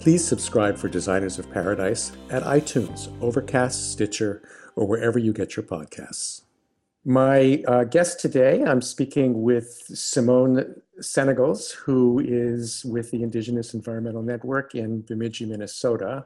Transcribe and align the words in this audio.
Please 0.00 0.26
subscribe 0.26 0.78
for 0.78 0.88
Designers 0.88 1.38
of 1.38 1.50
Paradise 1.50 2.12
at 2.30 2.42
iTunes, 2.44 3.12
Overcast, 3.20 3.92
Stitcher, 3.92 4.40
or 4.74 4.86
wherever 4.86 5.18
you 5.18 5.34
get 5.34 5.56
your 5.56 5.62
podcasts. 5.62 6.40
My 7.04 7.62
uh, 7.68 7.84
guest 7.84 8.18
today, 8.18 8.64
I'm 8.64 8.80
speaking 8.80 9.42
with 9.42 9.68
Simone 9.92 10.74
Senogles, 11.02 11.72
who 11.72 12.18
is 12.18 12.82
with 12.82 13.10
the 13.10 13.22
Indigenous 13.22 13.74
Environmental 13.74 14.22
Network 14.22 14.74
in 14.74 15.02
Bemidji, 15.02 15.44
Minnesota. 15.44 16.24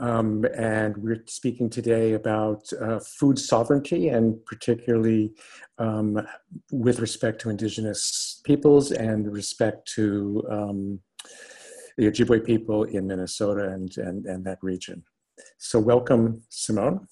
Um, 0.00 0.44
and 0.56 0.96
we're 0.96 1.22
speaking 1.26 1.70
today 1.70 2.14
about 2.14 2.64
uh, 2.80 2.98
food 2.98 3.38
sovereignty 3.38 4.08
and 4.08 4.44
particularly 4.44 5.34
um, 5.78 6.26
with 6.72 6.98
respect 6.98 7.40
to 7.42 7.50
Indigenous 7.50 8.40
peoples 8.42 8.90
and 8.90 9.32
respect 9.32 9.86
to 9.94 10.44
um, 10.50 10.98
the 11.96 12.10
Ojibwe 12.10 12.44
people 12.44 12.84
in 12.84 13.06
Minnesota 13.06 13.68
and, 13.68 13.96
and, 13.98 14.26
and 14.26 14.44
that 14.44 14.58
region. 14.62 15.02
So 15.58 15.78
welcome, 15.78 16.42
Simone. 16.48 17.06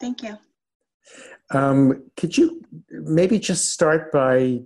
Thank 0.00 0.22
you. 0.22 0.38
Um, 1.50 2.04
could 2.16 2.36
you 2.36 2.62
maybe 2.90 3.38
just 3.38 3.70
start 3.70 4.10
by 4.12 4.62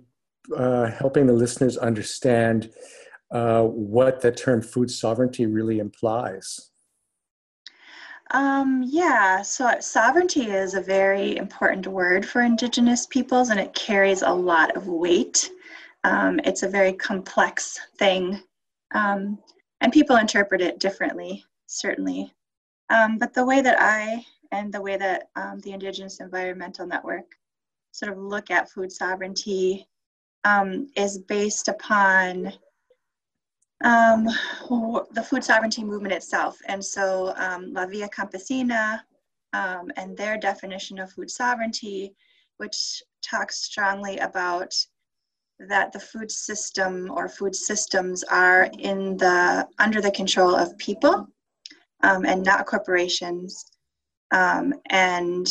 uh, 0.55 0.91
helping 0.91 1.27
the 1.27 1.33
listeners 1.33 1.77
understand 1.77 2.71
uh, 3.31 3.63
what 3.63 4.21
the 4.21 4.31
term 4.31 4.61
food 4.61 4.89
sovereignty 4.89 5.45
really 5.45 5.79
implies? 5.79 6.71
Um, 8.31 8.83
yeah, 8.85 9.41
so 9.41 9.73
sovereignty 9.79 10.51
is 10.51 10.73
a 10.73 10.81
very 10.81 11.37
important 11.37 11.87
word 11.87 12.25
for 12.25 12.41
Indigenous 12.41 13.05
peoples 13.05 13.49
and 13.49 13.59
it 13.59 13.73
carries 13.73 14.21
a 14.21 14.31
lot 14.31 14.75
of 14.75 14.87
weight. 14.87 15.49
Um, 16.03 16.39
it's 16.43 16.63
a 16.63 16.69
very 16.69 16.93
complex 16.93 17.79
thing 17.97 18.41
um, 18.93 19.37
and 19.81 19.91
people 19.93 20.15
interpret 20.17 20.61
it 20.61 20.79
differently, 20.79 21.43
certainly. 21.65 22.33
Um, 22.89 23.17
but 23.17 23.33
the 23.33 23.45
way 23.45 23.61
that 23.61 23.77
I 23.79 24.25
and 24.51 24.73
the 24.73 24.81
way 24.81 24.97
that 24.97 25.29
um, 25.35 25.59
the 25.59 25.71
Indigenous 25.71 26.19
Environmental 26.19 26.87
Network 26.87 27.35
sort 27.91 28.11
of 28.11 28.17
look 28.17 28.49
at 28.49 28.71
food 28.71 28.91
sovereignty 28.91 29.87
um, 30.45 30.87
is 30.95 31.17
based 31.17 31.67
upon 31.67 32.53
um, 33.83 34.25
the 35.11 35.25
food 35.27 35.43
sovereignty 35.43 35.83
movement 35.83 36.13
itself. 36.13 36.57
And 36.67 36.83
so 36.83 37.33
um, 37.37 37.73
La 37.73 37.85
Via 37.85 38.07
Campesina 38.09 39.01
and 39.53 40.15
their 40.15 40.37
definition 40.37 40.99
of 40.99 41.11
food 41.11 41.29
sovereignty, 41.29 42.15
which 42.57 43.03
talks 43.21 43.57
strongly 43.63 44.17
about 44.19 44.73
that 45.59 45.91
the 45.91 45.99
food 45.99 46.31
system 46.31 47.09
or 47.11 47.27
food 47.27 47.55
systems 47.55 48.23
are 48.23 48.69
in 48.79 49.17
the 49.17 49.67
under 49.79 50.01
the 50.01 50.11
control 50.11 50.55
of 50.55 50.77
people 50.77 51.27
um, 52.03 52.25
and 52.25 52.43
not 52.43 52.65
corporations. 52.65 53.65
Um, 54.31 54.73
and 54.89 55.47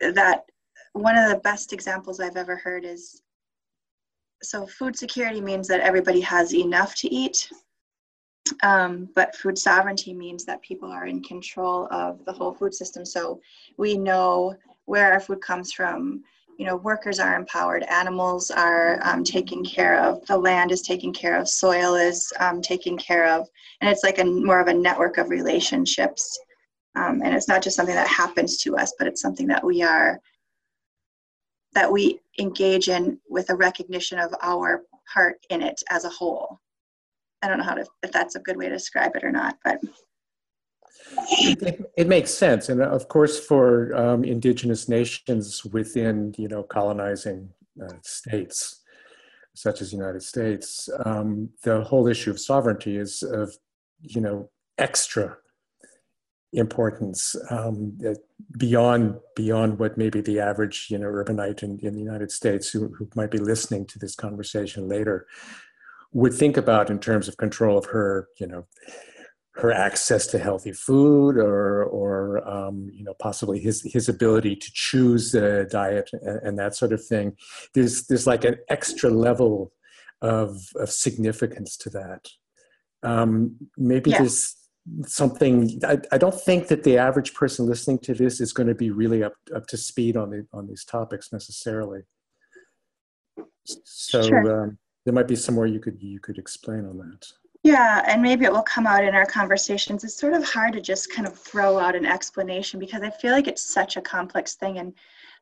that 0.00 0.44
one 0.92 1.16
of 1.16 1.30
the 1.30 1.38
best 1.38 1.72
examples 1.72 2.18
i've 2.18 2.36
ever 2.36 2.56
heard 2.56 2.84
is 2.84 3.22
so 4.42 4.66
food 4.66 4.96
security 4.96 5.40
means 5.40 5.68
that 5.68 5.80
everybody 5.80 6.20
has 6.20 6.52
enough 6.52 6.96
to 6.96 7.08
eat 7.08 7.48
um, 8.62 9.08
but 9.14 9.36
food 9.36 9.56
sovereignty 9.56 10.12
means 10.12 10.44
that 10.44 10.62
people 10.62 10.90
are 10.90 11.06
in 11.06 11.22
control 11.22 11.88
of 11.90 12.24
the 12.24 12.32
whole 12.32 12.52
food 12.52 12.74
system. 12.74 13.04
So 13.04 13.40
we 13.76 13.96
know 13.96 14.54
where 14.86 15.12
our 15.12 15.20
food 15.20 15.40
comes 15.40 15.72
from 15.72 16.22
you 16.62 16.68
know 16.68 16.76
workers 16.76 17.18
are 17.18 17.34
empowered 17.34 17.82
animals 17.88 18.48
are 18.52 19.00
um, 19.02 19.24
taken 19.24 19.64
care 19.64 20.00
of 20.00 20.24
the 20.26 20.38
land 20.38 20.70
is 20.70 20.80
taken 20.80 21.12
care 21.12 21.36
of 21.36 21.48
soil 21.48 21.96
is 21.96 22.32
um, 22.38 22.62
taken 22.62 22.96
care 22.96 23.26
of. 23.26 23.48
And 23.80 23.90
it's 23.90 24.04
like 24.04 24.20
a 24.20 24.24
more 24.24 24.60
of 24.60 24.68
a 24.68 24.72
network 24.72 25.18
of 25.18 25.28
relationships. 25.28 26.38
Um, 26.94 27.20
and 27.24 27.34
it's 27.34 27.48
not 27.48 27.62
just 27.62 27.74
something 27.74 27.96
that 27.96 28.06
happens 28.06 28.58
to 28.58 28.76
us 28.76 28.92
but 28.96 29.08
it's 29.08 29.20
something 29.20 29.48
that 29.48 29.64
we 29.64 29.82
are 29.82 30.20
that 31.72 31.90
we 31.90 32.20
engage 32.38 32.88
in 32.88 33.18
with 33.28 33.50
a 33.50 33.56
recognition 33.56 34.20
of 34.20 34.32
our 34.40 34.82
part 35.12 35.38
in 35.50 35.62
it 35.62 35.82
as 35.90 36.04
a 36.04 36.10
whole. 36.10 36.60
I 37.42 37.48
don't 37.48 37.58
know 37.58 37.64
how 37.64 37.74
to 37.74 37.84
if 38.04 38.12
that's 38.12 38.36
a 38.36 38.40
good 38.46 38.56
way 38.56 38.68
to 38.68 38.74
describe 38.76 39.16
it 39.16 39.24
or 39.24 39.32
not 39.32 39.58
but 39.64 39.80
it, 41.16 41.92
it, 41.96 42.08
makes 42.08 42.32
sense, 42.32 42.68
and 42.68 42.80
of 42.80 43.08
course, 43.08 43.38
for 43.38 43.94
um, 43.94 44.24
indigenous 44.24 44.88
nations 44.88 45.64
within 45.64 46.34
you 46.38 46.48
know 46.48 46.62
colonizing 46.62 47.48
uh, 47.82 47.94
states, 48.02 48.80
such 49.54 49.80
as 49.80 49.90
the 49.90 49.96
United 49.96 50.22
States, 50.22 50.88
um, 51.04 51.50
the 51.62 51.82
whole 51.82 52.06
issue 52.06 52.30
of 52.30 52.40
sovereignty 52.40 52.96
is 52.96 53.22
of 53.22 53.56
you 54.00 54.20
know 54.20 54.50
extra 54.78 55.36
importance 56.52 57.34
um, 57.50 57.98
beyond 58.58 59.18
beyond 59.34 59.78
what 59.78 59.96
maybe 59.96 60.20
the 60.20 60.38
average 60.38 60.88
you 60.90 60.98
know 60.98 61.06
urbanite 61.06 61.62
in, 61.62 61.78
in 61.80 61.94
the 61.94 62.00
United 62.00 62.30
States 62.30 62.68
who, 62.68 62.88
who 62.88 63.08
might 63.14 63.30
be 63.30 63.38
listening 63.38 63.86
to 63.86 63.98
this 63.98 64.14
conversation 64.14 64.86
later 64.88 65.26
would 66.12 66.34
think 66.34 66.58
about 66.58 66.90
in 66.90 66.98
terms 66.98 67.26
of 67.26 67.38
control 67.38 67.78
of 67.78 67.86
her 67.86 68.28
you 68.38 68.46
know 68.46 68.66
her 69.54 69.70
access 69.70 70.26
to 70.28 70.38
healthy 70.38 70.72
food 70.72 71.36
or 71.36 71.84
or 71.84 72.46
um, 72.48 72.90
you 72.92 73.04
know 73.04 73.14
possibly 73.18 73.58
his 73.60 73.82
his 73.82 74.08
ability 74.08 74.56
to 74.56 74.70
choose 74.72 75.34
a 75.34 75.64
diet 75.66 76.10
and, 76.12 76.40
and, 76.42 76.58
that 76.58 76.74
sort 76.74 76.92
of 76.92 77.04
thing 77.04 77.36
there's 77.74 78.06
there's 78.06 78.26
like 78.26 78.44
an 78.44 78.56
extra 78.70 79.10
level 79.10 79.72
of 80.22 80.56
of 80.76 80.90
significance 80.90 81.76
to 81.76 81.90
that 81.90 82.28
um, 83.02 83.56
maybe 83.76 84.10
yeah. 84.10 84.18
there's 84.18 84.56
something 85.04 85.78
I, 85.84 85.98
I 86.10 86.18
don't 86.18 86.40
think 86.40 86.68
that 86.68 86.82
the 86.82 86.96
average 86.96 87.34
person 87.34 87.66
listening 87.66 87.98
to 88.00 88.14
this 88.14 88.40
is 88.40 88.52
going 88.52 88.68
to 88.68 88.74
be 88.74 88.90
really 88.90 89.22
up 89.22 89.34
up 89.54 89.66
to 89.66 89.76
speed 89.76 90.16
on 90.16 90.30
the 90.30 90.46
on 90.52 90.66
these 90.66 90.84
topics 90.84 91.30
necessarily 91.30 92.00
so 93.84 94.22
sure. 94.22 94.62
um, 94.62 94.78
there 95.04 95.14
might 95.14 95.28
be 95.28 95.36
somewhere 95.36 95.66
you 95.66 95.78
could 95.78 96.02
you 96.02 96.20
could 96.20 96.38
explain 96.38 96.86
on 96.86 96.96
that 96.96 97.26
yeah, 97.62 98.02
and 98.06 98.20
maybe 98.20 98.44
it 98.44 98.52
will 98.52 98.62
come 98.62 98.86
out 98.86 99.04
in 99.04 99.14
our 99.14 99.26
conversations. 99.26 100.02
It's 100.02 100.18
sort 100.18 100.34
of 100.34 100.44
hard 100.44 100.72
to 100.72 100.80
just 100.80 101.12
kind 101.12 101.28
of 101.28 101.38
throw 101.38 101.78
out 101.78 101.94
an 101.94 102.04
explanation 102.04 102.80
because 102.80 103.02
I 103.02 103.10
feel 103.10 103.32
like 103.32 103.46
it's 103.46 103.62
such 103.62 103.96
a 103.96 104.02
complex 104.02 104.54
thing. 104.54 104.78
And 104.78 104.92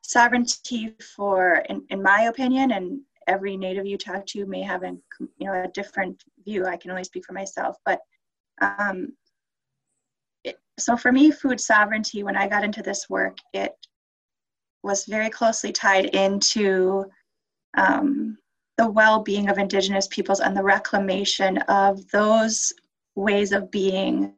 sovereignty, 0.02 0.94
for, 1.16 1.64
in, 1.70 1.82
in 1.88 2.02
my 2.02 2.22
opinion, 2.22 2.72
and 2.72 3.00
every 3.26 3.56
native 3.56 3.86
you 3.86 3.96
talk 3.96 4.26
to 4.26 4.44
may 4.44 4.60
have 4.60 4.82
a, 4.82 4.94
you 5.38 5.46
know, 5.46 5.62
a 5.64 5.68
different 5.68 6.22
view. 6.44 6.66
I 6.66 6.76
can 6.76 6.90
only 6.90 7.04
speak 7.04 7.24
for 7.24 7.32
myself. 7.32 7.76
But 7.86 8.00
um, 8.60 9.12
it, 10.44 10.58
so 10.78 10.96
for 10.96 11.12
me, 11.12 11.30
food 11.30 11.60
sovereignty, 11.60 12.22
when 12.22 12.36
I 12.36 12.48
got 12.48 12.64
into 12.64 12.82
this 12.82 13.08
work, 13.08 13.38
it 13.54 13.72
was 14.82 15.06
very 15.06 15.30
closely 15.30 15.72
tied 15.72 16.06
into 16.06 17.06
um, 17.76 18.36
the 18.80 18.90
well-being 18.90 19.50
of 19.50 19.58
indigenous 19.58 20.08
peoples 20.08 20.40
and 20.40 20.56
the 20.56 20.62
reclamation 20.62 21.58
of 21.68 22.10
those 22.12 22.72
ways 23.14 23.52
of 23.52 23.70
being 23.70 24.32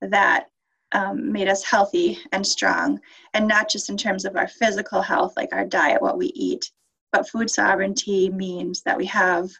that 0.00 0.46
um, 0.92 1.32
made 1.32 1.48
us 1.48 1.64
healthy 1.64 2.16
and 2.30 2.46
strong. 2.46 3.00
And 3.34 3.48
not 3.48 3.68
just 3.68 3.90
in 3.90 3.96
terms 3.96 4.24
of 4.24 4.36
our 4.36 4.46
physical 4.46 5.02
health 5.02 5.32
like 5.36 5.48
our 5.52 5.66
diet 5.66 6.00
what 6.00 6.18
we 6.18 6.26
eat 6.36 6.70
but 7.10 7.28
food 7.28 7.50
sovereignty 7.50 8.30
means 8.30 8.82
that 8.82 8.96
we 8.96 9.06
have 9.06 9.50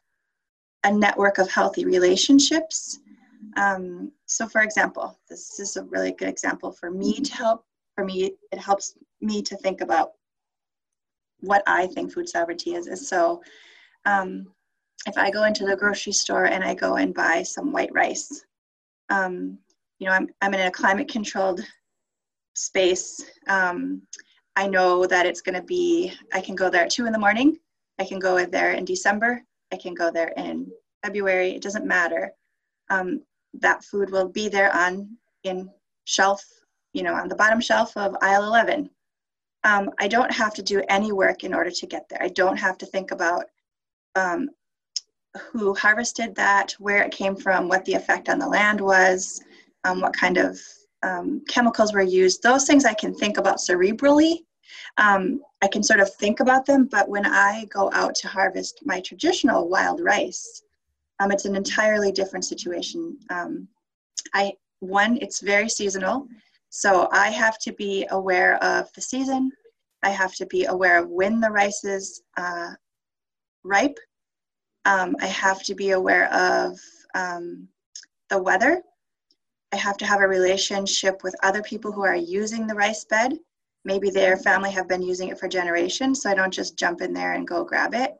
a 0.85 0.93
network 0.93 1.39
of 1.39 1.51
healthy 1.51 1.85
relationships. 1.85 3.01
Um, 3.57 4.13
so 4.27 4.47
for 4.47 4.63
example 4.63 5.19
this 5.29 5.59
is 5.59 5.77
a 5.77 5.83
really 5.87 6.13
good 6.13 6.29
example 6.29 6.71
for 6.71 6.93
me 6.93 7.15
to 7.15 7.35
help 7.35 7.65
for 7.97 8.05
me 8.05 8.31
it 8.53 8.59
helps 8.61 8.95
me 9.21 9.43
to 9.43 9.57
think 9.57 9.81
about 9.81 10.13
what 11.41 11.65
i 11.67 11.87
think 11.89 12.13
food 12.13 12.29
sovereignty 12.29 12.75
is. 12.75 12.87
Is 12.87 13.09
so 13.09 13.43
um, 14.07 14.47
if 15.07 15.17
i 15.17 15.31
go 15.31 15.45
into 15.45 15.65
the 15.65 15.77
grocery 15.77 16.13
store 16.13 16.45
and 16.47 16.63
i 16.65 16.75
go 16.75 16.97
and 16.97 17.15
buy 17.15 17.43
some 17.43 17.73
white 17.73 17.93
rice 17.93 18.45
um, 19.11 19.59
you 19.99 20.07
know 20.07 20.13
I'm, 20.13 20.29
I'm 20.41 20.55
in 20.55 20.67
a 20.67 20.71
climate 20.71 21.09
controlled 21.09 21.61
space. 22.55 23.25
Um, 23.49 24.03
i 24.57 24.67
know 24.67 25.07
that 25.07 25.27
it's 25.27 25.41
going 25.41 25.55
to 25.55 25.63
be 25.63 26.13
i 26.33 26.41
can 26.41 26.55
go 26.55 26.69
there 26.69 26.85
at 26.85 26.91
two 26.91 27.07
in 27.07 27.13
the 27.13 27.19
morning. 27.19 27.59
I 27.99 28.05
can 28.05 28.19
go 28.19 28.45
there 28.45 28.73
in 28.73 28.85
december. 28.85 29.43
I 29.73 29.77
can 29.77 29.95
go 29.95 30.11
there 30.11 30.33
in 30.37 30.67
february. 31.05 31.51
It 31.51 31.63
doesn't 31.63 31.87
matter. 31.87 32.33
Um, 32.91 33.23
that 33.55 33.85
food 33.85 34.11
will 34.11 34.29
be 34.29 34.49
there 34.49 34.75
on 34.75 35.17
in 35.45 35.71
shelf, 36.05 36.45
you 36.93 37.03
know, 37.03 37.15
on 37.15 37.29
the 37.29 37.35
bottom 37.35 37.61
shelf 37.61 37.97
of 37.97 38.17
aisle 38.23 38.45
11. 38.45 38.91
Um, 39.65 39.91
I 39.99 40.09
don't 40.09 40.33
have 40.33 40.55
to 40.55 40.63
do 40.63 40.83
any 40.89 41.13
work 41.13 41.45
in 41.45 41.55
order 41.55 41.71
to 41.71 41.87
get 41.87 42.09
there. 42.09 42.23
I 42.23 42.29
don't 42.29 42.57
have 42.57 42.79
to 42.79 42.87
think 42.87 43.11
about 43.11 43.45
um, 44.15 44.51
who 45.53 45.75
harvested 45.75 46.35
that, 46.35 46.73
where 46.79 47.03
it 47.03 47.13
came 47.13 47.37
from, 47.37 47.69
what 47.69 47.85
the 47.85 47.95
effect 47.95 48.29
on 48.29 48.39
the 48.39 48.49
land 48.49 48.81
was, 48.81 49.41
um, 49.85 50.01
what 50.01 50.17
kind 50.17 50.37
of 50.37 50.59
um, 51.03 51.43
chemicals 51.49 51.93
were 51.93 52.03
used. 52.03 52.43
Those 52.43 52.65
things 52.67 52.85
I 52.85 52.95
can 52.95 53.15
think 53.15 53.39
about 53.39 53.59
cerebrally. 53.59 54.39
Um, 54.99 55.41
I 55.63 55.69
can 55.69 55.83
sort 55.83 56.01
of 56.01 56.13
think 56.15 56.41
about 56.41 56.67
them, 56.67 56.89
but 56.91 57.09
when 57.09 57.27
I 57.27 57.67
go 57.67 57.91
out 57.93 58.15
to 58.17 58.29
harvest 58.29 58.81
my 58.85 59.01
traditional 59.01 59.69
wild 59.69 60.01
rice, 60.01 60.63
um, 61.21 61.31
it's 61.31 61.45
an 61.45 61.57
entirely 61.57 62.13
different 62.13 62.45
situation. 62.45 63.19
Um, 63.31 63.69
I 64.35 64.55
one, 64.81 65.19
it's 65.21 65.41
very 65.41 65.69
seasonal, 65.69 66.27
so 66.71 67.09
I 67.13 67.29
have 67.29 67.59
to 67.59 67.73
be 67.73 68.07
aware 68.11 68.57
of 68.65 68.91
the 68.95 69.03
season. 69.03 69.53
I 70.03 70.11
have 70.11 70.35
to 70.37 70.47
be 70.47 70.65
aware 70.65 70.99
of 70.99 71.11
when 71.11 71.41
the 71.41 71.51
rice 71.51 71.85
is 71.85 72.23
uh, 72.39 72.71
ripe. 73.65 73.99
Um, 74.85 75.17
I 75.21 75.27
have 75.27 75.63
to 75.65 75.75
be 75.75 75.91
aware 75.91 76.33
of 76.33 76.79
um, 77.15 77.69
the 78.29 78.43
weather. 78.43 78.83
I 79.73 79.77
have 79.77 79.97
to 79.99 80.07
have 80.07 80.21
a 80.21 80.29
relationship 80.29 81.23
with 81.23 81.35
other 81.43 81.63
people 81.63 81.93
who 81.93 82.03
are 82.03 82.17
using 82.17 82.67
the 82.67 82.75
rice 82.75 83.05
bed. 83.05 83.39
Maybe 83.85 84.11
their 84.11 84.37
family 84.37 84.71
have 84.73 84.89
been 84.89 85.03
using 85.03 85.29
it 85.29 85.39
for 85.39 85.49
generations, 85.49 86.23
so 86.23 86.31
I 86.31 86.35
don't 86.35 86.53
just 86.53 86.77
jump 86.77 87.01
in 87.01 87.13
there 87.13 87.33
and 87.35 87.47
go 87.47 87.65
grab 87.65 87.95
it. 87.95 88.17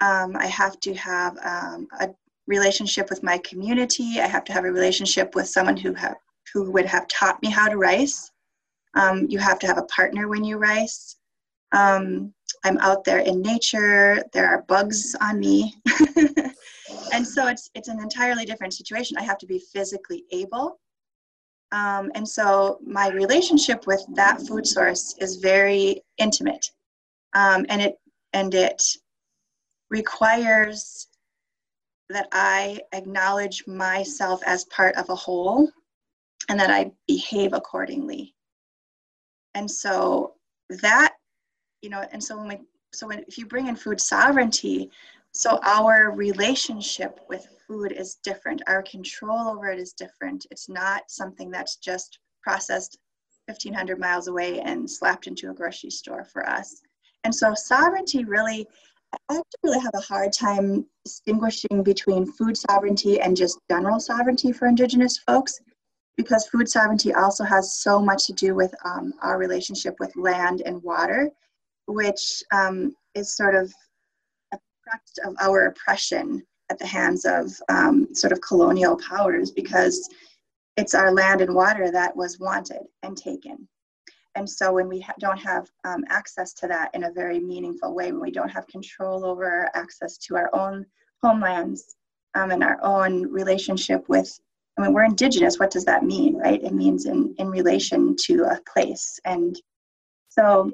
Um, 0.00 0.36
I 0.36 0.46
have 0.46 0.80
to 0.80 0.94
have 0.94 1.38
um, 1.44 1.86
a 2.00 2.10
relationship 2.46 3.08
with 3.08 3.22
my 3.22 3.38
community. 3.38 4.20
I 4.20 4.26
have 4.26 4.44
to 4.44 4.52
have 4.52 4.64
a 4.64 4.72
relationship 4.72 5.34
with 5.34 5.48
someone 5.48 5.76
who 5.76 5.94
have 5.94 6.16
who 6.52 6.70
would 6.72 6.86
have 6.86 7.06
taught 7.06 7.40
me 7.42 7.50
how 7.50 7.68
to 7.68 7.76
rice. 7.76 8.30
Um, 8.94 9.26
you 9.28 9.38
have 9.38 9.58
to 9.60 9.66
have 9.68 9.78
a 9.78 9.84
partner 9.84 10.26
when 10.26 10.42
you 10.42 10.58
rice. 10.58 11.16
Um, 11.72 12.32
I'm 12.64 12.78
out 12.78 13.04
there 13.04 13.20
in 13.20 13.40
nature. 13.40 14.22
There 14.32 14.46
are 14.46 14.62
bugs 14.62 15.14
on 15.20 15.38
me, 15.38 15.74
and 17.12 17.26
so 17.26 17.46
it's 17.46 17.70
it's 17.74 17.88
an 17.88 18.00
entirely 18.00 18.44
different 18.44 18.74
situation. 18.74 19.16
I 19.16 19.22
have 19.22 19.38
to 19.38 19.46
be 19.46 19.62
physically 19.72 20.24
able, 20.32 20.80
um, 21.72 22.10
and 22.14 22.28
so 22.28 22.78
my 22.84 23.08
relationship 23.10 23.86
with 23.86 24.04
that 24.14 24.40
food 24.46 24.66
source 24.66 25.14
is 25.20 25.36
very 25.36 26.02
intimate, 26.18 26.70
um, 27.34 27.64
and 27.68 27.80
it 27.80 27.98
and 28.32 28.54
it 28.54 28.82
requires 29.90 31.08
that 32.10 32.28
I 32.32 32.80
acknowledge 32.92 33.66
myself 33.66 34.40
as 34.44 34.64
part 34.64 34.96
of 34.96 35.08
a 35.08 35.14
whole 35.14 35.70
and 36.48 36.58
that 36.58 36.70
I 36.70 36.90
behave 37.06 37.52
accordingly. 37.52 38.34
And 39.54 39.70
so 39.70 40.34
that, 40.82 41.14
you 41.82 41.90
know, 41.90 42.04
and 42.12 42.22
so 42.22 42.36
when 42.36 42.48
we, 42.48 42.58
so 42.92 43.06
when, 43.06 43.24
if 43.28 43.38
you 43.38 43.46
bring 43.46 43.68
in 43.68 43.76
food 43.76 44.00
sovereignty, 44.00 44.90
so 45.32 45.60
our 45.62 46.10
relationship 46.10 47.20
with 47.28 47.46
food 47.66 47.92
is 47.92 48.16
different. 48.16 48.62
Our 48.66 48.82
control 48.82 49.48
over 49.48 49.70
it 49.70 49.78
is 49.78 49.92
different. 49.92 50.46
It's 50.50 50.68
not 50.68 51.02
something 51.08 51.50
that's 51.50 51.76
just 51.76 52.18
processed 52.42 52.98
1500 53.46 53.98
miles 53.98 54.28
away 54.28 54.60
and 54.60 54.90
slapped 54.90 55.26
into 55.26 55.50
a 55.50 55.54
grocery 55.54 55.90
store 55.90 56.24
for 56.24 56.48
us. 56.48 56.80
And 57.24 57.34
so 57.34 57.54
sovereignty 57.54 58.24
really 58.24 58.66
I 59.12 59.16
actually 59.34 59.44
really 59.64 59.80
have 59.80 59.94
a 59.94 60.00
hard 60.00 60.32
time 60.32 60.86
distinguishing 61.04 61.82
between 61.82 62.30
food 62.30 62.56
sovereignty 62.56 63.20
and 63.20 63.36
just 63.36 63.58
general 63.68 63.98
sovereignty 63.98 64.52
for 64.52 64.68
Indigenous 64.68 65.18
folks 65.18 65.60
because 66.16 66.46
food 66.46 66.68
sovereignty 66.68 67.12
also 67.14 67.44
has 67.44 67.80
so 67.80 68.00
much 68.00 68.26
to 68.26 68.32
do 68.34 68.54
with 68.54 68.74
um, 68.84 69.12
our 69.22 69.38
relationship 69.38 69.96
with 69.98 70.14
land 70.16 70.62
and 70.64 70.82
water, 70.82 71.30
which 71.90 72.42
um, 72.52 72.94
is 73.14 73.36
sort 73.36 73.54
of 73.54 73.72
a 74.52 74.58
product 74.84 75.18
of 75.26 75.34
our 75.40 75.66
oppression 75.66 76.42
at 76.70 76.78
the 76.78 76.86
hands 76.86 77.24
of 77.24 77.50
um, 77.68 78.06
sort 78.14 78.32
of 78.32 78.40
colonial 78.40 78.96
powers 78.96 79.50
because 79.50 80.08
it's 80.76 80.94
our 80.94 81.12
land 81.12 81.40
and 81.40 81.54
water 81.54 81.90
that 81.90 82.16
was 82.16 82.38
wanted 82.38 82.82
and 83.02 83.16
taken. 83.16 83.68
And 84.36 84.48
so 84.48 84.72
when 84.72 84.88
we 84.88 85.00
ha- 85.00 85.14
don't 85.18 85.40
have 85.40 85.68
um, 85.84 86.04
access 86.08 86.52
to 86.54 86.68
that 86.68 86.94
in 86.94 87.04
a 87.04 87.12
very 87.12 87.40
meaningful 87.40 87.94
way, 87.94 88.12
when 88.12 88.20
we 88.20 88.30
don't 88.30 88.48
have 88.48 88.66
control 88.68 89.24
over 89.24 89.68
access 89.74 90.16
to 90.18 90.36
our 90.36 90.54
own 90.54 90.86
homelands 91.22 91.96
um, 92.36 92.52
and 92.52 92.62
our 92.62 92.78
own 92.82 93.26
relationship 93.26 94.08
with, 94.08 94.30
I 94.78 94.82
mean, 94.82 94.92
we're 94.92 95.04
indigenous, 95.04 95.58
what 95.58 95.72
does 95.72 95.84
that 95.86 96.04
mean, 96.04 96.36
right? 96.36 96.62
It 96.62 96.72
means 96.72 97.06
in, 97.06 97.34
in 97.38 97.48
relation 97.48 98.14
to 98.26 98.44
a 98.44 98.60
place. 98.72 99.18
And 99.24 99.60
so 100.28 100.70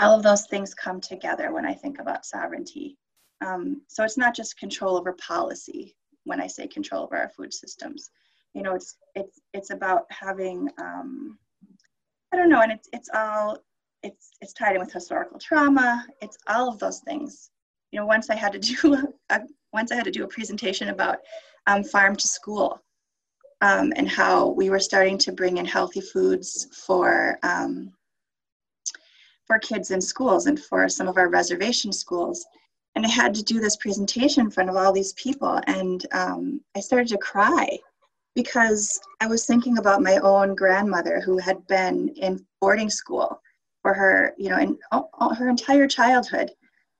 all 0.00 0.16
of 0.16 0.22
those 0.22 0.46
things 0.46 0.74
come 0.74 1.00
together 1.00 1.52
when 1.52 1.66
I 1.66 1.74
think 1.74 2.00
about 2.00 2.24
sovereignty. 2.24 2.96
Um, 3.44 3.82
so 3.86 4.02
it's 4.02 4.18
not 4.18 4.34
just 4.34 4.58
control 4.58 4.96
over 4.96 5.12
policy 5.14 5.94
when 6.24 6.40
I 6.40 6.46
say 6.46 6.66
control 6.66 7.04
over 7.04 7.16
our 7.16 7.28
food 7.28 7.52
systems. 7.52 8.10
You 8.54 8.62
know, 8.62 8.74
it's 8.74 8.96
it's 9.14 9.40
it's 9.54 9.70
about 9.70 10.06
having 10.10 10.68
um, 10.78 11.38
I 12.32 12.36
don't 12.36 12.48
know, 12.48 12.62
and 12.62 12.72
it's 12.72 12.88
it's 12.92 13.08
all 13.14 13.58
it's 14.02 14.30
it's 14.40 14.52
tied 14.52 14.74
in 14.74 14.80
with 14.80 14.92
historical 14.92 15.38
trauma. 15.38 16.06
It's 16.20 16.38
all 16.48 16.68
of 16.68 16.78
those 16.78 17.00
things. 17.00 17.50
You 17.92 18.00
know, 18.00 18.06
once 18.06 18.30
I 18.30 18.34
had 18.34 18.52
to 18.52 18.58
do 18.58 19.12
a, 19.30 19.40
once 19.72 19.92
I 19.92 19.96
had 19.96 20.04
to 20.04 20.10
do 20.10 20.24
a 20.24 20.28
presentation 20.28 20.88
about 20.88 21.18
um, 21.66 21.84
farm 21.84 22.16
to 22.16 22.26
school 22.26 22.82
um, 23.60 23.92
and 23.96 24.08
how 24.08 24.48
we 24.48 24.70
were 24.70 24.80
starting 24.80 25.18
to 25.18 25.32
bring 25.32 25.58
in 25.58 25.64
healthy 25.66 26.00
foods 26.00 26.66
for 26.86 27.38
um, 27.42 27.92
for 29.50 29.58
kids 29.58 29.90
in 29.90 30.00
schools 30.00 30.46
and 30.46 30.60
for 30.60 30.88
some 30.88 31.08
of 31.08 31.16
our 31.16 31.28
reservation 31.28 31.92
schools. 31.92 32.46
And 32.94 33.04
I 33.04 33.08
had 33.08 33.34
to 33.34 33.42
do 33.42 33.58
this 33.58 33.74
presentation 33.74 34.44
in 34.44 34.50
front 34.52 34.70
of 34.70 34.76
all 34.76 34.92
these 34.92 35.12
people, 35.14 35.60
and 35.66 36.06
um, 36.12 36.60
I 36.76 36.80
started 36.80 37.08
to 37.08 37.18
cry 37.18 37.76
because 38.36 39.00
I 39.20 39.26
was 39.26 39.46
thinking 39.46 39.78
about 39.78 40.02
my 40.02 40.18
own 40.18 40.54
grandmother 40.54 41.20
who 41.20 41.36
had 41.38 41.66
been 41.66 42.10
in 42.10 42.46
boarding 42.60 42.90
school 42.90 43.42
for 43.82 43.92
her, 43.92 44.34
you 44.38 44.50
know, 44.50 44.58
in 44.58 44.78
all, 44.92 45.34
her 45.34 45.48
entire 45.48 45.88
childhood, 45.88 46.52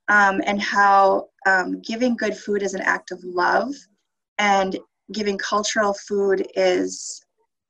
um, 0.09 0.43
and 0.45 0.61
how 0.61 1.29
um, 1.47 1.81
giving 1.83 2.17
good 2.17 2.37
food 2.37 2.65
is 2.65 2.75
an 2.75 2.81
act 2.81 3.13
of 3.13 3.23
love, 3.23 3.73
and 4.39 4.77
giving 5.13 5.39
cultural 5.39 5.95
food 5.95 6.49
is 6.57 7.25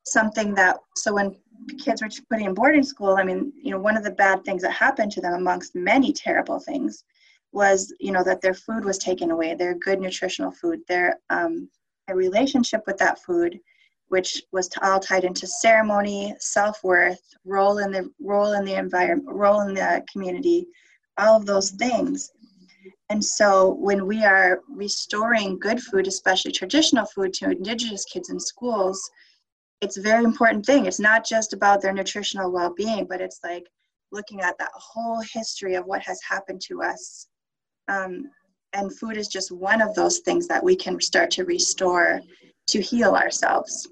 something 0.07 0.55
that. 0.55 0.79
So 0.97 1.13
when 1.13 1.37
kids 1.79 2.03
were 2.03 2.09
putting 2.31 2.47
in 2.47 2.55
boarding 2.55 2.83
school, 2.83 3.17
I 3.19 3.25
mean, 3.25 3.53
you 3.63 3.71
know, 3.71 3.79
one 3.79 3.97
of 3.97 4.05
the 4.05 4.11
bad 4.11 4.45
things 4.45 4.63
that 4.63 4.73
happened 4.73 5.13
to 5.13 5.21
them, 5.21 5.35
amongst 5.35 5.75
many 5.75 6.13
terrible 6.13 6.61
things, 6.61 7.05
was 7.53 7.93
you 7.99 8.13
know 8.13 8.23
that 8.23 8.41
their 8.41 8.55
food 8.55 8.85
was 8.85 8.99
taken 8.99 9.31
away, 9.31 9.55
their 9.55 9.75
good 9.75 10.01
nutritional 10.01 10.53
food, 10.53 10.81
their 10.89 11.19
um, 11.31 11.69
a 12.09 12.15
relationship 12.15 12.83
with 12.87 12.99
that 12.99 13.23
food 13.23 13.59
which 14.09 14.43
was 14.51 14.69
all 14.83 14.99
tied 14.99 15.23
into 15.23 15.47
ceremony 15.47 16.35
self-worth 16.41 17.23
role 17.45 17.79
in 17.79 17.93
the 17.93 18.11
role 18.21 18.53
in 18.55 18.65
the 18.65 18.75
environment 18.75 19.29
role 19.31 19.61
in 19.63 19.73
the 19.73 20.05
community 20.13 20.67
all 21.19 21.37
of 21.37 21.47
those 21.47 21.71
things. 21.71 22.31
And 23.09 23.25
so 23.25 23.75
when 23.75 24.07
we 24.07 24.25
are 24.25 24.61
restoring 24.69 25.59
good 25.59 25.81
food 25.81 26.07
especially 26.07 26.53
traditional 26.53 27.07
food 27.07 27.33
to 27.35 27.51
indigenous 27.51 28.05
kids 28.05 28.31
in 28.31 28.41
schools 28.41 29.11
it's 29.81 29.97
a 29.97 30.03
very 30.03 30.25
important 30.25 30.65
thing 30.65 30.87
it's 30.87 31.01
not 31.01 31.25
just 31.25 31.53
about 31.53 31.81
their 31.81 31.93
nutritional 31.93 32.51
well-being 32.51 33.07
but 33.07 33.21
it's 33.21 33.41
like 33.45 33.67
looking 34.13 34.41
at 34.41 34.59
that 34.59 34.71
whole 34.75 35.21
history 35.33 35.75
of 35.75 35.87
what 35.87 36.03
has 36.03 36.21
happened 36.23 36.61
to 36.61 36.83
us 36.83 37.29
Um, 37.89 38.31
and 38.73 38.97
food 38.99 39.17
is 39.17 39.29
just 39.29 39.51
one 39.51 39.83
of 39.83 39.95
those 39.95 40.19
things 40.21 40.47
that 40.49 40.63
we 40.63 40.77
can 40.77 41.01
start 41.01 41.31
to 41.33 41.45
restore 41.45 42.21
to 42.69 42.81
heal 42.81 43.15
ourselves. 43.15 43.89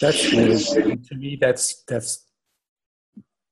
That's 0.00 0.30
to 0.30 1.14
me. 1.14 1.36
That's 1.40 1.84
that's 1.86 2.24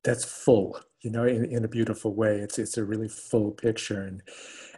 that's 0.05 0.25
full. 0.25 0.81
You 1.03 1.11
know, 1.11 1.25
in, 1.25 1.45
in 1.45 1.65
a 1.65 1.69
beautiful 1.69 2.15
way. 2.15 2.39
It's 2.39 2.59
it's 2.59 2.79
a 2.79 2.85
really 2.85 3.09
full 3.09 3.51
picture, 3.51 4.03
and 4.03 4.23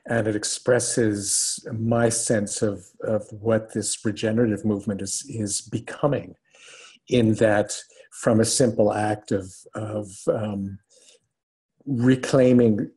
and 0.09 0.27
it 0.27 0.35
expresses 0.35 1.65
my 1.73 2.09
sense 2.09 2.63
of 2.63 2.87
of 3.03 3.31
what 3.31 3.75
this 3.75 4.05
regenerative 4.05 4.65
movement 4.65 5.03
is 5.03 5.25
is 5.29 5.61
becoming. 5.61 6.35
In 7.09 7.35
that, 7.35 7.75
from 8.11 8.41
a 8.41 8.45
simple 8.45 8.93
act 8.93 9.33
of 9.33 9.55
of 9.75 10.11
um, 10.29 10.79
reclaiming 11.87 12.91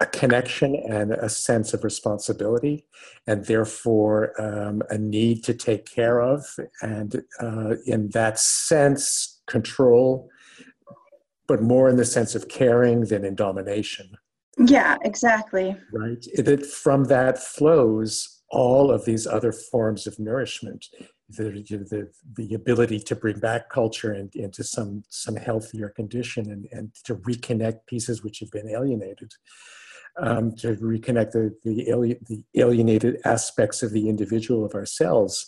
a 0.00 0.06
connection 0.06 0.74
and 0.88 1.12
a 1.12 1.28
sense 1.28 1.74
of 1.74 1.84
responsibility, 1.84 2.86
and 3.26 3.44
therefore 3.44 4.32
um, 4.40 4.82
a 4.90 4.98
need 4.98 5.44
to 5.44 5.54
take 5.54 5.84
care 5.84 6.20
of, 6.20 6.44
and 6.82 7.22
uh, 7.40 7.74
in 7.86 8.08
that 8.10 8.38
sense, 8.38 9.42
control, 9.46 10.28
but 11.46 11.62
more 11.62 11.88
in 11.88 11.96
the 11.96 12.04
sense 12.04 12.34
of 12.34 12.48
caring 12.48 13.02
than 13.02 13.24
in 13.24 13.34
domination. 13.34 14.16
Yeah, 14.66 14.96
exactly. 15.02 15.76
Right? 15.92 16.24
That 16.36 16.66
from 16.66 17.04
that 17.04 17.38
flows 17.38 18.42
all 18.50 18.90
of 18.90 19.04
these 19.04 19.26
other 19.26 19.52
forms 19.52 20.06
of 20.06 20.18
nourishment 20.18 20.86
the, 21.36 21.62
the, 21.90 22.10
the 22.34 22.54
ability 22.54 23.00
to 23.00 23.16
bring 23.16 23.38
back 23.38 23.70
culture 23.70 24.12
and, 24.12 24.34
into 24.34 24.64
some, 24.64 25.04
some 25.08 25.36
healthier 25.36 25.88
condition 25.88 26.50
and, 26.50 26.66
and 26.72 26.94
to 27.04 27.16
reconnect 27.16 27.86
pieces 27.86 28.22
which 28.22 28.40
have 28.40 28.50
been 28.50 28.68
alienated, 28.68 29.32
um, 30.18 30.54
to 30.56 30.74
reconnect 30.76 31.32
the, 31.32 31.54
the, 31.64 31.88
alien, 31.88 32.18
the 32.26 32.44
alienated 32.56 33.18
aspects 33.24 33.82
of 33.82 33.92
the 33.92 34.08
individual 34.08 34.64
of 34.64 34.74
ourselves 34.74 35.46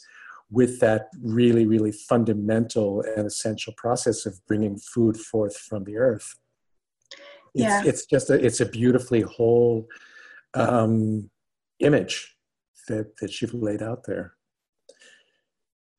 with 0.50 0.80
that 0.80 1.08
really, 1.22 1.66
really 1.66 1.92
fundamental 1.92 3.02
and 3.16 3.26
essential 3.26 3.72
process 3.76 4.26
of 4.26 4.38
bringing 4.46 4.78
food 4.78 5.16
forth 5.16 5.56
from 5.56 5.84
the 5.84 5.96
earth. 5.96 6.34
It's, 7.54 7.64
yeah. 7.64 7.82
it's 7.84 8.06
just 8.06 8.30
a, 8.30 8.34
it's 8.34 8.60
a 8.60 8.66
beautifully 8.66 9.20
whole 9.20 9.86
um, 10.54 11.30
image 11.80 12.34
that, 12.88 13.16
that 13.18 13.40
you've 13.40 13.54
laid 13.54 13.82
out 13.82 14.04
there. 14.04 14.34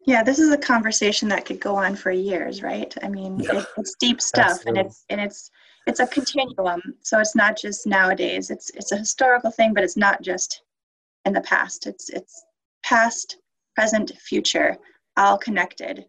Yeah, 0.06 0.24
this 0.24 0.40
is 0.40 0.52
a 0.52 0.58
conversation 0.58 1.30
that 1.30 1.46
could 1.46 1.62
go 1.62 1.76
on 1.76 1.96
for 1.96 2.12
years, 2.12 2.62
right? 2.62 2.94
I 3.04 3.08
mean, 3.08 3.40
yeah. 3.40 3.60
it, 3.60 3.66
it's 3.78 3.96
deep 4.00 4.20
stuff, 4.20 4.50
Absolutely. 4.50 4.80
and 4.80 4.88
it's 4.88 5.06
and 5.10 5.22
it's 5.22 5.52
it's 5.88 6.00
a 6.02 6.08
continuum. 6.08 6.82
So 7.02 7.20
it's 7.20 7.36
not 7.36 7.58
just 7.58 7.88
nowadays. 7.88 8.50
It's 8.50 8.70
it's 8.72 8.92
a 8.92 8.98
historical 8.98 9.50
thing, 9.50 9.74
but 9.74 9.84
it's 9.84 9.96
not 9.96 10.22
just 10.22 10.64
in 11.26 11.32
the 11.32 11.42
past. 11.42 11.88
It's 11.88 12.10
it's 12.10 12.44
past, 12.84 13.38
present, 13.76 14.12
future, 14.20 14.78
all 15.16 15.38
connected, 15.38 16.06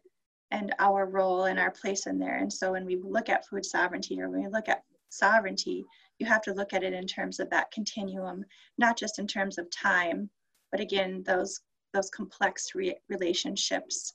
and 0.50 0.74
our 0.80 1.06
role 1.06 1.44
and 1.44 1.60
our 1.60 1.70
place 1.70 2.06
in 2.06 2.18
there. 2.18 2.38
And 2.38 2.52
so 2.52 2.72
when 2.72 2.84
we 2.84 2.96
look 2.96 3.28
at 3.28 3.46
food 3.46 3.64
sovereignty, 3.64 4.20
or 4.20 4.28
when 4.28 4.42
we 4.42 4.48
look 4.48 4.68
at 4.68 4.82
sovereignty, 5.14 5.84
you 6.18 6.26
have 6.26 6.42
to 6.42 6.52
look 6.52 6.72
at 6.72 6.84
it 6.84 6.92
in 6.92 7.06
terms 7.06 7.40
of 7.40 7.50
that 7.50 7.70
continuum, 7.70 8.44
not 8.78 8.96
just 8.96 9.18
in 9.18 9.26
terms 9.26 9.58
of 9.58 9.70
time, 9.70 10.30
but 10.70 10.80
again, 10.80 11.22
those 11.26 11.60
those 11.92 12.10
complex 12.10 12.74
re- 12.74 12.96
relationships 13.08 14.12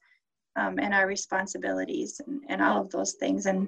um, 0.57 0.77
and 0.79 0.93
our 0.93 1.07
responsibilities 1.07 2.19
and, 2.27 2.41
and 2.49 2.61
all 2.61 2.81
of 2.81 2.89
those 2.89 3.13
things 3.13 3.45
and 3.45 3.67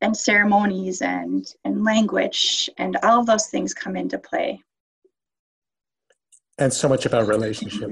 and 0.00 0.16
ceremonies 0.16 1.02
and 1.02 1.46
and 1.64 1.84
language 1.84 2.68
and 2.78 2.96
all 3.02 3.20
of 3.20 3.26
those 3.26 3.48
things 3.48 3.74
come 3.74 3.96
into 3.96 4.18
play. 4.18 4.60
And 6.58 6.72
so 6.72 6.88
much 6.88 7.04
about 7.06 7.26
relationship 7.28 7.90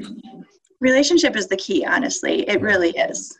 relationship 0.81 1.37
is 1.37 1.49
the 1.49 1.57
key 1.57 1.85
honestly. 1.85 2.49
It 2.49 2.61
really 2.61 2.91
is 2.91 3.38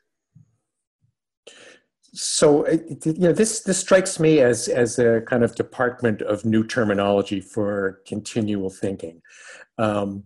so 2.15 2.69
you 2.69 3.15
know 3.19 3.33
this 3.33 3.61
this 3.61 3.79
strikes 3.79 4.21
me 4.21 4.41
as 4.41 4.69
as 4.69 4.99
a 4.99 5.23
kind 5.23 5.43
of 5.43 5.55
department 5.55 6.21
of 6.23 6.45
new 6.45 6.67
terminology 6.67 7.41
for 7.41 8.03
continual 8.07 8.69
thinking 8.69 9.23
um, 9.79 10.25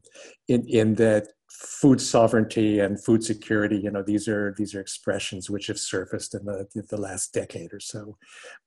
in 0.48 0.66
in 0.68 0.94
that 0.94 1.28
food 1.48 2.00
sovereignty 2.00 2.80
and 2.80 3.02
food 3.02 3.22
security 3.22 3.76
you 3.76 3.90
know 3.90 4.02
these 4.02 4.26
are 4.26 4.52
these 4.58 4.74
are 4.74 4.80
expressions 4.80 5.48
which 5.48 5.68
have 5.68 5.78
surfaced 5.78 6.34
in 6.34 6.44
the 6.44 6.66
the 6.90 7.00
last 7.00 7.32
decade 7.32 7.72
or 7.72 7.80
so 7.80 8.16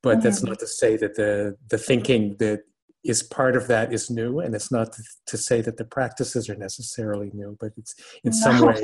but 0.02 0.18
mm-hmm. 0.18 0.22
that's 0.22 0.42
not 0.42 0.58
to 0.58 0.68
say 0.68 0.96
that 0.96 1.16
the 1.16 1.56
the 1.70 1.78
thinking 1.78 2.36
that 2.40 2.62
is 3.04 3.22
part 3.22 3.56
of 3.56 3.68
that 3.68 3.94
is 3.94 4.10
new 4.10 4.40
and 4.40 4.56
it's 4.56 4.72
not 4.72 4.92
to, 4.92 5.04
to 5.26 5.38
say 5.38 5.62
that 5.62 5.78
the 5.78 5.86
practices 5.86 6.50
are 6.50 6.56
necessarily 6.56 7.30
new 7.34 7.56
but 7.60 7.72
it's 7.78 7.96
in 8.24 8.32
no. 8.32 8.38
some 8.38 8.66
way 8.66 8.82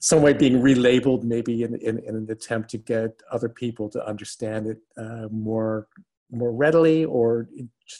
some 0.00 0.22
way 0.22 0.32
being 0.32 0.60
relabeled 0.60 1.22
maybe 1.22 1.62
in, 1.62 1.74
in, 1.76 1.98
in, 2.00 2.16
an 2.16 2.26
attempt 2.30 2.70
to 2.70 2.78
get 2.78 3.22
other 3.30 3.48
people 3.48 3.88
to 3.88 4.06
understand 4.06 4.66
it 4.66 4.78
uh, 4.96 5.28
more 5.30 5.88
more 6.30 6.52
readily 6.52 7.04
or 7.04 7.46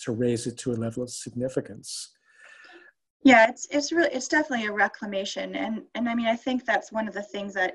to 0.03 0.13
raise 0.13 0.47
it 0.47 0.57
to 0.57 0.73
a 0.73 0.75
level 0.75 1.03
of 1.03 1.11
significance. 1.11 2.11
Yeah 3.25 3.49
it's 3.49 3.67
it's 3.71 3.93
really 3.93 4.11
it's 4.13 4.29
definitely 4.29 4.67
a 4.67 4.73
reclamation. 4.73 5.55
And 5.55 5.83
and 5.95 6.09
i 6.09 6.15
mean 6.15 6.27
i 6.27 6.37
think 6.37 6.65
that's 6.65 6.93
one 6.93 7.09
of 7.09 7.15
the 7.15 7.23
things 7.23 7.55
that 7.55 7.75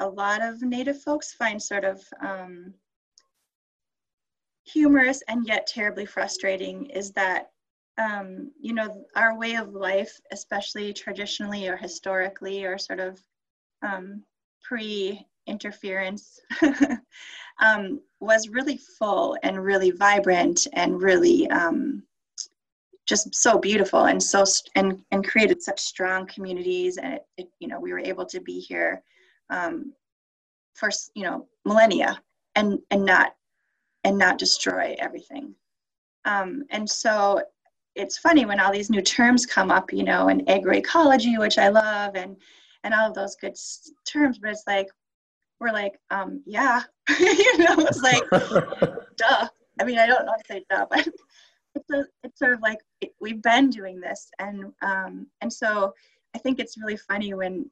a 0.00 0.08
lot 0.08 0.42
of 0.42 0.62
native 0.62 1.00
folks 1.02 1.32
find 1.32 1.62
sort 1.62 1.84
of 1.84 2.02
um, 2.20 2.74
humorous 4.64 5.22
and 5.28 5.46
yet 5.46 5.66
terribly 5.66 6.06
frustrating 6.06 6.86
is 6.86 7.12
that 7.12 7.50
um, 7.98 8.50
you 8.60 8.72
know 8.72 9.04
our 9.14 9.38
way 9.38 9.54
of 9.54 9.72
life 9.72 10.20
especially 10.32 10.92
traditionally 10.92 11.68
or 11.68 11.76
historically 11.76 12.64
or 12.64 12.78
sort 12.78 13.00
of 13.00 13.22
um, 13.82 14.22
pre 14.62 15.24
interference 15.46 16.40
um, 17.62 18.00
was 18.20 18.48
really 18.48 18.78
full 18.98 19.36
and 19.42 19.62
really 19.62 19.90
vibrant 19.90 20.66
and 20.72 21.02
really 21.02 21.48
um, 21.50 22.02
just 23.06 23.34
so 23.34 23.58
beautiful 23.58 24.06
and 24.06 24.22
so 24.22 24.44
and 24.74 25.02
and 25.10 25.26
created 25.26 25.62
such 25.62 25.80
strong 25.80 26.26
communities 26.26 26.96
and 26.96 27.14
it, 27.14 27.26
it 27.36 27.48
you 27.60 27.68
know 27.68 27.78
we 27.78 27.92
were 27.92 28.00
able 28.00 28.24
to 28.24 28.40
be 28.40 28.58
here 28.58 29.02
um, 29.50 29.92
for 30.74 30.90
you 31.14 31.22
know 31.22 31.46
millennia 31.64 32.20
and 32.56 32.78
and 32.90 33.04
not 33.04 33.34
and 34.04 34.18
not 34.18 34.38
destroy 34.38 34.94
everything. 34.98 35.54
Um, 36.26 36.64
and 36.70 36.88
so 36.88 37.42
it's 37.94 38.18
funny 38.18 38.44
when 38.44 38.60
all 38.60 38.72
these 38.72 38.90
new 38.90 39.02
terms 39.02 39.46
come 39.46 39.70
up 39.70 39.92
you 39.92 40.02
know 40.02 40.28
and 40.28 40.46
agroecology 40.46 41.38
which 41.38 41.58
i 41.58 41.68
love 41.68 42.14
and 42.16 42.36
and 42.82 42.92
all 42.92 43.08
of 43.08 43.14
those 43.14 43.36
good 43.36 43.56
terms 44.04 44.38
but 44.38 44.50
it's 44.50 44.64
like 44.66 44.88
we're 45.60 45.72
like 45.72 45.98
um 46.10 46.42
yeah 46.46 46.82
you 47.18 47.58
know 47.58 47.76
it's 47.78 48.02
like 48.02 48.22
duh 49.16 49.48
i 49.80 49.84
mean 49.84 49.98
i 49.98 50.06
don't 50.06 50.26
know 50.26 50.32
to 50.32 50.44
say 50.46 50.64
duh 50.70 50.86
but 50.90 51.06
it's 51.74 51.90
a, 51.90 52.04
it's 52.22 52.38
sort 52.38 52.52
of 52.52 52.60
like 52.60 52.78
we've 53.20 53.42
been 53.42 53.70
doing 53.70 54.00
this, 54.00 54.30
and 54.38 54.72
um, 54.82 55.26
and 55.40 55.52
so 55.52 55.94
I 56.34 56.38
think 56.38 56.58
it's 56.58 56.78
really 56.78 56.96
funny 56.96 57.34
when 57.34 57.70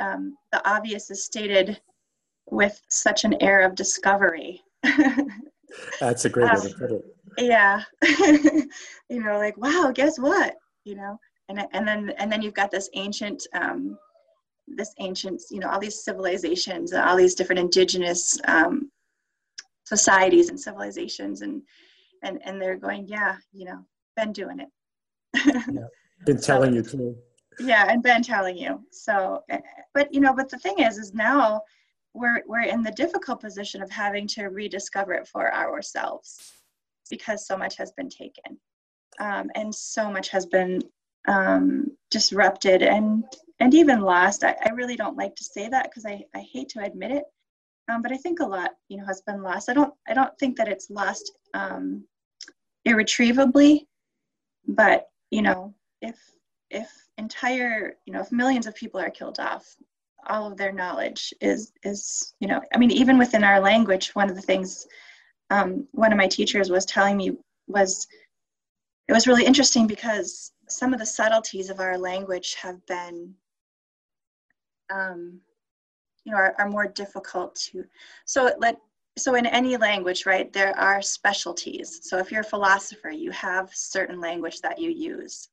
um, 0.00 0.36
the 0.52 0.66
obvious 0.68 1.10
is 1.10 1.24
stated 1.24 1.80
with 2.50 2.80
such 2.90 3.24
an 3.24 3.40
air 3.40 3.60
of 3.60 3.74
discovery. 3.74 4.62
That's 6.00 6.24
a 6.24 6.28
great 6.28 6.52
way 6.52 6.60
to 6.60 6.66
um, 6.66 6.72
put 6.78 6.90
it. 6.92 7.16
Yeah, 7.38 7.82
you 8.02 8.68
know, 9.08 9.38
like 9.38 9.56
wow, 9.56 9.92
guess 9.94 10.18
what? 10.18 10.54
You 10.84 10.96
know, 10.96 11.18
and 11.48 11.66
and 11.72 11.86
then 11.86 12.10
and 12.18 12.30
then 12.30 12.42
you've 12.42 12.54
got 12.54 12.70
this 12.70 12.88
ancient. 12.94 13.46
Um, 13.54 13.98
this 14.68 14.94
ancient, 15.00 15.42
you 15.50 15.58
know, 15.58 15.68
all 15.68 15.80
these 15.80 16.04
civilizations, 16.04 16.92
and 16.92 17.02
all 17.02 17.16
these 17.16 17.34
different 17.34 17.58
indigenous 17.58 18.38
um, 18.46 18.90
societies 19.84 20.48
and 20.50 20.58
civilizations, 20.58 21.42
and 21.42 21.62
and 22.22 22.40
and 22.44 22.60
they're 22.60 22.76
going 22.76 23.06
yeah 23.08 23.36
you 23.52 23.64
know 23.64 23.84
been 24.16 24.32
doing 24.32 24.60
it 24.60 24.68
yeah. 25.72 25.86
been 26.24 26.40
telling 26.40 26.70
so, 26.70 26.76
you 26.76 26.82
too 26.82 27.16
yeah 27.60 27.86
and 27.90 28.02
been 28.02 28.22
telling 28.22 28.56
you 28.56 28.80
so 28.90 29.42
eh, 29.50 29.60
but 29.94 30.12
you 30.12 30.20
know 30.20 30.34
but 30.34 30.48
the 30.48 30.58
thing 30.58 30.78
is 30.78 30.98
is 30.98 31.12
now 31.12 31.60
we're 32.14 32.42
we're 32.46 32.62
in 32.62 32.82
the 32.82 32.92
difficult 32.92 33.40
position 33.40 33.82
of 33.82 33.90
having 33.90 34.26
to 34.26 34.44
rediscover 34.44 35.12
it 35.12 35.26
for 35.26 35.52
ourselves 35.54 36.52
because 37.10 37.46
so 37.46 37.56
much 37.56 37.76
has 37.76 37.92
been 37.92 38.08
taken. 38.08 38.58
Um, 39.20 39.50
and 39.54 39.74
so 39.74 40.10
much 40.10 40.28
has 40.30 40.46
been 40.46 40.80
um, 41.28 41.88
disrupted 42.10 42.82
and 42.82 43.24
and 43.60 43.74
even 43.74 44.00
lost. 44.00 44.42
I, 44.42 44.56
I 44.64 44.70
really 44.70 44.96
don't 44.96 45.16
like 45.16 45.36
to 45.36 45.44
say 45.44 45.68
that 45.68 45.84
because 45.84 46.06
I, 46.06 46.24
I 46.34 46.44
hate 46.52 46.68
to 46.70 46.82
admit 46.82 47.12
it. 47.12 47.24
Um, 47.88 48.02
but 48.02 48.12
I 48.12 48.16
think 48.16 48.40
a 48.40 48.46
lot 48.46 48.70
you 48.88 48.96
know 48.96 49.06
has 49.06 49.22
been 49.26 49.42
lost. 49.42 49.68
I 49.68 49.74
don't 49.74 49.92
I 50.08 50.14
don't 50.14 50.36
think 50.38 50.56
that 50.56 50.68
it's 50.68 50.90
lost 50.90 51.32
um, 51.54 52.04
irretrievably 52.84 53.86
but 54.66 55.08
you 55.30 55.42
know 55.42 55.74
if 56.00 56.18
if 56.70 56.88
entire 57.18 57.94
you 58.06 58.12
know 58.12 58.20
if 58.20 58.32
millions 58.32 58.66
of 58.66 58.74
people 58.74 59.00
are 59.00 59.10
killed 59.10 59.38
off 59.38 59.76
all 60.28 60.50
of 60.50 60.56
their 60.56 60.72
knowledge 60.72 61.34
is 61.40 61.72
is 61.82 62.34
you 62.40 62.48
know 62.48 62.60
i 62.74 62.78
mean 62.78 62.90
even 62.90 63.18
within 63.18 63.44
our 63.44 63.60
language 63.60 64.10
one 64.14 64.30
of 64.30 64.36
the 64.36 64.42
things 64.42 64.86
um, 65.52 65.86
one 65.92 66.12
of 66.12 66.18
my 66.18 66.26
teachers 66.26 66.70
was 66.70 66.86
telling 66.86 67.16
me 67.16 67.36
was 67.66 68.06
it 69.08 69.12
was 69.12 69.26
really 69.26 69.44
interesting 69.44 69.86
because 69.86 70.52
some 70.68 70.94
of 70.94 70.98
the 70.98 71.06
subtleties 71.06 71.68
of 71.68 71.78
our 71.78 71.98
language 71.98 72.54
have 72.54 72.84
been 72.86 73.34
um, 74.90 75.38
you 76.24 76.32
know 76.32 76.38
are, 76.38 76.54
are 76.58 76.70
more 76.70 76.86
difficult 76.86 77.54
to 77.54 77.84
so 78.24 78.50
let 78.58 78.78
so 79.18 79.34
in 79.34 79.44
any 79.44 79.76
language 79.76 80.24
right 80.24 80.50
there 80.54 80.74
are 80.78 81.02
specialties. 81.02 82.00
So 82.02 82.16
if 82.16 82.32
you're 82.32 82.40
a 82.40 82.54
philosopher 82.54 83.10
you 83.10 83.30
have 83.32 83.68
certain 83.74 84.20
language 84.20 84.60
that 84.62 84.78
you 84.78 84.90
use 84.90 85.50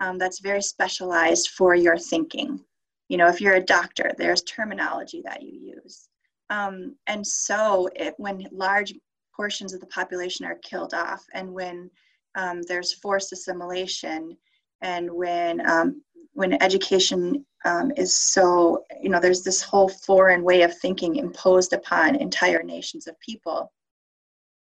um, 0.00 0.16
that's 0.16 0.40
very 0.40 0.62
specialized 0.62 1.50
for 1.50 1.74
your 1.74 1.98
thinking. 1.98 2.64
You 3.10 3.18
know 3.18 3.28
if 3.28 3.42
you're 3.42 3.56
a 3.56 3.70
doctor 3.78 4.10
there's 4.16 4.42
terminology 4.42 5.20
that 5.26 5.42
you 5.42 5.52
use. 5.76 6.08
Um, 6.48 6.96
and 7.06 7.26
so 7.26 7.88
it, 7.96 8.14
when 8.16 8.46
large 8.52 8.94
portions 9.34 9.72
of 9.72 9.80
the 9.80 9.86
population 9.86 10.44
are 10.44 10.56
killed 10.56 10.94
off 10.94 11.24
and 11.34 11.52
when 11.52 11.90
um, 12.36 12.62
there's 12.62 12.92
forced 12.92 13.32
assimilation 13.32 14.36
and 14.82 15.10
when 15.10 15.66
um, 15.68 16.02
when 16.32 16.60
education 16.62 17.44
um, 17.64 17.92
is 17.96 18.14
so 18.14 18.84
you 19.02 19.08
know 19.08 19.20
there's 19.20 19.42
this 19.42 19.62
whole 19.62 19.88
foreign 19.88 20.42
way 20.42 20.62
of 20.62 20.76
thinking 20.78 21.16
imposed 21.16 21.72
upon 21.72 22.16
entire 22.16 22.62
nations 22.62 23.06
of 23.06 23.18
people 23.20 23.72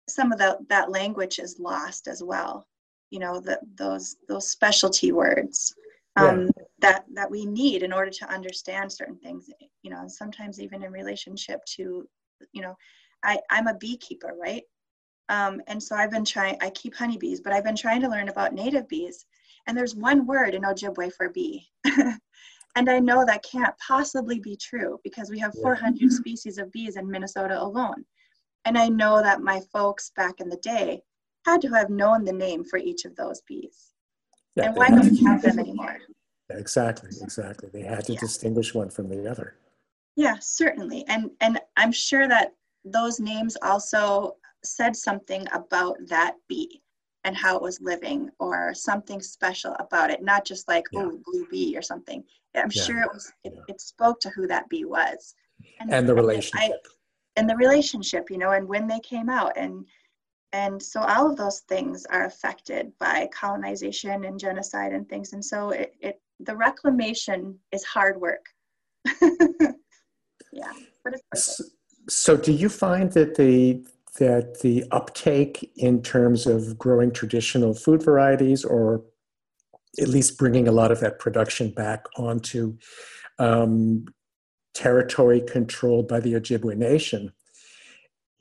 some 0.08 0.32
of 0.32 0.38
the, 0.38 0.58
that 0.68 0.90
language 0.90 1.38
is 1.38 1.60
lost 1.60 2.08
as 2.08 2.22
well 2.22 2.66
you 3.10 3.18
know 3.18 3.40
the, 3.40 3.58
those 3.76 4.16
those 4.28 4.50
specialty 4.50 5.12
words 5.12 5.74
um, 6.16 6.42
yeah. 6.42 6.64
that 6.80 7.04
that 7.14 7.30
we 7.30 7.46
need 7.46 7.82
in 7.82 7.92
order 7.92 8.10
to 8.10 8.32
understand 8.32 8.92
certain 8.92 9.18
things 9.18 9.48
you 9.82 9.90
know 9.90 10.00
and 10.00 10.12
sometimes 10.12 10.60
even 10.60 10.82
in 10.82 10.92
relationship 10.92 11.60
to 11.64 12.06
you 12.52 12.62
know 12.62 12.74
i 13.24 13.38
i'm 13.50 13.66
a 13.66 13.74
beekeeper 13.74 14.34
right? 14.40 14.62
Um, 15.28 15.62
and 15.68 15.80
so 15.82 15.94
i've 15.94 16.10
been 16.10 16.24
trying 16.24 16.56
i 16.60 16.70
keep 16.70 16.94
honeybees 16.94 17.40
but 17.40 17.52
i've 17.52 17.64
been 17.64 17.76
trying 17.76 18.00
to 18.02 18.08
learn 18.08 18.28
about 18.28 18.54
native 18.54 18.88
bees. 18.88 19.26
And 19.66 19.76
there's 19.76 19.94
one 19.94 20.26
word 20.26 20.54
in 20.54 20.62
ojibwe 20.62 21.12
for 21.12 21.28
bee. 21.30 21.68
And 22.76 22.88
i 22.88 22.98
know 22.98 23.24
that 23.26 23.42
can't 23.42 23.74
possibly 23.78 24.38
be 24.38 24.56
true 24.56 25.00
because 25.02 25.30
we 25.30 25.38
have 25.38 25.54
400 25.54 26.12
species 26.20 26.58
of 26.58 26.70
bees 26.72 26.96
in 26.96 27.10
minnesota 27.10 27.60
alone. 27.60 28.04
And 28.64 28.78
i 28.78 28.88
know 28.88 29.20
that 29.22 29.42
my 29.42 29.60
folks 29.72 30.12
back 30.16 30.40
in 30.40 30.48
the 30.48 30.56
day 30.58 31.02
had 31.46 31.60
to 31.62 31.68
have 31.68 31.90
known 31.90 32.24
the 32.24 32.32
name 32.32 32.64
for 32.64 32.78
each 32.78 33.04
of 33.04 33.16
those 33.16 33.40
bees. 33.42 33.92
Yeah, 34.56 34.66
and 34.66 34.76
why 34.76 34.88
don't 34.88 35.10
we 35.10 35.24
have 35.24 35.42
them 35.42 35.58
anymore? 35.58 35.98
Exactly 36.50 37.10
exactly. 37.22 37.70
They 37.72 37.82
had 37.82 38.04
to 38.06 38.12
yeah. 38.12 38.20
distinguish 38.20 38.74
one 38.74 38.90
from 38.90 39.08
the 39.08 39.28
other. 39.28 39.56
Yeah 40.16 40.36
certainly. 40.40 41.04
And 41.08 41.30
and 41.40 41.60
i'm 41.76 41.92
sure 41.92 42.28
that 42.28 42.54
those 42.84 43.20
names 43.20 43.56
also 43.62 44.36
said 44.64 44.94
something 44.96 45.46
about 45.52 45.96
that 46.08 46.34
bee 46.48 46.82
and 47.24 47.36
how 47.36 47.56
it 47.56 47.62
was 47.62 47.80
living 47.80 48.30
or 48.38 48.72
something 48.72 49.20
special 49.20 49.76
about 49.78 50.10
it 50.10 50.22
not 50.22 50.44
just 50.44 50.66
like 50.68 50.84
yeah. 50.92 51.02
oh 51.02 51.20
blue 51.24 51.46
bee 51.50 51.76
or 51.76 51.82
something. 51.82 52.24
I'm 52.54 52.70
yeah. 52.72 52.82
sure 52.82 53.02
it 53.02 53.10
was 53.12 53.32
it, 53.44 53.52
yeah. 53.54 53.62
it, 53.68 53.80
spoke 53.80 54.20
to 54.20 54.30
who 54.30 54.46
that 54.46 54.68
bee 54.68 54.84
was. 54.84 55.34
And, 55.80 55.92
and 55.92 56.08
the 56.08 56.14
relationship 56.14 56.72
I, 56.72 56.72
and 57.36 57.48
the 57.48 57.56
relationship 57.56 58.30
you 58.30 58.38
know 58.38 58.52
and 58.52 58.66
when 58.66 58.86
they 58.86 59.00
came 59.00 59.28
out. 59.28 59.52
And 59.56 59.84
and 60.52 60.82
so 60.82 61.00
all 61.02 61.30
of 61.30 61.36
those 61.36 61.60
things 61.68 62.06
are 62.06 62.24
affected 62.24 62.90
by 62.98 63.28
colonization 63.32 64.24
and 64.24 64.40
genocide 64.40 64.92
and 64.92 65.08
things. 65.08 65.32
And 65.32 65.44
so 65.44 65.70
it, 65.70 65.94
it 66.00 66.20
the 66.40 66.56
reclamation 66.56 67.58
is 67.72 67.84
hard 67.84 68.20
work. 68.20 68.46
Yeah 70.52 70.72
but 71.04 71.14
it's 71.32 71.56
so, 71.56 71.64
so 72.10 72.36
do 72.36 72.52
you 72.52 72.68
find 72.68 73.12
that 73.12 73.36
the 73.36 73.84
that 74.18 74.60
the 74.60 74.84
uptake 74.90 75.70
in 75.76 76.02
terms 76.02 76.46
of 76.46 76.76
growing 76.76 77.12
traditional 77.12 77.72
food 77.72 78.02
varieties 78.02 78.64
or 78.64 79.02
at 80.00 80.08
least 80.08 80.36
bringing 80.36 80.66
a 80.66 80.72
lot 80.72 80.90
of 80.90 81.00
that 81.00 81.18
production 81.20 81.70
back 81.70 82.04
onto 82.16 82.76
um, 83.38 84.04
territory 84.74 85.40
controlled 85.40 86.08
by 86.08 86.20
the 86.20 86.32
Ojibwe 86.34 86.76
Nation 86.76 87.32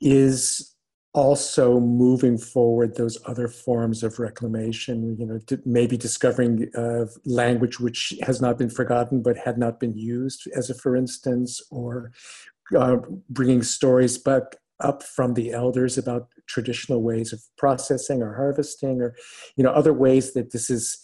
is 0.00 0.74
also 1.12 1.80
moving 1.80 2.38
forward 2.38 2.94
those 2.94 3.18
other 3.26 3.48
forms 3.48 4.04
of 4.04 4.20
reclamation, 4.20 5.16
you 5.18 5.26
know, 5.26 5.40
maybe 5.64 5.96
discovering 5.96 6.70
uh, 6.76 7.06
language 7.24 7.80
which 7.80 8.14
has 8.22 8.40
not 8.40 8.56
been 8.56 8.70
forgotten 8.70 9.20
but 9.20 9.36
had 9.36 9.58
not 9.58 9.80
been 9.80 9.96
used, 9.96 10.46
as 10.56 10.70
a 10.70 10.74
for 10.74 10.94
instance, 10.94 11.60
or 11.70 12.12
uh, 12.76 12.96
bringing 13.28 13.62
stories 13.62 14.18
back 14.18 14.56
up 14.80 15.02
from 15.02 15.34
the 15.34 15.52
elders 15.52 15.98
about 15.98 16.28
traditional 16.46 17.02
ways 17.02 17.32
of 17.32 17.40
processing 17.58 18.22
or 18.22 18.34
harvesting, 18.34 19.00
or 19.00 19.14
you 19.56 19.64
know, 19.64 19.70
other 19.70 19.92
ways 19.92 20.32
that 20.34 20.52
this 20.52 20.70
is 20.70 20.98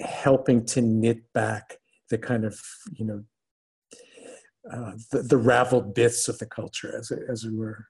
helping 0.00 0.64
to 0.64 0.80
knit 0.80 1.32
back 1.32 1.78
the 2.10 2.18
kind 2.18 2.44
of 2.44 2.60
you 2.92 3.04
know 3.04 3.24
uh, 4.72 4.92
the, 5.12 5.22
the 5.22 5.36
raveled 5.36 5.94
bits 5.94 6.28
of 6.28 6.38
the 6.38 6.46
culture, 6.46 6.94
as 6.96 7.10
it, 7.10 7.20
as 7.30 7.44
it 7.44 7.52
were. 7.54 7.86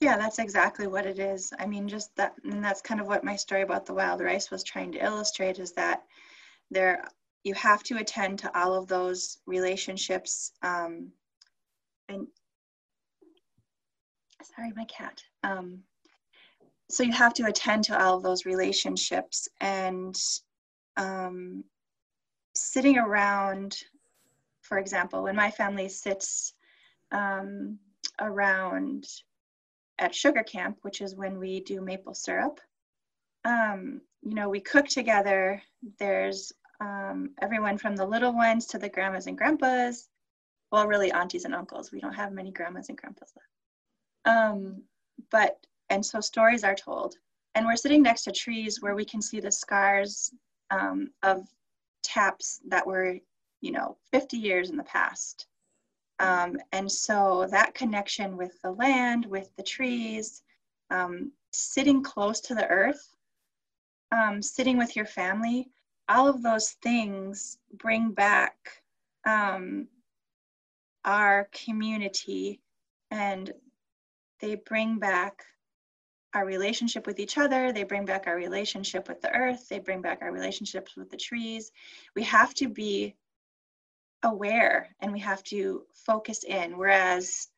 Yeah, 0.00 0.16
that's 0.16 0.38
exactly 0.38 0.86
what 0.86 1.06
it 1.06 1.18
is. 1.18 1.52
I 1.58 1.66
mean, 1.66 1.88
just 1.88 2.14
that, 2.16 2.34
and 2.44 2.62
that's 2.64 2.80
kind 2.80 3.00
of 3.00 3.06
what 3.06 3.24
my 3.24 3.36
story 3.36 3.62
about 3.62 3.86
the 3.86 3.94
wild 3.94 4.20
rice 4.20 4.50
was 4.50 4.64
trying 4.64 4.92
to 4.92 5.04
illustrate 5.04 5.58
is 5.58 5.72
that 5.72 6.02
there, 6.70 7.04
you 7.44 7.54
have 7.54 7.82
to 7.84 7.98
attend 7.98 8.38
to 8.40 8.58
all 8.58 8.74
of 8.74 8.88
those 8.88 9.38
relationships. 9.46 10.52
Um, 10.62 11.12
and 12.12 12.26
sorry, 14.54 14.72
my 14.76 14.84
cat. 14.84 15.22
Um, 15.42 15.80
so 16.90 17.02
you 17.02 17.12
have 17.12 17.34
to 17.34 17.46
attend 17.46 17.84
to 17.84 18.00
all 18.00 18.16
of 18.16 18.22
those 18.22 18.44
relationships 18.44 19.48
and 19.60 20.14
um, 20.96 21.64
sitting 22.54 22.98
around, 22.98 23.76
for 24.60 24.78
example, 24.78 25.22
when 25.22 25.36
my 25.36 25.50
family 25.50 25.88
sits 25.88 26.54
um, 27.10 27.78
around 28.20 29.06
at 29.98 30.14
sugar 30.14 30.42
camp, 30.42 30.78
which 30.82 31.00
is 31.00 31.14
when 31.14 31.38
we 31.38 31.60
do 31.60 31.80
maple 31.80 32.14
syrup. 32.14 32.60
Um, 33.44 34.00
you 34.22 34.34
know, 34.34 34.48
we 34.48 34.60
cook 34.60 34.86
together. 34.86 35.62
There's 35.98 36.52
um, 36.80 37.30
everyone 37.40 37.78
from 37.78 37.96
the 37.96 38.06
little 38.06 38.34
ones 38.34 38.66
to 38.66 38.78
the 38.78 38.88
grandmas 38.88 39.26
and 39.26 39.38
grandpas. 39.38 40.08
Well, 40.72 40.86
really, 40.86 41.12
aunties 41.12 41.44
and 41.44 41.54
uncles. 41.54 41.92
We 41.92 42.00
don't 42.00 42.14
have 42.14 42.32
many 42.32 42.50
grandmas 42.50 42.88
and 42.88 42.96
grandpas 42.96 43.34
left. 43.36 44.36
Um, 44.36 44.82
but, 45.30 45.58
and 45.90 46.04
so 46.04 46.18
stories 46.20 46.64
are 46.64 46.74
told. 46.74 47.16
And 47.54 47.66
we're 47.66 47.76
sitting 47.76 48.02
next 48.02 48.22
to 48.22 48.32
trees 48.32 48.80
where 48.80 48.94
we 48.94 49.04
can 49.04 49.20
see 49.20 49.38
the 49.38 49.52
scars 49.52 50.32
um, 50.70 51.10
of 51.22 51.46
taps 52.02 52.60
that 52.68 52.86
were, 52.86 53.18
you 53.60 53.70
know, 53.70 53.98
50 54.12 54.38
years 54.38 54.70
in 54.70 54.78
the 54.78 54.82
past. 54.84 55.46
Um, 56.18 56.56
and 56.72 56.90
so 56.90 57.46
that 57.50 57.74
connection 57.74 58.38
with 58.38 58.58
the 58.62 58.70
land, 58.70 59.26
with 59.26 59.54
the 59.56 59.62
trees, 59.62 60.42
um, 60.90 61.32
sitting 61.52 62.02
close 62.02 62.40
to 62.40 62.54
the 62.54 62.66
earth, 62.68 63.14
um, 64.10 64.40
sitting 64.40 64.78
with 64.78 64.96
your 64.96 65.06
family, 65.06 65.68
all 66.08 66.28
of 66.28 66.42
those 66.42 66.70
things 66.82 67.58
bring 67.74 68.12
back 68.12 68.56
um, 69.26 69.88
our 71.04 71.48
community 71.52 72.60
and 73.10 73.52
they 74.40 74.54
bring 74.54 74.98
back 74.98 75.44
our 76.34 76.46
relationship 76.46 77.06
with 77.06 77.20
each 77.20 77.36
other, 77.36 77.72
they 77.72 77.84
bring 77.84 78.04
back 78.04 78.26
our 78.26 78.36
relationship 78.36 79.08
with 79.08 79.20
the 79.20 79.30
earth, 79.34 79.68
they 79.68 79.78
bring 79.78 80.00
back 80.00 80.20
our 80.22 80.32
relationships 80.32 80.96
with 80.96 81.10
the 81.10 81.16
trees. 81.16 81.70
We 82.16 82.22
have 82.24 82.54
to 82.54 82.68
be 82.68 83.14
aware 84.22 84.94
and 85.00 85.12
we 85.12 85.20
have 85.20 85.42
to 85.44 85.82
focus 85.94 86.44
in. 86.44 86.78
Whereas 86.78 87.48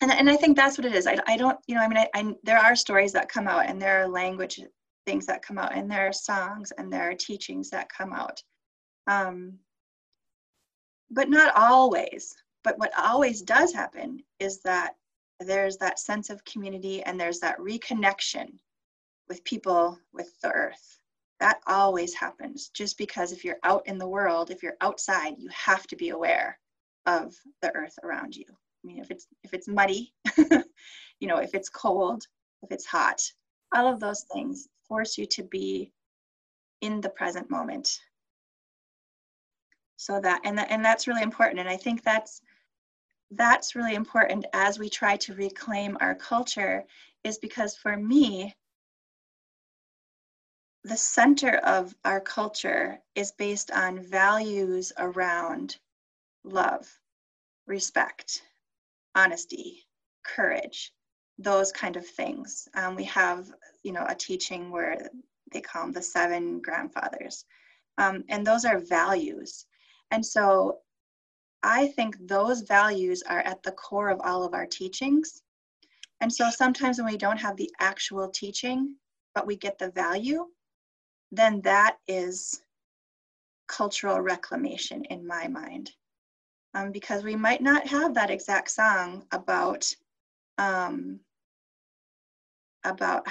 and, 0.00 0.10
and 0.10 0.28
i 0.28 0.36
think 0.36 0.56
that's 0.56 0.76
what 0.76 0.84
it 0.84 0.94
is. 0.94 1.06
I, 1.06 1.18
I 1.26 1.36
don't 1.36 1.58
you 1.66 1.74
know 1.74 1.82
i 1.82 1.88
mean 1.88 1.98
I, 1.98 2.08
I 2.14 2.34
there 2.42 2.58
are 2.58 2.74
stories 2.74 3.12
that 3.12 3.28
come 3.28 3.46
out 3.46 3.66
and 3.66 3.80
there 3.80 4.02
are 4.02 4.08
language 4.08 4.60
things 5.06 5.26
that 5.26 5.42
come 5.42 5.58
out 5.58 5.74
and 5.74 5.90
there 5.90 6.08
are 6.08 6.12
songs 6.12 6.72
and 6.76 6.92
there 6.92 7.08
are 7.10 7.14
teachings 7.14 7.70
that 7.70 7.88
come 7.88 8.12
out. 8.12 8.42
Um, 9.06 9.58
but 11.10 11.28
not 11.28 11.54
always. 11.56 12.34
But 12.62 12.78
what 12.78 12.92
always 12.98 13.42
does 13.42 13.72
happen 13.72 14.22
is 14.38 14.60
that 14.62 14.94
there's 15.40 15.76
that 15.78 15.98
sense 15.98 16.30
of 16.30 16.44
community 16.44 17.02
and 17.02 17.20
there's 17.20 17.40
that 17.40 17.58
reconnection 17.58 18.58
with 19.28 19.44
people 19.44 19.98
with 20.12 20.38
the 20.40 20.50
earth. 20.50 20.98
That 21.40 21.60
always 21.66 22.14
happens. 22.14 22.68
Just 22.68 22.96
because 22.96 23.32
if 23.32 23.44
you're 23.44 23.58
out 23.64 23.86
in 23.86 23.98
the 23.98 24.08
world 24.08 24.50
if 24.50 24.62
you're 24.62 24.76
outside 24.80 25.34
you 25.38 25.48
have 25.50 25.86
to 25.88 25.96
be 25.96 26.10
aware 26.10 26.58
of 27.06 27.34
the 27.60 27.74
earth 27.74 27.98
around 28.02 28.34
you. 28.34 28.46
I 28.48 28.86
mean 28.86 28.98
if 28.98 29.10
it's 29.10 29.26
if 29.42 29.52
it's 29.52 29.68
muddy 29.68 30.14
you 31.20 31.28
know 31.28 31.38
if 31.38 31.54
it's 31.54 31.68
cold 31.68 32.26
if 32.62 32.72
it's 32.72 32.86
hot 32.86 33.20
all 33.74 33.92
of 33.92 34.00
those 34.00 34.24
things 34.32 34.68
force 34.88 35.18
you 35.18 35.26
to 35.26 35.42
be 35.42 35.92
in 36.80 37.00
the 37.00 37.10
present 37.10 37.50
moment 37.50 37.98
so 39.96 40.20
that 40.20 40.40
and 40.44 40.58
that, 40.58 40.70
and 40.70 40.84
that's 40.84 41.06
really 41.06 41.22
important 41.22 41.60
and 41.60 41.68
i 41.68 41.76
think 41.76 42.02
that's 42.02 42.40
that's 43.30 43.74
really 43.74 43.94
important 43.94 44.44
as 44.52 44.78
we 44.78 44.88
try 44.88 45.16
to 45.16 45.34
reclaim 45.34 45.96
our 46.00 46.14
culture 46.14 46.84
is 47.24 47.38
because 47.38 47.74
for 47.76 47.96
me 47.96 48.54
the 50.84 50.96
center 50.96 51.56
of 51.64 51.94
our 52.04 52.20
culture 52.20 52.98
is 53.14 53.32
based 53.32 53.70
on 53.70 53.98
values 53.98 54.92
around 54.98 55.78
love, 56.44 56.86
respect, 57.66 58.42
honesty, 59.14 59.86
courage, 60.24 60.92
those 61.38 61.72
kind 61.72 61.96
of 61.96 62.06
things. 62.06 62.68
Um, 62.74 62.94
we 62.94 63.04
have, 63.04 63.50
you 63.82 63.92
know, 63.92 64.04
a 64.06 64.14
teaching 64.14 64.70
where 64.70 65.08
they 65.52 65.62
call 65.62 65.82
them 65.82 65.92
the 65.92 66.02
seven 66.02 66.60
grandfathers, 66.60 67.46
um, 67.96 68.24
and 68.28 68.46
those 68.46 68.66
are 68.66 68.78
values. 68.78 69.66
And 70.10 70.24
so, 70.24 70.78
I 71.64 71.88
think 71.88 72.16
those 72.28 72.60
values 72.60 73.22
are 73.22 73.40
at 73.40 73.62
the 73.62 73.72
core 73.72 74.10
of 74.10 74.20
all 74.22 74.44
of 74.44 74.52
our 74.52 74.66
teachings. 74.66 75.42
And 76.20 76.32
so 76.32 76.50
sometimes 76.50 76.98
when 76.98 77.10
we 77.10 77.16
don't 77.16 77.40
have 77.40 77.56
the 77.56 77.70
actual 77.80 78.28
teaching, 78.28 78.96
but 79.34 79.46
we 79.46 79.56
get 79.56 79.78
the 79.78 79.90
value, 79.90 80.46
then 81.32 81.62
that 81.62 81.96
is 82.06 82.62
cultural 83.66 84.20
reclamation 84.20 85.04
in 85.06 85.26
my 85.26 85.48
mind. 85.48 85.90
Um, 86.74 86.92
because 86.92 87.24
we 87.24 87.34
might 87.34 87.62
not 87.62 87.86
have 87.86 88.14
that 88.14 88.30
exact 88.30 88.70
song 88.70 89.26
about 89.32 89.90
um, 90.58 91.20
about 92.84 93.26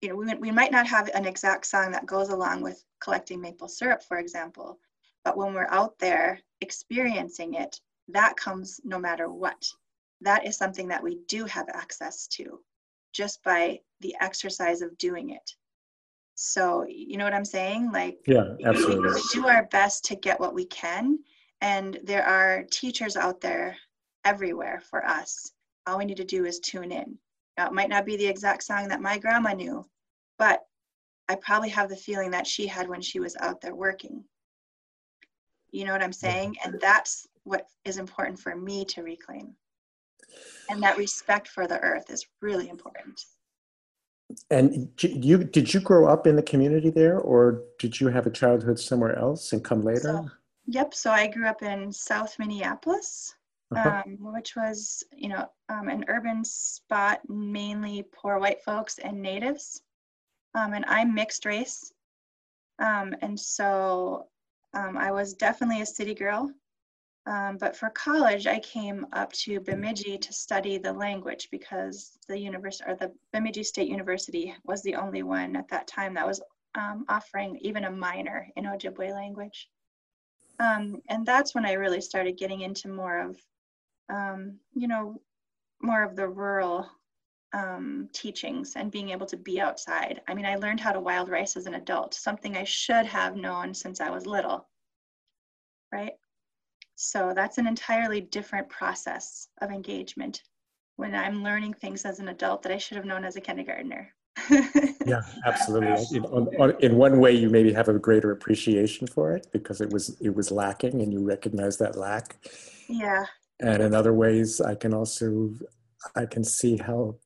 you 0.00 0.08
know 0.08 0.16
we, 0.16 0.34
we 0.34 0.50
might 0.50 0.70
not 0.70 0.86
have 0.86 1.10
an 1.14 1.26
exact 1.26 1.66
song 1.66 1.90
that 1.92 2.06
goes 2.06 2.28
along 2.28 2.62
with 2.62 2.84
collecting 3.00 3.40
maple 3.40 3.68
syrup 3.68 4.02
for 4.02 4.18
example 4.18 4.78
but 5.24 5.36
when 5.36 5.54
we're 5.54 5.70
out 5.70 5.98
there 5.98 6.40
experiencing 6.60 7.54
it 7.54 7.80
that 8.08 8.36
comes 8.36 8.80
no 8.84 8.98
matter 8.98 9.30
what. 9.30 9.64
That 10.20 10.46
is 10.46 10.56
something 10.56 10.88
that 10.88 11.02
we 11.02 11.18
do 11.28 11.44
have 11.46 11.68
access 11.68 12.26
to 12.28 12.60
just 13.12 13.42
by 13.42 13.80
the 14.00 14.14
exercise 14.20 14.80
of 14.82 14.96
doing 14.98 15.30
it. 15.30 15.50
So 16.34 16.86
you 16.88 17.16
know 17.16 17.24
what 17.24 17.34
i'm 17.34 17.44
saying? 17.44 17.92
Like 17.92 18.18
yeah 18.26 18.54
absolutely. 18.64 19.12
we 19.12 19.22
do 19.32 19.46
our 19.46 19.64
best 19.66 20.04
to 20.06 20.16
get 20.16 20.40
what 20.40 20.54
we 20.54 20.64
can 20.66 21.18
and 21.60 21.98
there 22.02 22.24
are 22.24 22.64
teachers 22.70 23.16
out 23.16 23.40
there 23.40 23.76
everywhere 24.24 24.82
for 24.88 25.04
us. 25.04 25.52
All 25.86 25.98
we 25.98 26.04
need 26.04 26.16
to 26.16 26.24
do 26.24 26.44
is 26.44 26.58
tune 26.58 26.92
in. 26.92 27.18
Now 27.56 27.66
it 27.66 27.72
might 27.72 27.88
not 27.88 28.06
be 28.06 28.16
the 28.16 28.26
exact 28.26 28.62
song 28.62 28.88
that 28.88 29.00
my 29.00 29.18
grandma 29.18 29.52
knew 29.52 29.84
but 30.38 30.66
i 31.28 31.34
probably 31.36 31.68
have 31.68 31.88
the 31.88 31.96
feeling 31.96 32.30
that 32.30 32.46
she 32.46 32.66
had 32.66 32.88
when 32.88 33.00
she 33.00 33.20
was 33.20 33.36
out 33.36 33.60
there 33.60 33.74
working 33.74 34.24
you 35.72 35.84
know 35.84 35.92
what 35.92 36.02
i'm 36.02 36.12
saying 36.12 36.56
and 36.64 36.78
that's 36.80 37.26
what 37.44 37.66
is 37.84 37.98
important 37.98 38.38
for 38.38 38.54
me 38.54 38.84
to 38.84 39.02
reclaim 39.02 39.54
and 40.70 40.82
that 40.82 40.96
respect 40.96 41.48
for 41.48 41.66
the 41.66 41.80
earth 41.80 42.08
is 42.10 42.26
really 42.40 42.68
important 42.68 43.24
and 44.50 44.88
you 44.98 45.44
did 45.44 45.72
you 45.72 45.80
grow 45.80 46.06
up 46.06 46.26
in 46.26 46.36
the 46.36 46.42
community 46.42 46.90
there, 46.90 47.18
or 47.18 47.62
did 47.78 48.00
you 48.00 48.08
have 48.08 48.26
a 48.26 48.30
childhood 48.30 48.78
somewhere 48.78 49.18
else 49.18 49.52
and 49.52 49.64
come 49.64 49.82
later? 49.82 50.00
So, 50.00 50.30
yep. 50.66 50.94
So 50.94 51.10
I 51.10 51.26
grew 51.26 51.46
up 51.46 51.62
in 51.62 51.92
South 51.92 52.38
Minneapolis, 52.38 53.34
uh-huh. 53.74 54.02
um, 54.06 54.32
which 54.32 54.56
was 54.56 55.02
you 55.14 55.28
know 55.28 55.48
um, 55.68 55.88
an 55.88 56.04
urban 56.08 56.44
spot, 56.44 57.20
mainly 57.28 58.04
poor 58.12 58.38
white 58.38 58.62
folks 58.62 58.98
and 58.98 59.20
natives. 59.20 59.82
Um, 60.54 60.74
and 60.74 60.84
I'm 60.86 61.14
mixed 61.14 61.46
race, 61.46 61.92
um, 62.78 63.14
and 63.22 63.38
so 63.38 64.26
um, 64.74 64.96
I 64.96 65.10
was 65.10 65.34
definitely 65.34 65.82
a 65.82 65.86
city 65.86 66.14
girl. 66.14 66.50
Um, 67.26 67.56
but 67.56 67.76
for 67.76 67.88
college, 67.90 68.48
I 68.48 68.58
came 68.58 69.06
up 69.12 69.32
to 69.34 69.60
Bemidji 69.60 70.18
to 70.18 70.32
study 70.32 70.76
the 70.76 70.92
language 70.92 71.48
because 71.52 72.18
the 72.26 72.36
university 72.36 72.90
or 72.90 72.96
the 72.96 73.12
Bemidji 73.32 73.62
State 73.62 73.88
University 73.88 74.54
was 74.64 74.82
the 74.82 74.96
only 74.96 75.22
one 75.22 75.54
at 75.54 75.68
that 75.68 75.86
time 75.86 76.14
that 76.14 76.26
was 76.26 76.42
um, 76.74 77.04
offering 77.08 77.58
even 77.60 77.84
a 77.84 77.90
minor 77.90 78.48
in 78.56 78.64
Ojibwe 78.64 79.12
language. 79.12 79.68
Um, 80.58 81.00
and 81.08 81.24
that's 81.24 81.54
when 81.54 81.64
I 81.64 81.74
really 81.74 82.00
started 82.00 82.38
getting 82.38 82.62
into 82.62 82.88
more 82.88 83.20
of, 83.20 83.40
um, 84.08 84.58
you 84.74 84.88
know, 84.88 85.20
more 85.80 86.02
of 86.02 86.16
the 86.16 86.28
rural 86.28 86.88
um, 87.52 88.08
teachings 88.12 88.74
and 88.76 88.90
being 88.90 89.10
able 89.10 89.26
to 89.26 89.36
be 89.36 89.60
outside. 89.60 90.20
I 90.28 90.34
mean, 90.34 90.46
I 90.46 90.56
learned 90.56 90.80
how 90.80 90.92
to 90.92 91.00
wild 91.00 91.28
rice 91.28 91.56
as 91.56 91.66
an 91.66 91.74
adult, 91.74 92.14
something 92.14 92.56
I 92.56 92.64
should 92.64 93.06
have 93.06 93.36
known 93.36 93.74
since 93.74 94.00
I 94.00 94.10
was 94.10 94.26
little, 94.26 94.68
right? 95.92 96.12
So 96.94 97.32
that's 97.34 97.58
an 97.58 97.66
entirely 97.66 98.20
different 98.20 98.68
process 98.68 99.48
of 99.60 99.70
engagement 99.70 100.42
when 100.96 101.14
I'm 101.14 101.42
learning 101.42 101.74
things 101.74 102.04
as 102.04 102.20
an 102.20 102.28
adult 102.28 102.62
that 102.62 102.72
I 102.72 102.78
should 102.78 102.96
have 102.96 103.06
known 103.06 103.24
as 103.24 103.36
a 103.36 103.40
kindergartner. 103.40 104.14
yeah, 105.06 105.20
absolutely. 105.44 106.16
In, 106.16 106.24
on, 106.26 106.48
on, 106.58 106.74
in, 106.80 106.96
one 106.96 107.18
way, 107.18 107.32
you 107.32 107.50
maybe 107.50 107.72
have 107.72 107.88
a 107.88 107.98
greater 107.98 108.30
appreciation 108.30 109.06
for 109.06 109.32
it 109.32 109.46
because 109.52 109.80
it 109.80 109.90
was 109.90 110.16
it 110.20 110.34
was 110.34 110.50
lacking, 110.50 111.02
and 111.02 111.12
you 111.12 111.22
recognize 111.22 111.76
that 111.78 111.96
lack. 111.96 112.36
Yeah. 112.88 113.26
And 113.60 113.82
in 113.82 113.94
other 113.94 114.14
ways, 114.14 114.60
I 114.60 114.74
can 114.74 114.94
also 114.94 115.50
I 116.16 116.24
can 116.24 116.44
see 116.44 116.78
how 116.78 117.16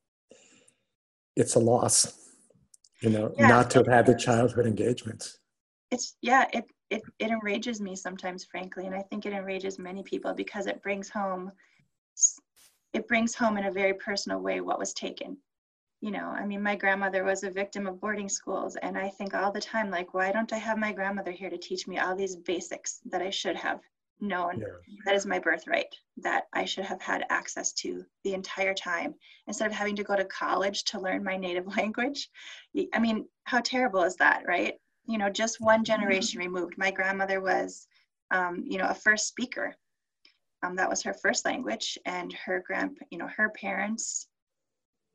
it's 1.37 1.55
a 1.55 1.59
loss, 1.59 2.31
you 3.01 3.11
know, 3.11 3.33
yeah. 3.39 3.49
not 3.49 3.71
to 3.71 3.79
have 3.79 3.87
had 3.87 4.07
the 4.07 4.15
childhood 4.15 4.67
engagements. 4.67 5.39
It's 5.91 6.17
yeah, 6.23 6.47
it 6.53 6.65
it, 6.91 7.03
it 7.19 7.31
enrages 7.31 7.81
me 7.81 7.97
sometimes 7.97 8.45
frankly 8.45 8.87
and 8.87 8.95
i 8.95 9.03
think 9.03 9.27
it 9.27 9.33
enrages 9.33 9.79
many 9.79 10.03
people 10.03 10.33
because 10.35 10.67
it 10.67 10.83
brings 10.83 11.09
home 11.09 11.51
it 12.93 13.09
brings 13.09 13.35
home 13.35 13.59
in 13.59 13.65
a 13.65 13.73
very 13.73 13.95
personal 13.95 14.41
way 14.41 14.61
what 14.61 14.79
was 14.79 14.93
taken 14.93 15.37
you 16.01 16.11
know 16.11 16.27
i 16.27 16.45
mean 16.45 16.63
my 16.63 16.77
grandmother 16.77 17.25
was 17.25 17.43
a 17.43 17.51
victim 17.51 17.87
of 17.87 18.01
boarding 18.01 18.29
schools 18.29 18.77
and 18.77 18.97
i 18.97 19.09
think 19.09 19.35
all 19.35 19.51
the 19.51 19.61
time 19.61 19.91
like 19.91 20.15
why 20.15 20.31
don't 20.31 20.53
i 20.53 20.59
have 20.59 20.79
my 20.79 20.93
grandmother 20.93 21.33
here 21.33 21.51
to 21.51 21.59
teach 21.59 21.89
me 21.89 21.99
all 21.99 22.15
these 22.15 22.37
basics 22.37 23.01
that 23.05 23.23
i 23.23 23.31
should 23.31 23.57
have 23.57 23.81
known 24.21 24.59
yeah. 24.59 24.67
that 25.05 25.15
is 25.15 25.27
my 25.27 25.39
birthright 25.39 25.95
that 26.17 26.45
i 26.55 26.65
should 26.65 26.85
have 26.85 27.03
had 27.03 27.25
access 27.29 27.73
to 27.73 28.03
the 28.25 28.33
entire 28.33 28.73
time 28.73 29.15
instead 29.47 29.67
of 29.67 29.73
having 29.73 29.95
to 29.95 30.05
go 30.05 30.17
to 30.17 30.25
college 30.25 30.85
to 30.85 31.01
learn 31.01 31.23
my 31.23 31.37
native 31.37 31.67
language 31.77 32.29
i 32.95 32.99
mean 32.99 33.27
how 33.45 33.61
terrible 33.61 34.03
is 34.03 34.17
that 34.17 34.43
right 34.47 34.75
you 35.07 35.19
know, 35.19 35.31
just 35.31 35.61
one 35.61 35.85
generation 35.85 36.41
removed. 36.41 36.75
My 36.77 36.91
grandmother 36.91 37.41
was, 37.41 37.87
um, 38.31 38.65
you 38.67 38.79
know, 38.79 38.89
a 38.89 38.95
first 38.95 39.29
speaker. 39.29 39.75
Um, 40.63 40.75
that 40.77 40.89
was 40.89 41.03
her 41.03 41.15
first 41.15 41.45
language, 41.45 41.97
and 42.07 42.33
her 42.33 42.63
grand, 42.67 42.99
you 43.11 43.19
know, 43.19 43.29
her 43.37 43.51
parents 43.51 44.27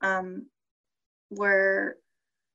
um, 0.02 0.48
were, 1.30 1.98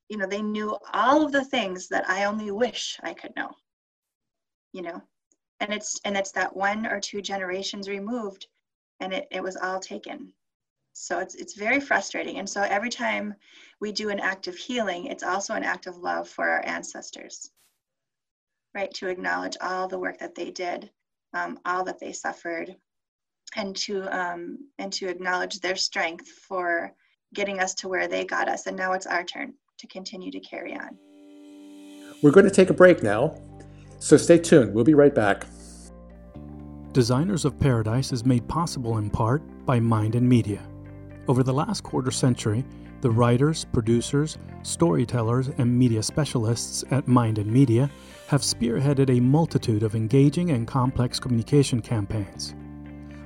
you 0.09 0.17
know, 0.17 0.27
they 0.27 0.41
knew 0.41 0.77
all 0.95 1.25
of 1.25 1.33
the 1.33 1.45
things 1.45 1.89
that 1.89 2.09
I 2.09 2.25
only 2.25 2.51
wish 2.51 2.99
I 3.03 3.13
could 3.13 3.35
know. 3.37 3.51
You 4.73 4.83
know, 4.83 5.03
and 5.61 5.73
it's 5.73 6.01
and 6.05 6.17
it's 6.17 6.33
that 6.33 6.57
one 6.57 6.87
or 6.87 7.01
two 7.01 7.21
generations 7.23 7.89
removed, 7.89 8.47
and 9.01 9.13
it 9.13 9.27
it 9.31 9.43
was 9.43 9.57
all 9.57 9.81
taken. 9.81 10.33
So 10.93 11.19
it's 11.19 11.35
it's 11.35 11.55
very 11.55 11.81
frustrating. 11.81 12.39
And 12.39 12.49
so 12.49 12.63
every 12.63 12.91
time 12.91 13.35
we 13.81 13.93
do 13.93 14.09
an 14.09 14.21
act 14.21 14.47
of 14.49 14.57
healing, 14.57 15.07
it's 15.07 15.23
also 15.23 15.55
an 15.55 15.65
act 15.65 15.87
of 15.87 15.99
love 15.99 16.29
for 16.29 16.49
our 16.49 16.65
ancestors, 16.65 17.51
right? 18.75 18.93
To 18.95 19.09
acknowledge 19.09 19.57
all 19.61 19.89
the 19.89 19.99
work 19.99 20.19
that 20.19 20.35
they 20.35 20.51
did, 20.51 20.91
um, 21.35 21.59
all 21.67 21.85
that 21.85 22.01
they 22.01 22.13
suffered, 22.13 22.77
and 23.57 23.77
to 23.77 24.03
um, 24.17 24.59
and 24.79 24.93
to 24.95 25.09
acknowledge 25.09 25.61
their 25.61 25.77
strength 25.77 26.29
for 26.29 26.93
getting 27.35 27.61
us 27.61 27.75
to 27.75 27.89
where 27.89 28.09
they 28.09 28.25
got 28.25 28.49
us. 28.49 28.67
And 28.67 28.77
now 28.77 28.93
it's 28.93 29.07
our 29.07 29.25
turn 29.25 29.53
to 29.79 29.87
continue 29.89 30.31
to 30.31 30.41
carry 30.41 30.75
on. 30.75 30.97
We're 32.23 32.31
going 32.31 32.47
to 32.47 32.55
take 32.55 32.71
a 32.71 32.75
break 32.75 33.03
now, 33.03 33.39
so 33.99 34.17
stay 34.17 34.39
tuned. 34.39 34.75
We'll 34.75 34.85
be 34.85 34.95
right 34.95 35.15
back. 35.15 35.47
Designers 36.93 37.45
of 37.45 37.59
Paradise 37.61 38.13
is 38.13 38.25
made 38.25 38.49
possible 38.49 38.99
in 38.99 39.11
part 39.11 39.43
by 39.67 39.79
Mind 39.81 40.15
and 40.15 40.29
Media. 40.29 40.63
Over 41.29 41.43
the 41.43 41.53
last 41.53 41.83
quarter 41.83 42.11
century, 42.11 42.65
the 43.03 43.11
writers, 43.11 43.67
producers, 43.67 44.39
storytellers, 44.63 45.49
and 45.59 45.79
media 45.79 46.03
specialists 46.03 46.85
at 46.91 47.07
Mind 47.07 47.39
and 47.39 47.51
Media 47.51 47.91
have 48.29 48.41
spearheaded 48.41 49.17
a 49.17 49.21
multitude 49.21 49.83
of 49.83 49.95
engaging 49.95 50.51
and 50.51 50.67
complex 50.67 51.21
communication 51.21 51.83
campaigns. 51.83 52.55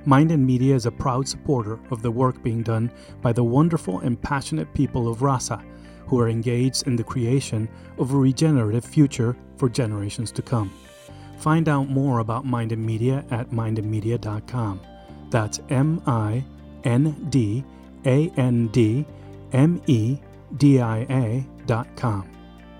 Mind 0.06 0.32
and 0.32 0.44
Media 0.44 0.74
is 0.74 0.86
a 0.86 0.90
proud 0.90 1.28
supporter 1.28 1.78
of 1.90 2.02
the 2.02 2.10
work 2.10 2.42
being 2.42 2.62
done 2.62 2.90
by 3.22 3.32
the 3.32 3.44
wonderful 3.44 4.00
and 4.00 4.20
passionate 4.20 4.72
people 4.74 5.08
of 5.08 5.22
Rasa, 5.22 5.62
who 6.10 6.18
are 6.18 6.28
engaged 6.28 6.88
in 6.88 6.96
the 6.96 7.04
creation 7.04 7.68
of 7.96 8.12
a 8.12 8.16
regenerative 8.16 8.84
future 8.84 9.36
for 9.56 9.68
generations 9.68 10.32
to 10.32 10.42
come. 10.42 10.72
Find 11.38 11.68
out 11.68 11.88
more 11.88 12.18
about 12.18 12.44
Mind 12.44 12.72
and 12.72 12.84
Media 12.84 13.24
at 13.30 13.50
mindandmedia.com. 13.50 14.80
That's 15.30 15.60
M 15.70 16.02
I 16.06 16.44
N 16.82 17.28
D 17.30 17.64
a 18.06 18.28
N 18.36 18.66
D 18.68 19.06
M 19.52 19.80
E 19.86 20.18
D 20.56 20.80
I 20.80 20.98
A 21.10 21.46
dot 21.66 21.86
com. 21.94 22.28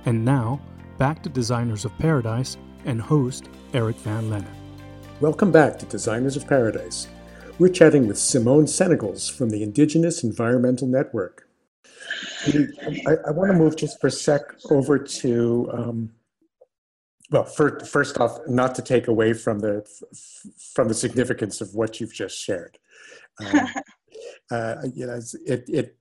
And 0.07 0.25
now, 0.25 0.61
back 0.99 1.23
to 1.23 1.29
Designers 1.29 1.85
of 1.85 1.97
Paradise 1.99 2.57
and 2.85 3.01
host 3.01 3.49
Eric 3.75 3.97
Van 3.99 4.25
Lennep. 4.25 4.49
Welcome 5.21 5.53
back 5.53 5.79
to 5.79 5.87
Designers 5.87 6.37
of 6.37 6.49
Paradise. 6.49 7.07
We're 7.61 7.69
chatting 7.69 8.09
with 8.09 8.19
Simone 8.19 8.65
Senogles 8.65 9.31
from 9.31 9.51
the 9.51 9.63
Indigenous 9.63 10.25
Environmental 10.25 10.89
Network. 10.89 11.50
I, 13.07 13.17
I 13.29 13.31
want 13.31 13.51
to 13.53 13.59
move 13.59 13.77
just 13.77 14.01
for 14.01 14.09
a 14.09 14.11
sec 14.11 14.43
over 14.71 14.99
to, 14.99 15.71
um, 15.73 16.11
well, 17.31 17.45
first, 17.45 17.91
first 17.91 18.19
off, 18.19 18.39
not 18.49 18.75
to 18.77 18.83
take 18.83 19.09
away 19.09 19.33
from 19.33 19.61
the 19.61 19.87
from 20.75 20.89
the 20.89 20.95
significance 20.95 21.61
of 21.61 21.75
what 21.75 22.01
you've 22.01 22.15
just 22.15 22.37
shared. 22.37 22.79
Um, 23.39 23.69
uh, 24.51 24.75
you 24.93 25.07
know, 25.07 25.21
it, 25.47 25.65
it 25.69 25.97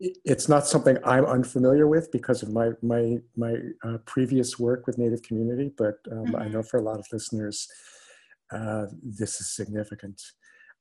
it's 0.00 0.48
not 0.48 0.66
something 0.66 0.98
I'm 1.04 1.24
unfamiliar 1.24 1.86
with 1.86 2.10
because 2.10 2.42
of 2.42 2.50
my 2.52 2.70
my 2.82 3.18
my 3.36 3.56
uh, 3.84 3.98
previous 4.06 4.58
work 4.58 4.86
with 4.86 4.98
Native 4.98 5.22
community, 5.22 5.72
but 5.76 5.96
um, 6.10 6.26
mm-hmm. 6.26 6.36
I 6.36 6.48
know 6.48 6.62
for 6.62 6.78
a 6.78 6.82
lot 6.82 6.98
of 6.98 7.06
listeners, 7.12 7.68
uh, 8.50 8.86
this 9.02 9.40
is 9.40 9.54
significant. 9.54 10.20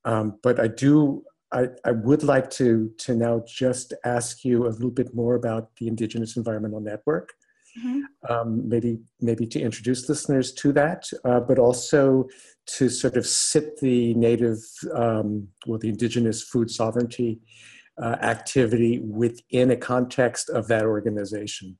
Um, 0.06 0.40
but 0.44 0.60
I 0.60 0.68
do 0.68 1.24
I, 1.54 1.68
I 1.86 1.92
would 1.92 2.24
like 2.24 2.50
to, 2.52 2.92
to 3.00 3.16
now 3.16 3.44
just 3.48 3.94
ask 4.04 4.44
you 4.44 4.68
a 4.68 4.70
little 4.70 4.92
bit 4.92 5.14
more 5.14 5.36
about 5.36 5.70
the 5.78 5.88
Indigenous 5.88 6.36
Environmental 6.36 6.82
Network. 6.82 7.34
Mm-hmm. 7.78 8.02
Um, 8.32 8.70
maybe, 8.70 9.00
maybe 9.20 9.48
to 9.48 9.60
introduce 9.60 10.08
listeners 10.08 10.54
to 10.54 10.74
that, 10.74 11.10
uh, 11.26 11.40
but 11.40 11.58
also 11.60 12.28
to 12.78 12.90
sort 12.90 13.18
of 13.18 13.26
sit 13.26 13.80
the 13.80 14.14
native, 14.14 14.60
um, 14.94 15.48
well, 15.66 15.80
the 15.80 15.90
Indigenous 15.90 16.44
food 16.44 16.70
sovereignty 16.70 17.40
uh, 18.02 18.18
activity 18.22 19.00
within 19.00 19.72
a 19.72 19.76
context 19.76 20.50
of 20.50 20.68
that 20.68 20.84
organization. 20.84 21.78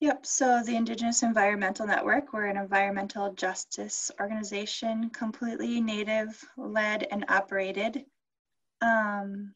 Yep, 0.00 0.26
so 0.26 0.62
the 0.64 0.76
Indigenous 0.76 1.22
Environmental 1.22 1.86
Network, 1.86 2.32
we're 2.32 2.46
an 2.46 2.56
environmental 2.56 3.32
justice 3.32 4.12
organization, 4.20 5.10
completely 5.10 5.80
native 5.80 6.40
led 6.56 7.08
and 7.10 7.24
operated. 7.28 8.04
Um, 8.80 9.54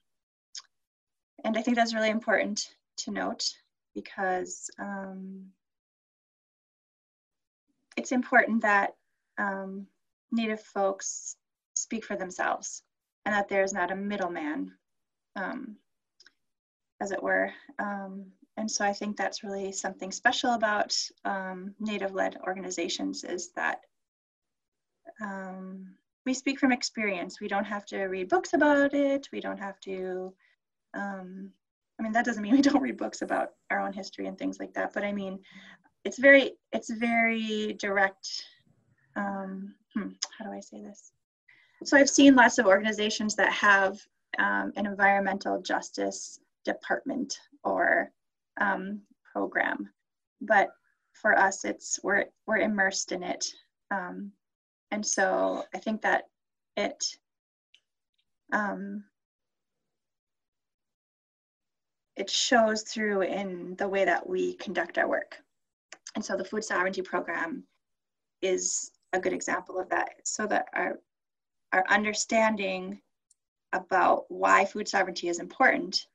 and 1.45 1.57
I 1.57 1.63
think 1.63 1.77
that's 1.77 1.95
really 1.95 2.11
important 2.11 2.69
to 2.99 3.11
note 3.11 3.49
because 3.95 4.71
um, 4.79 5.47
it's 7.97 8.13
important 8.13 8.63
that 8.63 8.95
um, 9.39 9.87
Native 10.31 10.61
folks 10.61 11.37
speak 11.75 12.05
for 12.05 12.17
themselves 12.17 12.83
and 13.25 13.35
that 13.35 13.49
there's 13.49 13.73
not 13.73 13.91
a 13.91 13.97
middleman, 13.97 14.73
um, 15.37 15.77
as 17.01 17.13
it 17.13 17.23
were. 17.23 17.53
Um, 17.79 18.27
and 18.57 18.71
so 18.71 18.85
I 18.85 18.93
think 18.93 19.17
that's 19.17 19.45
really 19.45 19.73
something 19.73 20.13
special 20.13 20.53
about 20.53 20.97
um, 21.25 21.75
Native-led 21.81 22.37
organizations 22.47 23.25
is 23.25 23.51
that 23.53 23.81
um, 25.21 25.95
we 26.25 26.35
speak 26.35 26.59
from 26.59 26.73
experience. 26.73 27.41
We 27.41 27.49
don't 27.49 27.65
have 27.65 27.85
to 27.87 28.05
read 28.05 28.29
books 28.29 28.55
about 28.55 28.95
it. 28.95 29.29
We 29.33 29.41
don't 29.41 29.59
have 29.59 29.81
to, 29.81 30.33
um, 30.95 31.51
I 31.99 32.03
mean, 32.03 32.13
that 32.13 32.25
doesn't 32.25 32.43
mean 32.43 32.53
we 32.57 32.63
don't 32.63 32.83
read 32.83 32.97
books 32.97 33.23
about 33.23 33.51
our 33.71 33.81
own 33.81 33.93
history 33.93 34.27
and 34.27 34.39
things 34.39 34.59
like 34.59 34.73
that. 34.75 34.93
But 34.93 35.05
I 35.05 35.13
mean, 35.13 35.41
it's 36.05 36.19
very, 36.19 36.53
it's 36.73 36.91
very 36.91 37.75
direct. 37.75 38.29
Um, 39.17 39.75
hmm, 39.95 40.11
how 40.39 40.45
do 40.45 40.53
I 40.53 40.61
say 40.61 40.83
this? 40.83 41.13
So 41.85 41.97
I've 41.97 42.11
seen 42.11 42.37
lots 42.37 42.59
of 42.59 42.67
organizations 42.67 43.35
that 43.37 43.53
have 43.53 43.99
um, 44.39 44.73
an 44.77 44.87
environmental 44.87 45.61
justice 45.61 46.39
department 46.65 47.37
or 47.65 48.13
um, 48.61 49.01
program, 49.33 49.91
but 50.41 50.71
for 51.13 51.39
us, 51.39 51.65
it's 51.65 52.01
we're 52.03 52.27
we're 52.47 52.59
immersed 52.59 53.13
in 53.13 53.23
it. 53.23 53.47
Um, 53.91 54.33
and 54.93 55.05
so 55.05 55.65
I 55.75 55.79
think 55.79 56.03
that 56.03 56.25
it 56.77 57.03
um, 58.53 59.05
it 62.15 62.29
shows 62.29 62.83
through 62.83 63.23
in 63.23 63.75
the 63.77 63.89
way 63.89 64.05
that 64.05 64.29
we 64.29 64.55
conduct 64.57 64.99
our 64.99 65.09
work. 65.09 65.39
And 66.15 66.23
so 66.23 66.37
the 66.37 66.45
food 66.45 66.63
sovereignty 66.63 67.01
program 67.01 67.65
is 68.43 68.91
a 69.15 69.19
good 69.19 69.33
example 69.33 69.81
of 69.81 69.89
that. 69.89 70.11
So 70.25 70.47
that 70.47 70.67
our 70.75 71.01
our 71.73 71.85
understanding 71.89 73.01
about 73.73 74.25
why 74.29 74.67
food 74.67 74.87
sovereignty 74.87 75.29
is 75.29 75.39
important, 75.41 76.07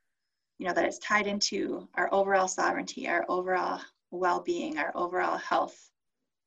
you 0.59 0.67
know, 0.67 0.73
that 0.73 0.85
it's 0.85 0.99
tied 0.99 1.25
into 1.25 1.89
our 1.95 2.13
overall 2.13 2.47
sovereignty, 2.47 3.07
our 3.09 3.25
overall 3.27 3.81
well-being, 4.11 4.77
our 4.77 4.91
overall 4.93 5.37
health, 5.39 5.89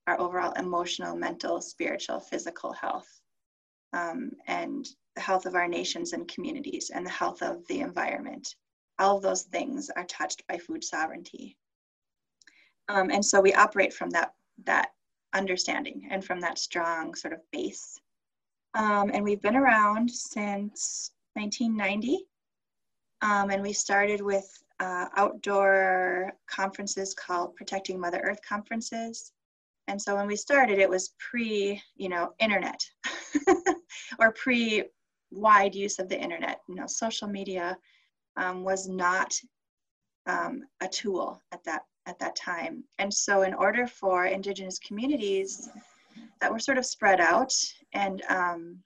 our 0.07 0.21
overall 0.21 0.53
emotional, 0.53 1.17
mental, 1.17 1.61
spiritual, 1.61 2.21
physical 2.21 2.73
health, 2.73 3.21
um, 3.93 4.33
and 4.47 4.89
the 5.15 5.21
health 5.21 5.47
of 5.47 5.55
our 5.55 5.69
nations 5.69 6.13
and 6.13 6.29
communities, 6.29 6.91
and 6.95 7.05
the 7.05 7.11
health 7.11 7.43
of 7.43 7.67
the 7.67 7.81
environment. 7.81 8.55
All 8.99 9.17
of 9.17 9.23
those 9.23 9.45
things 9.45 9.91
are 9.97 10.05
touched 10.05 10.47
by 10.47 10.59
food 10.59 10.85
sovereignty. 10.85 11.57
Um, 12.89 13.11
and 13.11 13.25
so 13.25 13.41
we 13.41 13.55
operate 13.55 13.95
from 13.95 14.11
that, 14.11 14.35
that 14.65 14.91
understanding 15.33 16.09
and 16.11 16.25
from 16.25 16.41
that 16.41 16.59
strong 16.59 17.15
sort 17.15 17.33
of 17.33 17.41
base. 17.51 17.99
Um, 18.75 19.11
and 19.13 19.25
we've 19.25 19.43
been 19.43 19.57
around 19.57 20.11
since 20.11 21.13
1990. 21.35 22.27
Um, 23.23 23.51
and 23.51 23.63
we 23.63 23.73
started 23.73 24.21
with 24.21 24.47
uh, 24.81 25.07
outdoor 25.17 26.33
conferences 26.47 27.15
called 27.15 27.55
Protecting 27.55 28.01
Mother 28.01 28.21
Earth 28.25 28.41
conferences. 28.47 29.33
And 29.91 30.01
so 30.01 30.15
when 30.15 30.29
we 30.29 30.37
started, 30.37 30.79
it 30.79 30.89
was 30.89 31.15
pre, 31.19 31.83
you 31.97 32.09
know, 32.09 32.33
internet 32.39 32.81
or 34.21 34.31
pre 34.31 34.85
wide 35.33 35.75
use 35.75 35.99
of 35.99 36.09
the 36.09 36.17
internet. 36.17 36.61
You 36.69 36.77
know, 36.77 36.87
social 36.87 37.27
media 37.27 37.77
um, 38.37 38.63
was 38.63 38.89
not 38.89 39.35
um, 40.27 40.63
a 40.81 40.87
tool 40.87 41.43
at 41.51 41.65
that 41.65 41.83
at 42.07 42.21
that 42.21 42.37
time. 42.37 42.85
And 43.01 43.13
so, 43.13 43.43
in 43.43 43.53
order 43.53 43.89
for 43.89 44.27
Indigenous 44.27 44.79
communities 44.79 45.69
that 46.41 46.53
were 46.53 46.61
sort 46.61 46.79
of 46.79 46.87
spread 46.87 47.21
out 47.21 47.53
and 47.93 48.23
um, 48.29 48.79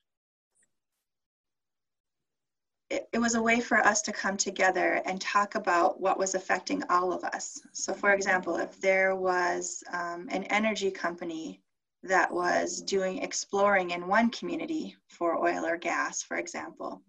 it, 2.95 3.09
it 3.13 3.19
was 3.19 3.35
a 3.35 3.43
way 3.43 3.61
for 3.61 3.79
us 3.79 4.03
to 4.03 4.13
come 4.13 4.37
together 4.37 5.03
and 5.05 5.21
talk 5.21 5.57
about 5.57 6.01
what 6.01 6.19
was 6.19 6.35
affecting 6.35 6.83
all 6.89 7.13
of 7.13 7.25
us. 7.25 7.61
So, 7.73 7.93
for 7.93 8.13
example, 8.13 8.57
if 8.57 8.81
there 8.81 9.17
was 9.17 9.83
um, 9.93 10.29
an 10.31 10.45
energy 10.45 10.91
company 10.91 11.61
that 12.05 12.33
was 12.33 12.83
doing 12.83 13.19
exploring 13.19 13.91
in 13.91 14.07
one 14.07 14.31
community 14.31 14.95
for 15.09 15.37
oil 15.37 15.65
or 15.65 15.77
gas, 15.77 16.23
for 16.23 16.37
example, 16.37 17.03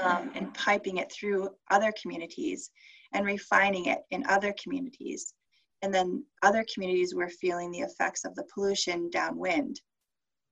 um, 0.00 0.30
and 0.34 0.52
piping 0.52 0.98
it 0.98 1.10
through 1.10 1.48
other 1.70 1.92
communities 2.00 2.70
and 3.12 3.24
refining 3.24 3.86
it 3.86 4.00
in 4.10 4.24
other 4.26 4.54
communities. 4.62 5.32
And 5.82 5.94
then 5.94 6.24
other 6.42 6.64
communities 6.72 7.14
were 7.14 7.28
feeling 7.28 7.70
the 7.70 7.80
effects 7.80 8.24
of 8.26 8.34
the 8.34 8.44
pollution 8.52 9.08
downwind. 9.08 9.80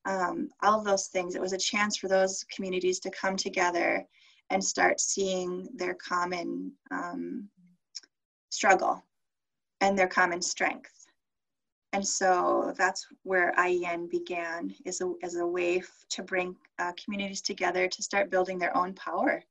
Um, 0.07 0.49
all 0.63 0.79
of 0.79 0.87
those 0.87 1.09
things, 1.09 1.35
it 1.35 1.41
was 1.43 1.53
a 1.53 1.59
chance 1.59 1.99
for 1.99 2.09
those 2.09 2.45
communities 2.55 2.99
to 3.01 3.11
come 3.11 3.37
together 3.37 4.07
and 4.51 4.63
start 4.63 5.01
seeing 5.01 5.69
their 5.75 5.95
common 5.95 6.73
um, 6.91 7.49
struggle 8.51 9.03
and 9.81 9.99
their 9.99 10.09
common 10.09 10.43
strength. 10.43 11.07
And 11.93 12.07
so 12.07 12.75
that's 12.77 13.07
where 13.23 13.53
IEN 13.59 14.09
began, 14.11 14.75
is 14.85 15.01
a, 15.01 15.13
as 15.23 15.37
a 15.37 15.47
way 15.47 15.79
f- 15.79 16.05
to 16.11 16.23
bring 16.23 16.55
uh, 16.79 16.93
communities 17.03 17.41
together 17.41 17.89
to 17.89 18.03
start 18.03 18.31
building 18.31 18.59
their 18.59 18.77
own 18.77 18.95
power 18.95 19.43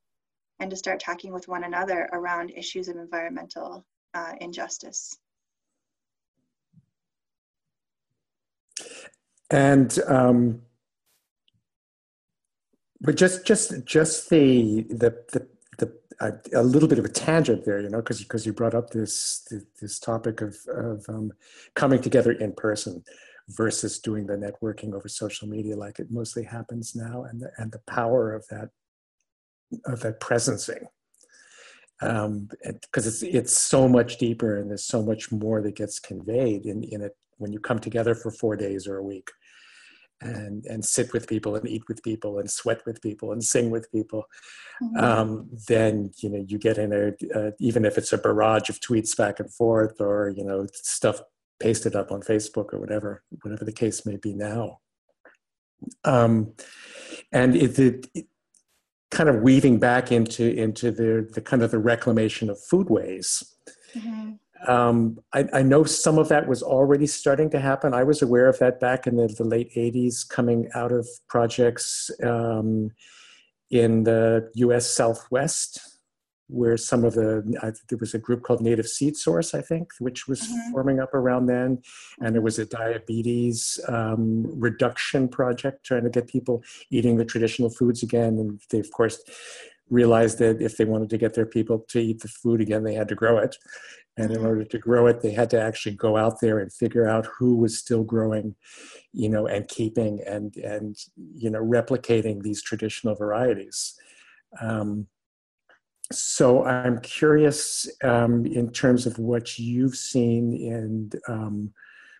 and 0.60 0.70
to 0.70 0.76
start 0.76 1.00
talking 1.00 1.32
with 1.32 1.48
one 1.48 1.64
another 1.64 2.08
around 2.12 2.50
issues 2.50 2.88
of 2.88 2.96
environmental 2.96 3.84
uh, 4.14 4.34
injustice. 4.40 5.18
And 9.50 9.98
um, 10.06 10.62
but 13.00 13.16
just 13.16 13.46
just 13.46 13.84
just 13.84 14.30
the 14.30 14.82
the 14.88 15.10
the, 15.32 15.48
the 15.78 15.92
uh, 16.20 16.32
a 16.54 16.62
little 16.62 16.88
bit 16.88 16.98
of 16.98 17.04
a 17.04 17.08
tangent 17.08 17.64
there, 17.64 17.80
you 17.80 17.88
know, 17.88 17.98
because 17.98 18.20
because 18.20 18.44
you 18.44 18.52
brought 18.52 18.74
up 18.74 18.90
this 18.90 19.46
this 19.80 19.98
topic 19.98 20.40
of 20.40 20.56
of 20.68 21.04
um, 21.08 21.32
coming 21.74 22.00
together 22.00 22.32
in 22.32 22.52
person 22.52 23.04
versus 23.48 23.98
doing 23.98 24.26
the 24.26 24.34
networking 24.34 24.94
over 24.94 25.08
social 25.08 25.48
media 25.48 25.74
like 25.74 25.98
it 25.98 26.10
mostly 26.10 26.44
happens 26.44 26.94
now, 26.94 27.24
and 27.24 27.40
the 27.40 27.50
and 27.58 27.72
the 27.72 27.80
power 27.86 28.34
of 28.34 28.46
that 28.48 28.70
of 29.86 30.00
that 30.00 30.20
presencing. 30.20 30.86
Um 32.00 32.48
because 32.62 33.06
it's 33.06 33.22
it's 33.22 33.58
so 33.58 33.88
much 33.88 34.18
deeper 34.18 34.56
and 34.56 34.70
there's 34.70 34.84
so 34.84 35.02
much 35.02 35.32
more 35.32 35.60
that 35.62 35.74
gets 35.74 35.98
conveyed 35.98 36.64
in 36.64 36.84
in 36.84 37.02
it 37.02 37.16
when 37.38 37.52
you 37.52 37.58
come 37.58 37.80
together 37.80 38.14
for 38.14 38.30
four 38.30 38.54
days 38.54 38.86
or 38.86 38.98
a 38.98 39.02
week 39.02 39.30
and 40.20 40.64
and 40.66 40.84
sit 40.84 41.12
with 41.12 41.28
people 41.28 41.54
and 41.54 41.68
eat 41.68 41.82
with 41.88 42.02
people 42.02 42.38
and 42.38 42.50
sweat 42.50 42.84
with 42.86 43.00
people 43.00 43.32
and 43.32 43.42
sing 43.44 43.70
with 43.70 43.90
people 43.92 44.24
mm-hmm. 44.82 45.02
um, 45.02 45.48
then 45.68 46.10
you 46.18 46.28
know 46.28 46.44
you 46.48 46.58
get 46.58 46.78
in 46.78 46.90
there 46.90 47.16
uh, 47.34 47.50
even 47.60 47.84
if 47.84 47.96
it's 47.96 48.12
a 48.12 48.18
barrage 48.18 48.68
of 48.68 48.80
tweets 48.80 49.16
back 49.16 49.38
and 49.38 49.52
forth 49.52 50.00
or 50.00 50.30
you 50.30 50.44
know 50.44 50.66
stuff 50.72 51.20
pasted 51.60 51.94
up 51.94 52.10
on 52.10 52.20
facebook 52.20 52.72
or 52.72 52.80
whatever 52.80 53.22
whatever 53.42 53.64
the 53.64 53.72
case 53.72 54.04
may 54.04 54.16
be 54.16 54.34
now 54.34 54.78
um, 56.04 56.52
and 57.32 57.54
it, 57.54 57.78
it, 57.78 58.26
kind 59.10 59.28
of 59.28 59.36
weaving 59.42 59.78
back 59.78 60.12
into 60.12 60.44
into 60.44 60.90
the 60.90 61.28
the 61.32 61.40
kind 61.40 61.62
of 61.62 61.70
the 61.70 61.78
reclamation 61.78 62.50
of 62.50 62.58
foodways. 62.70 63.44
Mm-hmm. 63.94 64.32
Um, 64.66 65.20
I, 65.32 65.46
I, 65.52 65.62
know 65.62 65.84
some 65.84 66.18
of 66.18 66.28
that 66.30 66.48
was 66.48 66.62
already 66.62 67.06
starting 67.06 67.48
to 67.50 67.60
happen. 67.60 67.94
I 67.94 68.02
was 68.02 68.22
aware 68.22 68.48
of 68.48 68.58
that 68.58 68.80
back 68.80 69.06
in 69.06 69.16
the, 69.16 69.28
the 69.28 69.44
late 69.44 69.72
80s, 69.74 70.28
coming 70.28 70.68
out 70.74 70.90
of 70.90 71.06
projects 71.28 72.10
um, 72.24 72.90
in 73.70 74.02
the 74.02 74.50
US 74.54 74.90
Southwest 74.90 75.98
where 76.48 76.76
some 76.76 77.04
of 77.04 77.14
the 77.14 77.44
I, 77.62 77.72
there 77.88 77.98
was 77.98 78.14
a 78.14 78.18
group 78.18 78.42
called 78.42 78.60
Native 78.60 78.88
Seed 78.88 79.16
Source, 79.16 79.54
I 79.54 79.60
think, 79.60 79.92
which 79.98 80.26
was 80.26 80.40
mm-hmm. 80.40 80.72
forming 80.72 80.98
up 80.98 81.14
around 81.14 81.46
then, 81.46 81.82
and 82.20 82.34
there 82.34 82.42
was 82.42 82.58
a 82.58 82.64
diabetes 82.64 83.78
um, 83.88 84.44
reduction 84.58 85.28
project 85.28 85.84
trying 85.84 86.04
to 86.04 86.10
get 86.10 86.26
people 86.26 86.62
eating 86.90 87.16
the 87.16 87.24
traditional 87.24 87.70
foods 87.70 88.02
again, 88.02 88.38
and 88.38 88.60
they 88.70 88.80
of 88.80 88.90
course 88.90 89.20
realized 89.90 90.38
that 90.38 90.60
if 90.60 90.76
they 90.76 90.84
wanted 90.84 91.10
to 91.10 91.18
get 91.18 91.34
their 91.34 91.46
people 91.46 91.84
to 91.88 91.98
eat 91.98 92.20
the 92.20 92.28
food 92.28 92.60
again, 92.60 92.84
they 92.84 92.94
had 92.94 93.08
to 93.08 93.14
grow 93.14 93.38
it, 93.38 93.56
and 94.16 94.30
in 94.30 94.44
order 94.44 94.64
to 94.64 94.78
grow 94.78 95.06
it, 95.06 95.20
they 95.20 95.30
had 95.30 95.50
to 95.50 95.60
actually 95.60 95.94
go 95.94 96.16
out 96.16 96.40
there 96.40 96.58
and 96.58 96.72
figure 96.72 97.08
out 97.08 97.26
who 97.38 97.56
was 97.56 97.78
still 97.78 98.02
growing, 98.02 98.56
you 99.12 99.28
know, 99.28 99.46
and 99.46 99.68
keeping 99.68 100.20
and 100.26 100.56
and 100.56 100.96
you 101.16 101.50
know 101.50 101.62
replicating 101.62 102.42
these 102.42 102.62
traditional 102.62 103.14
varieties. 103.14 103.94
Um, 104.60 105.06
so 106.10 106.64
I'm 106.64 107.00
curious 107.00 107.88
um, 108.02 108.46
in 108.46 108.72
terms 108.72 109.06
of 109.06 109.18
what 109.18 109.58
you've 109.58 109.96
seen 109.96 110.54
in 110.54 111.10
um, 111.28 111.72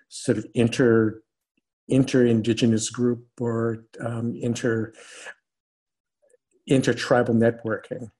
sort 0.08 0.38
of 0.38 0.46
inter 0.54 1.22
inter-indigenous 1.88 2.90
group 2.90 3.26
or 3.40 3.86
um, 4.00 4.34
inter 4.36 4.92
inter-tribal 6.70 7.34
networking 7.34 8.10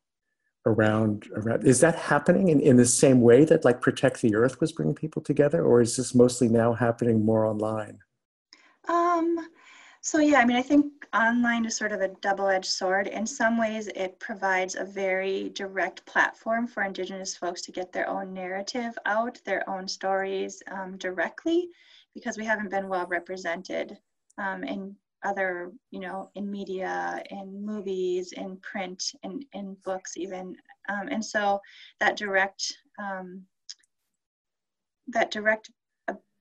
around 0.67 1.29
around 1.35 1.65
is 1.65 1.81
that 1.81 1.95
happening 1.95 2.49
in, 2.49 2.61
in 2.61 2.77
the 2.77 2.85
same 2.85 3.21
way 3.21 3.45
that 3.45 3.65
like 3.65 3.81
protect 3.81 4.21
the 4.21 4.35
earth 4.35 4.61
was 4.61 4.73
bringing 4.73 4.95
people 4.95 5.23
together 5.23 5.65
or 5.65 5.81
is 5.81 5.97
this 5.97 6.15
mostly 6.15 6.49
now 6.49 6.73
happening 6.73 7.25
more 7.25 7.47
online 7.47 7.99
um 8.89 9.39
so 10.01 10.21
yeah, 10.21 10.39
I 10.39 10.45
mean, 10.45 10.57
I 10.57 10.63
think 10.63 10.87
online 11.13 11.65
is 11.65 11.77
sort 11.77 11.93
of 11.93 12.01
a 12.01 12.09
double-edged 12.23 12.71
sword. 12.71 13.09
In 13.09 13.27
some 13.27 13.59
ways, 13.59 13.89
it 13.89 14.19
provides 14.21 14.75
a 14.77 14.85
very 14.85 15.51
direct 15.51 16.07
platform 16.07 16.67
for 16.67 16.83
Indigenous 16.85 17.37
folks 17.37 17.63
to 17.63 17.73
get 17.73 17.93
their 17.93 18.09
own 18.09 18.33
narrative 18.33 18.97
out, 19.07 19.41
their 19.45 19.69
own 19.69 19.89
stories 19.89 20.63
um, 20.71 20.97
directly, 20.99 21.69
because 22.15 22.39
we 22.39 22.45
haven't 22.45 22.71
been 22.71 22.89
well 22.89 23.07
represented 23.07 23.99
um, 24.39 24.63
in 24.63 24.95
other, 25.25 25.73
you 25.91 26.01
know, 26.01 26.31
in 26.35 26.51
media, 26.51 27.23
in 27.31 27.65
movies, 27.65 28.33
in 28.33 28.57
print, 28.59 29.13
in, 29.23 29.41
in 29.53 29.77
books 29.85 30.17
even. 30.17 30.57
Um, 30.89 31.09
and 31.09 31.25
so 31.25 31.61
that 32.01 32.17
direct, 32.17 32.73
um, 32.99 33.43
that 35.09 35.31
direct 35.31 35.71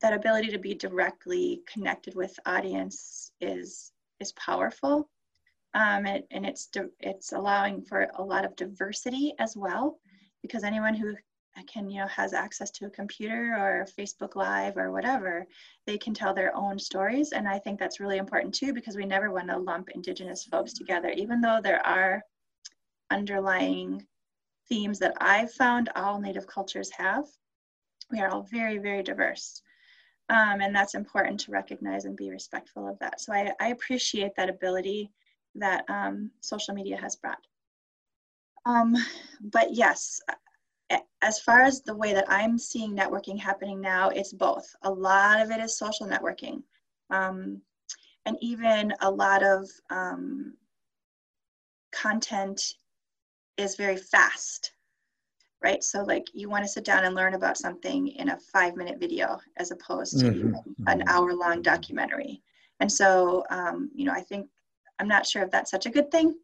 that 0.01 0.13
ability 0.13 0.49
to 0.49 0.59
be 0.59 0.73
directly 0.73 1.61
connected 1.71 2.15
with 2.15 2.39
audience 2.45 3.31
is 3.41 3.91
is 4.19 4.31
powerful 4.33 5.09
um, 5.73 6.05
and 6.05 6.45
it's 6.45 6.69
it's 6.99 7.33
allowing 7.33 7.81
for 7.81 8.07
a 8.15 8.23
lot 8.23 8.45
of 8.45 8.55
diversity 8.55 9.33
as 9.39 9.55
well 9.55 9.99
because 10.41 10.63
anyone 10.63 10.93
who 10.93 11.15
can 11.63 11.89
you 11.89 11.99
know 11.99 12.07
has 12.07 12.33
access 12.33 12.71
to 12.71 12.85
a 12.85 12.89
computer 12.89 13.55
or 13.57 13.87
facebook 13.97 14.35
live 14.35 14.77
or 14.77 14.91
whatever 14.91 15.45
they 15.85 15.97
can 15.97 16.13
tell 16.13 16.33
their 16.33 16.55
own 16.55 16.77
stories 16.77 17.31
and 17.31 17.47
i 17.47 17.57
think 17.57 17.79
that's 17.79 17.99
really 17.99 18.17
important 18.17 18.53
too 18.53 18.73
because 18.73 18.95
we 18.95 19.05
never 19.05 19.31
want 19.31 19.47
to 19.47 19.57
lump 19.57 19.89
indigenous 19.89 20.43
folks 20.43 20.73
together 20.73 21.09
even 21.09 21.41
though 21.41 21.59
there 21.61 21.85
are 21.85 22.21
underlying 23.11 24.05
themes 24.69 24.99
that 24.99 25.15
i've 25.21 25.51
found 25.51 25.89
all 25.95 26.19
native 26.19 26.47
cultures 26.47 26.91
have 26.91 27.25
we 28.11 28.19
are 28.19 28.29
all 28.29 28.43
very 28.51 28.77
very 28.77 29.01
diverse 29.01 29.61
um, 30.29 30.59
and 30.59 30.75
that's 30.75 30.95
important 30.95 31.39
to 31.41 31.51
recognize 31.51 32.05
and 32.05 32.17
be 32.17 32.29
respectful 32.29 32.87
of 32.87 32.99
that. 32.99 33.21
So 33.21 33.31
I, 33.33 33.53
I 33.61 33.69
appreciate 33.69 34.31
that 34.35 34.49
ability 34.49 35.09
that 35.55 35.85
um, 35.89 36.31
social 36.41 36.73
media 36.73 36.97
has 36.97 37.15
brought. 37.15 37.39
Um, 38.65 38.95
but 39.39 39.73
yes, 39.73 40.19
as 41.21 41.39
far 41.39 41.61
as 41.61 41.81
the 41.81 41.95
way 41.95 42.13
that 42.13 42.25
I'm 42.29 42.57
seeing 42.57 42.95
networking 42.95 43.39
happening 43.39 43.81
now, 43.81 44.09
it's 44.09 44.33
both. 44.33 44.67
A 44.83 44.91
lot 44.91 45.41
of 45.41 45.51
it 45.51 45.59
is 45.59 45.77
social 45.77 46.07
networking. 46.07 46.63
Um, 47.09 47.61
and 48.25 48.37
even 48.41 48.93
a 49.01 49.09
lot 49.09 49.43
of 49.43 49.69
um, 49.89 50.53
content 51.91 52.75
is 53.57 53.75
very 53.75 53.97
fast 53.97 54.71
right? 55.63 55.83
So 55.83 56.03
like 56.03 56.27
you 56.33 56.49
want 56.49 56.63
to 56.63 56.69
sit 56.69 56.85
down 56.85 57.05
and 57.05 57.15
learn 57.15 57.33
about 57.33 57.57
something 57.57 58.07
in 58.07 58.29
a 58.29 58.37
five 58.37 58.75
minute 58.75 58.99
video 58.99 59.39
as 59.57 59.71
opposed 59.71 60.19
to 60.19 60.25
mm-hmm. 60.25 60.53
an 60.87 60.99
mm-hmm. 60.99 61.09
hour 61.09 61.33
long 61.33 61.61
documentary. 61.61 62.41
And 62.79 62.91
so, 62.91 63.43
um, 63.49 63.89
you 63.95 64.05
know, 64.05 64.11
I 64.11 64.21
think 64.21 64.47
I'm 64.99 65.07
not 65.07 65.25
sure 65.25 65.43
if 65.43 65.51
that's 65.51 65.71
such 65.71 65.85
a 65.85 65.91
good 65.91 66.11
thing 66.11 66.35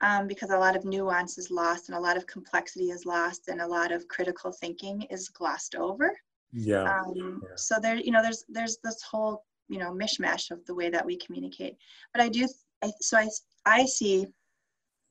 um, 0.00 0.26
because 0.26 0.50
a 0.50 0.58
lot 0.58 0.76
of 0.76 0.84
nuance 0.84 1.38
is 1.38 1.50
lost 1.50 1.88
and 1.88 1.96
a 1.96 2.00
lot 2.00 2.16
of 2.16 2.26
complexity 2.26 2.90
is 2.90 3.06
lost 3.06 3.48
and 3.48 3.60
a 3.60 3.66
lot 3.66 3.92
of 3.92 4.06
critical 4.08 4.52
thinking 4.52 5.02
is 5.10 5.28
glossed 5.28 5.74
over. 5.74 6.16
Yeah. 6.52 6.82
Um, 6.82 7.42
yeah. 7.42 7.56
So 7.56 7.76
there, 7.80 7.96
you 7.96 8.10
know, 8.10 8.22
there's 8.22 8.44
there's 8.48 8.78
this 8.84 9.02
whole 9.02 9.44
you 9.68 9.78
know 9.78 9.92
mishmash 9.92 10.50
of 10.50 10.64
the 10.66 10.74
way 10.74 10.90
that 10.90 11.04
we 11.04 11.16
communicate. 11.16 11.76
But 12.12 12.22
I 12.22 12.28
do, 12.28 12.46
I, 12.82 12.90
so 13.00 13.18
I 13.18 13.28
I 13.64 13.84
see 13.84 14.26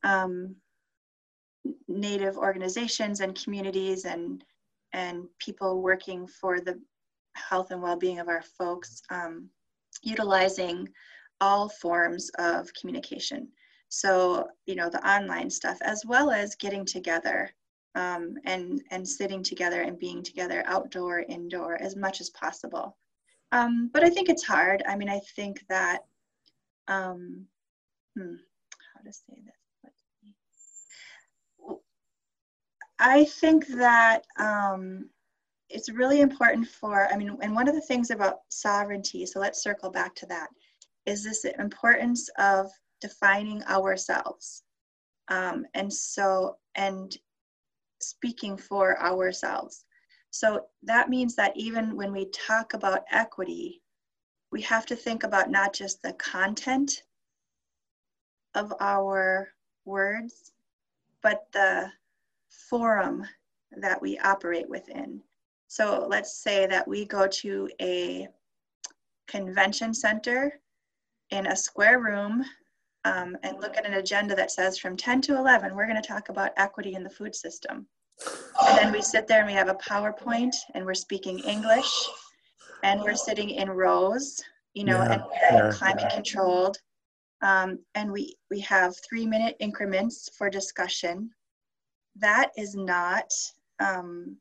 um, 0.03 0.55
native 1.87 2.37
organizations 2.37 3.19
and 3.19 3.41
communities 3.41 4.05
and 4.05 4.43
and 4.93 5.25
people 5.39 5.81
working 5.81 6.27
for 6.27 6.61
the 6.61 6.79
health 7.35 7.71
and 7.71 7.81
well-being 7.81 8.19
of 8.19 8.29
our 8.29 8.43
folks 8.57 9.01
um, 9.09 9.49
utilizing 10.03 10.87
all 11.41 11.67
forms 11.67 12.29
of 12.37 12.69
communication 12.79 13.49
so 13.89 14.47
you 14.65 14.75
know 14.75 14.89
the 14.89 15.07
online 15.07 15.49
stuff 15.49 15.77
as 15.81 16.03
well 16.05 16.31
as 16.31 16.55
getting 16.55 16.85
together 16.85 17.49
um, 17.95 18.35
and 18.45 18.81
and 18.91 19.07
sitting 19.07 19.41
together 19.43 19.81
and 19.81 19.99
being 19.99 20.21
together 20.21 20.63
outdoor 20.65 21.19
indoor 21.21 21.81
as 21.81 21.95
much 21.95 22.21
as 22.21 22.29
possible. 22.31 22.97
Um, 23.51 23.89
but 23.93 24.03
i 24.03 24.09
think 24.09 24.29
it's 24.29 24.43
hard. 24.43 24.83
I 24.87 24.95
mean 24.95 25.09
i 25.09 25.19
think 25.35 25.63
that 25.69 26.03
um, 26.87 27.45
hmm, 28.15 28.35
how 28.93 29.01
to 29.03 29.13
say 29.13 29.41
this? 29.43 29.55
I 32.99 33.25
think 33.25 33.67
that 33.67 34.25
um, 34.39 35.09
it's 35.69 35.89
really 35.89 36.21
important 36.21 36.67
for, 36.67 37.11
I 37.11 37.17
mean, 37.17 37.37
and 37.41 37.53
one 37.53 37.67
of 37.67 37.75
the 37.75 37.81
things 37.81 38.09
about 38.09 38.39
sovereignty, 38.49 39.25
so 39.25 39.39
let's 39.39 39.61
circle 39.61 39.89
back 39.89 40.15
to 40.15 40.25
that, 40.27 40.47
is 41.05 41.23
this 41.23 41.45
importance 41.59 42.29
of 42.39 42.71
defining 43.05 43.61
ourselves. 43.65 44.63
Um, 45.27 45.67
and 45.75 45.93
so, 45.93 46.57
and 46.73 47.15
speaking 48.01 48.57
for 48.57 48.99
ourselves. 48.99 49.85
So 50.31 50.65
that 50.81 51.07
means 51.07 51.35
that 51.35 51.55
even 51.55 51.95
when 51.95 52.11
we 52.11 52.31
talk 52.31 52.73
about 52.73 53.05
equity, 53.11 53.83
we 54.51 54.59
have 54.63 54.87
to 54.87 54.95
think 54.95 55.23
about 55.23 55.51
not 55.51 55.71
just 55.71 56.01
the 56.01 56.13
content 56.13 57.03
of 58.55 58.73
our 58.79 59.49
words, 59.85 60.51
but 61.21 61.45
the 61.53 61.91
forum 62.49 63.23
that 63.77 64.01
we 64.01 64.17
operate 64.17 64.67
within. 64.67 65.21
So 65.67 66.07
let's 66.09 66.41
say 66.41 66.65
that 66.65 66.87
we 66.87 67.05
go 67.05 67.27
to 67.27 67.69
a 67.79 68.27
convention 69.27 69.93
center 69.93 70.59
in 71.31 71.47
a 71.47 71.55
square 71.55 71.99
room 71.99 72.45
um, 73.05 73.37
and 73.43 73.61
look 73.61 73.77
at 73.77 73.85
an 73.85 73.93
agenda 73.93 74.35
that 74.35 74.51
says 74.51 74.79
from 74.79 74.97
10 74.97 75.21
to 75.21 75.37
11, 75.37 75.75
we're 75.75 75.87
going 75.87 76.01
to 76.01 76.07
talk 76.07 76.29
about 76.29 76.51
equity 76.57 76.95
in 76.95 77.03
the 77.03 77.09
food 77.09 77.35
system. 77.35 77.87
And 78.65 78.77
then 78.77 78.91
we 78.91 79.01
sit 79.01 79.27
there 79.27 79.39
and 79.39 79.47
we 79.47 79.53
have 79.53 79.69
a 79.69 79.75
PowerPoint 79.75 80.55
and 80.73 80.83
we're 80.85 80.95
speaking 80.95 81.39
English 81.39 81.91
and 82.83 83.01
we're 83.01 83.15
sitting 83.15 83.51
in 83.51 83.69
rows, 83.69 84.41
you 84.73 84.83
know, 84.85 84.97
yeah, 84.97 85.13
and 85.13 85.23
yeah, 85.31 85.71
climate 85.71 86.05
yeah. 86.09 86.15
controlled. 86.15 86.77
Um, 87.41 87.79
and 87.93 88.11
we, 88.11 88.35
we 88.49 88.59
have 88.61 88.95
three 89.07 89.27
minute 89.27 89.55
increments 89.59 90.29
for 90.35 90.49
discussion 90.49 91.29
that 92.17 92.51
is 92.57 92.75
not, 92.75 93.31
um, 93.79 94.37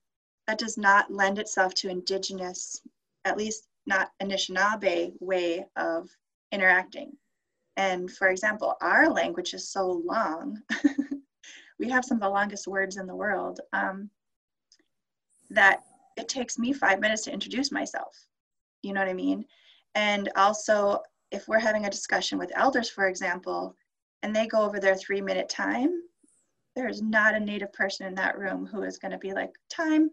that 0.47 0.59
does 0.59 0.79
not 0.79 1.13
lend 1.13 1.39
itself 1.39 1.75
to 1.75 1.91
indigenous, 1.91 2.81
at 3.27 3.37
least 3.37 3.67
not 3.85 4.11
Anishinaabe 4.23 5.13
way 5.21 5.67
of 5.77 6.09
interacting. 6.51 7.13
And 7.77 8.11
for 8.11 8.29
example, 8.29 8.77
our 8.81 9.09
language 9.09 9.55
is 9.55 9.69
so 9.69 10.03
long. 10.05 10.61
we 11.79 11.89
have 11.91 12.05
some 12.05 12.19
of 12.19 12.23
the 12.23 12.29
longest 12.29 12.69
words 12.69 12.97
in 12.97 13.07
the 13.07 13.17
world 13.17 13.61
um, 13.73 14.11
that 15.51 15.83
it 16.17 16.29
takes 16.29 16.59
me 16.59 16.73
five 16.73 17.01
minutes 17.01 17.23
to 17.23 17.33
introduce 17.33 17.73
myself. 17.73 18.27
You 18.83 18.93
know 18.93 19.01
what 19.01 19.09
I 19.09 19.15
mean? 19.15 19.45
And 19.95 20.31
also, 20.37 21.01
if 21.31 21.49
we're 21.49 21.59
having 21.59 21.87
a 21.87 21.91
discussion 21.91 22.39
with 22.39 22.53
elders, 22.55 22.89
for 22.89 23.09
example, 23.09 23.77
and 24.23 24.35
they 24.35 24.47
go 24.47 24.63
over 24.63 24.79
their 24.79 24.95
three 24.95 25.21
minute 25.21 25.49
time, 25.49 25.91
there's 26.77 27.03
not 27.03 27.35
a 27.35 27.41
native 27.41 27.73
person 27.73 28.07
in 28.07 28.15
that 28.15 28.39
room 28.39 28.67
who 28.67 28.83
is 28.83 28.99
going 28.99 29.13
to 29.13 29.19
be 29.19 29.33
like, 29.33 29.51
time, 29.69 30.11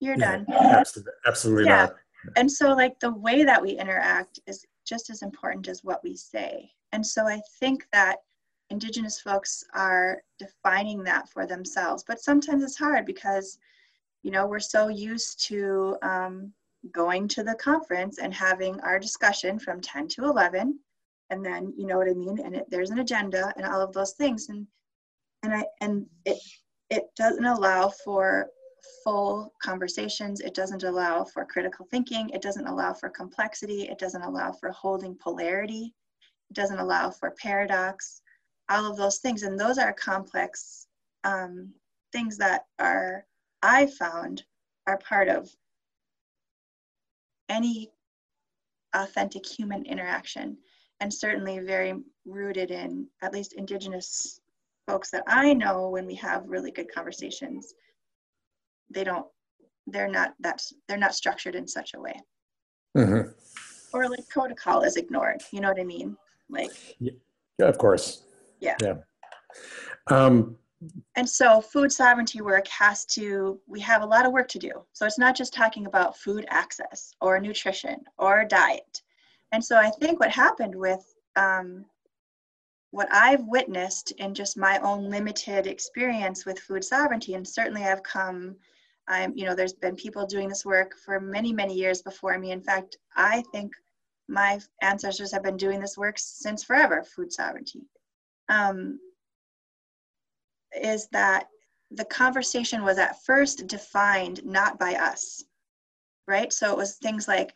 you're 0.00 0.16
Yeah, 0.16 0.38
done. 0.44 0.46
Absolutely, 0.48 1.12
absolutely 1.26 1.64
Yeah. 1.64 1.86
not. 1.86 1.96
And 2.36 2.50
so, 2.50 2.72
like, 2.72 2.98
the 3.00 3.12
way 3.12 3.44
that 3.44 3.62
we 3.62 3.70
interact 3.70 4.40
is 4.46 4.64
just 4.86 5.10
as 5.10 5.22
important 5.22 5.68
as 5.68 5.84
what 5.84 6.02
we 6.02 6.16
say. 6.16 6.70
And 6.96 7.06
so, 7.06 7.28
I 7.28 7.42
think 7.60 7.86
that 7.92 8.20
Indigenous 8.70 9.20
folks 9.20 9.62
are 9.74 10.22
defining 10.38 11.04
that 11.04 11.28
for 11.28 11.46
themselves. 11.46 12.02
But 12.08 12.22
sometimes 12.22 12.64
it's 12.64 12.78
hard 12.78 13.04
because, 13.04 13.58
you 14.22 14.30
know, 14.30 14.46
we're 14.46 14.60
so 14.60 14.88
used 14.88 15.46
to 15.48 15.98
um, 16.00 16.54
going 16.92 17.28
to 17.28 17.42
the 17.42 17.54
conference 17.56 18.16
and 18.16 18.32
having 18.32 18.80
our 18.80 18.98
discussion 18.98 19.58
from 19.58 19.82
10 19.82 20.08
to 20.08 20.24
11. 20.24 20.78
And 21.28 21.44
then, 21.44 21.74
you 21.76 21.86
know 21.86 21.98
what 21.98 22.08
I 22.08 22.14
mean? 22.14 22.40
And 22.42 22.56
it, 22.56 22.64
there's 22.70 22.90
an 22.90 23.00
agenda 23.00 23.52
and 23.58 23.66
all 23.66 23.82
of 23.82 23.92
those 23.92 24.12
things. 24.12 24.48
And 24.48 24.66
and 25.42 25.52
I 25.52 25.66
and 25.82 26.06
it 26.24 26.38
it 26.88 27.04
doesn't 27.14 27.44
allow 27.44 27.90
for 27.90 28.48
full 29.04 29.52
conversations. 29.62 30.40
It 30.40 30.54
doesn't 30.54 30.82
allow 30.82 31.24
for 31.24 31.44
critical 31.44 31.86
thinking. 31.90 32.30
It 32.30 32.40
doesn't 32.40 32.66
allow 32.66 32.94
for 32.94 33.10
complexity. 33.10 33.82
It 33.82 33.98
doesn't 33.98 34.22
allow 34.22 34.52
for 34.52 34.70
holding 34.70 35.14
polarity. 35.14 35.92
Doesn't 36.52 36.78
allow 36.78 37.10
for 37.10 37.30
paradox. 37.32 38.22
All 38.68 38.90
of 38.90 38.96
those 38.96 39.18
things, 39.18 39.42
and 39.42 39.58
those 39.58 39.78
are 39.78 39.92
complex 39.92 40.86
um, 41.24 41.72
things 42.12 42.36
that 42.38 42.66
are 42.78 43.24
I 43.62 43.86
found 43.86 44.44
are 44.86 44.98
part 44.98 45.28
of 45.28 45.48
any 47.48 47.90
authentic 48.94 49.44
human 49.46 49.84
interaction, 49.86 50.56
and 51.00 51.12
certainly 51.12 51.58
very 51.58 51.94
rooted 52.24 52.70
in 52.70 53.06
at 53.22 53.32
least 53.32 53.52
Indigenous 53.54 54.40
folks 54.86 55.10
that 55.10 55.24
I 55.26 55.52
know 55.52 55.88
when 55.90 56.06
we 56.06 56.14
have 56.14 56.48
really 56.48 56.70
good 56.70 56.92
conversations 56.92 57.74
they 58.88 59.02
don't 59.02 59.26
they're 59.88 60.06
not 60.08 60.32
that's 60.38 60.72
they're 60.86 60.96
not 60.96 61.12
structured 61.12 61.56
in 61.56 61.66
such 61.66 61.94
a 61.94 62.00
way 62.00 62.14
Mhm. 62.96 63.34
or 63.92 64.08
like 64.08 64.28
protocol 64.28 64.82
is 64.82 64.94
ignored 64.96 65.42
you 65.50 65.60
know 65.60 65.68
what 65.70 65.80
i 65.80 65.84
mean 65.84 66.16
like 66.48 66.70
Yeah, 67.00 67.12
of 67.60 67.78
course. 67.78 68.22
Yeah. 68.60 68.76
Yeah. 68.82 68.94
Um, 70.08 70.56
and 71.16 71.28
so 71.28 71.60
food 71.60 71.90
sovereignty 71.90 72.40
work 72.40 72.68
has 72.68 73.04
to 73.06 73.58
we 73.66 73.80
have 73.80 74.02
a 74.02 74.06
lot 74.06 74.26
of 74.26 74.32
work 74.32 74.48
to 74.48 74.58
do 74.58 74.70
so 74.92 75.06
it's 75.06 75.18
not 75.18 75.36
just 75.36 75.54
talking 75.54 75.86
about 75.86 76.16
food 76.18 76.44
access 76.48 77.12
or 77.20 77.40
nutrition 77.40 77.96
or 78.18 78.44
diet 78.44 79.02
and 79.52 79.64
so 79.64 79.76
i 79.76 79.90
think 80.00 80.20
what 80.20 80.30
happened 80.30 80.74
with 80.74 81.14
um, 81.36 81.84
what 82.90 83.08
i've 83.10 83.44
witnessed 83.46 84.12
in 84.18 84.34
just 84.34 84.58
my 84.58 84.78
own 84.80 85.10
limited 85.10 85.66
experience 85.66 86.44
with 86.44 86.58
food 86.58 86.84
sovereignty 86.84 87.34
and 87.34 87.46
certainly 87.46 87.82
i've 87.82 88.02
come 88.02 88.54
i'm 89.08 89.32
you 89.34 89.46
know 89.46 89.54
there's 89.54 89.74
been 89.74 89.96
people 89.96 90.26
doing 90.26 90.48
this 90.48 90.66
work 90.66 90.94
for 91.04 91.18
many 91.20 91.52
many 91.52 91.74
years 91.74 92.02
before 92.02 92.38
me 92.38 92.50
in 92.50 92.60
fact 92.60 92.98
i 93.16 93.42
think 93.52 93.72
my 94.28 94.58
ancestors 94.82 95.32
have 95.32 95.42
been 95.42 95.56
doing 95.56 95.80
this 95.80 95.96
work 95.96 96.16
since 96.18 96.64
forever 96.64 97.04
food 97.04 97.32
sovereignty 97.32 97.82
um, 98.48 98.98
is 100.80 101.08
that 101.12 101.48
the 101.90 102.04
conversation 102.04 102.82
was 102.82 102.98
at 102.98 103.22
first 103.24 103.66
defined 103.66 104.44
not 104.44 104.78
by 104.78 104.94
us, 104.94 105.44
right? 106.26 106.52
So 106.52 106.70
it 106.72 106.76
was 106.76 106.96
things 106.96 107.28
like 107.28 107.54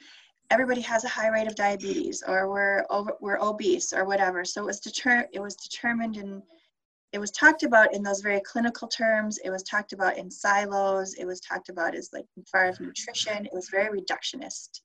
everybody 0.51 0.81
has 0.83 1.05
a 1.05 1.09
high 1.09 1.29
rate 1.29 1.47
of 1.47 1.55
diabetes 1.55 2.23
or 2.27 2.49
we're 2.49 2.85
over, 2.91 3.13
we're 3.21 3.41
obese 3.41 3.93
or 3.93 4.05
whatever. 4.05 4.45
So 4.45 4.63
it 4.63 4.67
was 4.67 4.81
deter 4.81 5.27
it 5.33 5.41
was 5.41 5.57
determined 5.57 6.17
and 6.17 6.43
it 7.13 7.19
was 7.19 7.33
talked 7.33 7.65
about 7.65 7.93
in 7.93 8.05
those 8.05 8.21
very 8.21 8.41
clinical 8.41 8.87
terms. 8.87 9.39
It 9.45 9.51
was 9.51 9.65
talked 9.65 9.93
about 9.93 10.17
in 10.17 10.31
silos. 10.31 11.15
It 11.15 11.25
was 11.25 11.41
talked 11.41 11.69
about 11.69 11.97
as 11.97 12.11
like 12.13 12.27
far 12.51 12.67
as 12.67 12.79
nutrition. 12.79 13.47
It 13.47 13.53
was 13.53 13.69
very 13.69 14.01
reductionist. 14.01 14.81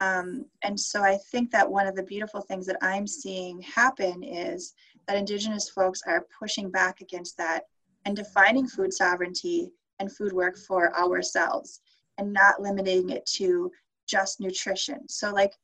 Um, 0.00 0.44
and 0.62 0.78
so 0.78 1.02
I 1.02 1.16
think 1.16 1.50
that 1.50 1.68
one 1.68 1.86
of 1.86 1.96
the 1.96 2.02
beautiful 2.02 2.40
things 2.40 2.66
that 2.66 2.78
I'm 2.82 3.06
seeing 3.06 3.60
happen 3.62 4.22
is 4.22 4.74
that 5.06 5.16
Indigenous 5.16 5.68
folks 5.68 6.02
are 6.06 6.26
pushing 6.38 6.70
back 6.70 7.00
against 7.00 7.36
that 7.38 7.64
and 8.04 8.16
defining 8.16 8.68
food 8.68 8.92
sovereignty 8.92 9.72
and 9.98 10.14
food 10.14 10.32
work 10.32 10.56
for 10.56 10.96
ourselves 10.96 11.80
and 12.18 12.32
not 12.32 12.60
limiting 12.60 13.10
it 13.10 13.26
to 13.26 13.70
just 14.06 14.40
nutrition. 14.40 15.08
So, 15.08 15.32
like, 15.32 15.54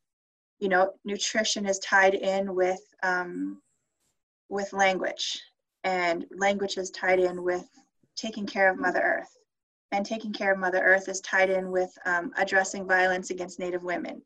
you 0.59 0.69
know, 0.69 0.93
nutrition 1.05 1.67
is 1.67 1.79
tied 1.81 2.15
in 2.15 2.55
with 2.55 2.81
um, 3.03 3.61
with 4.49 4.73
language, 4.73 5.41
and 5.85 6.27
language 6.37 6.77
is 6.77 6.91
tied 6.91 7.19
in 7.19 7.43
with 7.43 7.67
taking 8.17 8.47
care 8.47 8.71
of 8.71 8.79
Mother 8.79 9.01
Earth, 9.01 9.37
and 9.95 10.05
taking 10.05 10.33
care 10.33 10.53
of 10.53 10.59
Mother 10.59 10.83
Earth 10.83 11.09
is 11.09 11.21
tied 11.21 11.51
in 11.51 11.71
with 11.71 11.97
um, 12.05 12.33
addressing 12.37 12.85
violence 12.85 13.31
against 13.31 13.61
Native 13.61 13.85
women. 13.85 14.21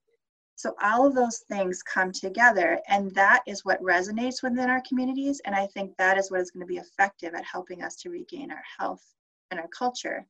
So 0.56 0.74
all 0.82 1.06
of 1.06 1.14
those 1.14 1.40
things 1.40 1.82
come 1.82 2.10
together, 2.10 2.80
and 2.88 3.14
that 3.14 3.42
is 3.46 3.66
what 3.66 3.80
resonates 3.82 4.42
within 4.42 4.70
our 4.70 4.82
communities. 4.88 5.42
And 5.44 5.54
I 5.54 5.66
think 5.66 5.94
that 5.98 6.16
is 6.16 6.30
what 6.30 6.40
is 6.40 6.50
going 6.50 6.62
to 6.62 6.66
be 6.66 6.78
effective 6.78 7.34
at 7.34 7.44
helping 7.44 7.82
us 7.82 7.96
to 7.96 8.08
regain 8.08 8.50
our 8.50 8.64
health 8.78 9.04
and 9.50 9.60
our 9.60 9.68
culture. 9.68 10.26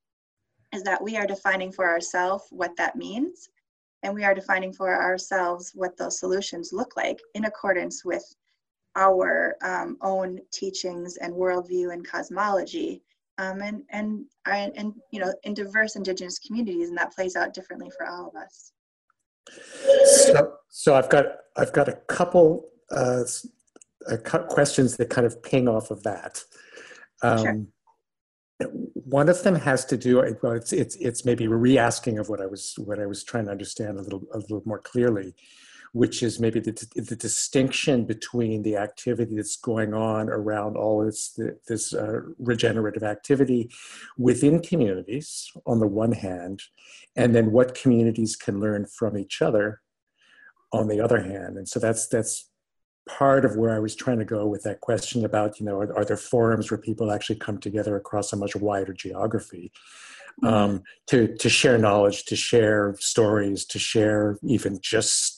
Is 0.75 0.83
that 0.83 1.03
we 1.03 1.17
are 1.17 1.27
defining 1.27 1.71
for 1.71 1.89
ourselves 1.89 2.47
what 2.51 2.77
that 2.77 2.97
means, 2.97 3.49
and 4.03 4.13
we 4.13 4.25
are 4.25 4.35
defining 4.35 4.73
for 4.73 4.93
ourselves 4.93 5.71
what 5.73 5.97
those 5.97 6.19
solutions 6.19 6.73
look 6.73 6.97
like 6.97 7.21
in 7.35 7.45
accordance 7.45 8.05
with 8.05 8.25
our 8.97 9.57
um, 9.63 9.99
own 10.03 10.41
teachings 10.51 11.17
and 11.19 11.33
worldview 11.33 11.93
and 11.93 12.05
cosmology. 12.05 13.03
Um, 13.39 13.63
and, 13.63 13.83
and, 13.91 14.25
and, 14.47 14.95
you 15.13 15.21
know, 15.21 15.33
in 15.45 15.55
diverse 15.55 15.95
indigenous 15.95 16.39
communities, 16.41 16.89
and 16.89 16.99
that 16.99 17.15
plays 17.15 17.37
out 17.37 17.55
differently 17.55 17.89
for 17.97 18.05
all 18.07 18.29
of 18.29 18.35
us. 18.35 18.73
so, 20.05 20.55
so 20.69 20.95
I've 20.97 21.09
got 21.09 21.25
I've 21.57 21.73
got 21.73 21.89
a 21.89 21.95
couple 22.09 22.69
uh, 22.91 23.23
s- 23.23 23.47
a 24.09 24.19
cou- 24.19 24.45
questions 24.49 24.97
that 24.97 25.09
kind 25.09 25.27
of 25.27 25.43
ping 25.43 25.69
off 25.69 25.91
of 25.91 26.03
that. 26.03 26.43
Um, 27.23 27.39
Sure. 27.39 28.71
One 28.95 29.29
of 29.29 29.45
them 29.45 29.55
has 29.55 29.85
to 29.85 29.97
do. 29.97 30.17
Well, 30.43 30.53
it's 30.53 30.73
it's 30.73 30.97
it's 30.97 31.25
maybe 31.25 31.47
re-asking 31.47 32.19
of 32.19 32.29
what 32.29 32.41
I 32.41 32.47
was 32.47 32.75
what 32.79 32.99
I 32.99 33.07
was 33.07 33.23
trying 33.23 33.45
to 33.45 33.53
understand 33.53 33.99
a 33.99 34.03
little 34.03 34.25
a 34.35 34.39
little 34.39 34.63
more 34.67 34.81
clearly, 34.81 35.37
which 35.93 36.23
is 36.23 36.41
maybe 36.41 36.61
the 36.61 36.73
the 36.97 37.17
distinction 37.17 38.05
between 38.05 38.63
the 38.63 38.77
activity 38.77 39.37
that's 39.37 39.57
going 39.57 39.95
on 39.95 40.29
around 40.29 40.77
all 40.77 41.05
this 41.05 41.39
this 41.67 41.95
uh, 41.95 42.21
regenerative 42.39 43.03
activity 43.03 43.71
within 44.17 44.61
communities 44.61 45.51
on 45.67 45.81
the 45.81 45.87
one 45.87 46.13
hand, 46.13 46.63
and 47.17 47.35
then 47.35 47.53
what 47.53 47.75
communities 47.75 48.37
can 48.37 48.61
learn 48.61 48.87
from 48.87 49.17
each 49.17 49.41
other 49.43 49.81
on 50.73 50.89
the 50.89 51.01
other 51.01 51.23
hand. 51.23 51.57
And 51.57 51.69
so 51.69 51.81
that's 51.81 52.09
that's 52.09 52.51
part 53.09 53.45
of 53.45 53.57
where 53.57 53.75
I 53.75 53.79
was 53.79 53.97
trying 53.97 54.19
to 54.19 54.25
go 54.25 54.47
with 54.47 54.63
that 54.65 54.81
question 54.81 55.25
about, 55.25 55.59
you 55.59 55.67
know, 55.67 55.81
are, 55.81 55.97
are 55.97 56.05
there 56.05 56.17
forums 56.17 56.71
where 56.71 56.79
people 56.79 57.11
actually 57.11 57.37
come 57.37 57.59
together 57.59 57.97
across 57.97 58.33
a 58.33 58.37
much 58.37 58.55
wider 58.55 58.93
geography 58.93 59.73
um, 60.45 60.83
to, 61.07 61.35
to 61.37 61.49
share 61.49 61.79
knowledge, 61.79 62.27
to 62.27 62.37
share 62.37 62.95
stories, 62.99 63.65
to 63.65 63.79
share 63.79 64.39
even 64.45 64.79
just, 64.83 65.38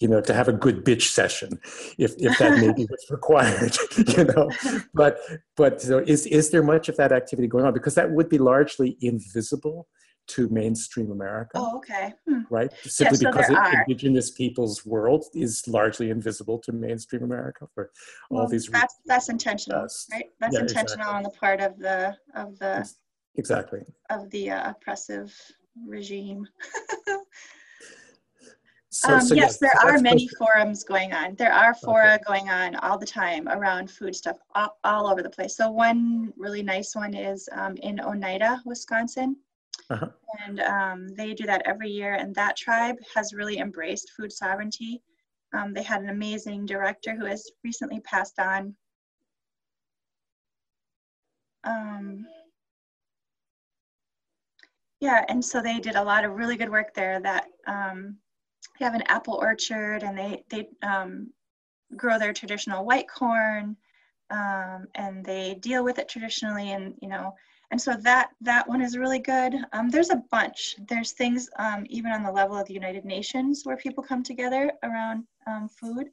you 0.00 0.08
know, 0.08 0.20
to 0.20 0.32
have 0.34 0.48
a 0.48 0.52
good 0.52 0.84
bitch 0.84 1.02
session, 1.10 1.58
if, 1.98 2.14
if 2.18 2.38
that 2.38 2.58
may 2.58 2.72
be 2.72 2.84
what's 2.86 3.10
required, 3.18 3.76
you 4.16 4.24
know. 4.24 4.50
But 4.94 5.18
but 5.56 5.80
so 5.80 5.98
is 5.98 6.26
is 6.26 6.50
there 6.50 6.62
much 6.62 6.88
of 6.88 6.96
that 6.96 7.12
activity 7.12 7.48
going 7.48 7.64
on? 7.64 7.72
Because 7.72 7.94
that 7.94 8.10
would 8.10 8.28
be 8.28 8.38
largely 8.38 8.96
invisible 9.00 9.88
to 10.28 10.48
mainstream 10.50 11.10
America 11.10 11.52
Oh, 11.56 11.78
okay. 11.78 12.12
Hmm. 12.28 12.42
right? 12.50 12.72
Simply 12.82 13.16
so 13.18 13.30
because 13.30 13.50
it- 13.50 13.58
indigenous 13.88 14.30
people's 14.30 14.86
world 14.86 15.24
is 15.34 15.66
largely 15.66 16.10
invisible 16.10 16.58
to 16.60 16.72
mainstream 16.72 17.24
America 17.24 17.66
for 17.74 17.90
all 18.30 18.38
Well, 18.40 18.48
these 18.48 18.68
that's 18.68 18.96
that's 19.06 19.28
intentional, 19.28 19.80
Yes. 19.82 20.06
right? 20.12 20.26
That's 20.40 20.54
Yeah, 20.54 20.60
intentional 20.60 20.94
exactly. 21.08 21.16
on 21.16 21.22
the 21.24 21.30
part 21.30 21.60
of 21.60 21.78
the 21.78 22.16
of 22.34 22.58
the. 22.58 22.88
Exactly. 23.36 23.80
of 24.10 24.28
the 24.30 24.50
uh, 24.50 24.70
oppressive 24.72 25.32
regime. 25.86 26.46
So, 28.92 29.14
um, 29.14 29.20
so 29.20 29.34
yes, 29.36 29.58
there 29.58 29.72
so 29.80 29.88
are 29.88 29.98
many 30.00 30.26
forums 30.26 30.82
going 30.82 31.12
on. 31.12 31.36
There 31.36 31.52
are 31.52 31.74
fora 31.74 32.18
going 32.26 32.50
on 32.50 32.74
all 32.76 32.98
the 32.98 33.06
time 33.06 33.46
around 33.48 33.88
food 33.88 34.16
stuff, 34.16 34.36
all, 34.56 34.78
all 34.82 35.06
over 35.06 35.22
the 35.22 35.30
place. 35.30 35.56
So 35.56 35.70
one 35.70 36.32
really 36.36 36.62
nice 36.62 36.96
one 36.96 37.14
is 37.14 37.48
um, 37.52 37.76
in 37.76 38.00
Oneida, 38.00 38.60
Wisconsin. 38.66 39.36
Uh-huh. 39.90 40.08
And 40.44 40.60
um, 40.60 41.08
they 41.14 41.34
do 41.34 41.46
that 41.46 41.62
every 41.66 41.88
year. 41.88 42.14
And 42.14 42.34
that 42.34 42.56
tribe 42.56 42.96
has 43.14 43.32
really 43.32 43.58
embraced 43.58 44.10
food 44.16 44.32
sovereignty. 44.32 45.02
Um, 45.52 45.72
they 45.72 45.84
had 45.84 46.02
an 46.02 46.10
amazing 46.10 46.66
director 46.66 47.14
who 47.14 47.26
has 47.26 47.48
recently 47.62 48.00
passed 48.00 48.40
on. 48.40 48.74
Um, 51.62 52.26
yeah, 55.00 55.24
and 55.28 55.44
so 55.44 55.62
they 55.62 55.78
did 55.78 55.94
a 55.94 56.02
lot 56.02 56.24
of 56.24 56.32
really 56.32 56.56
good 56.56 56.70
work 56.70 56.92
there 56.92 57.20
that 57.20 57.46
um, 57.66 58.16
they 58.80 58.86
have 58.86 58.96
an 58.96 59.04
apple 59.08 59.34
orchard 59.40 60.02
and 60.04 60.18
they, 60.18 60.44
they 60.50 60.68
um, 60.82 61.30
grow 61.96 62.18
their 62.18 62.34
traditional 62.34 62.84
white 62.86 63.08
corn. 63.08 63.76
um, 64.30 64.86
and 64.94 65.24
they 65.24 65.56
deal 65.60 65.84
with 65.84 65.98
it 65.98 66.08
traditionally 66.08 66.72
and 66.72 66.94
you 67.02 67.08
know 67.08 67.34
and 67.72 67.80
so 67.80 67.94
that 67.94 68.30
that 68.40 68.68
one 68.68 68.82
is 68.82 68.96
really 68.98 69.18
good 69.20 69.54
um, 69.72 69.90
there's 69.90 70.10
a 70.10 70.22
bunch 70.30 70.76
there's 70.88 71.12
things 71.12 71.50
um, 71.58 71.84
even 71.90 72.12
on 72.12 72.22
the 72.24 72.32
level 72.32 72.56
of 72.56 72.66
the 72.68 72.74
united 72.74 73.04
nations 73.04 73.62
where 73.64 73.76
people 73.76 74.02
come 74.04 74.22
together 74.24 74.72
around 74.84 75.24
um, 75.46 75.68
food 75.68 76.08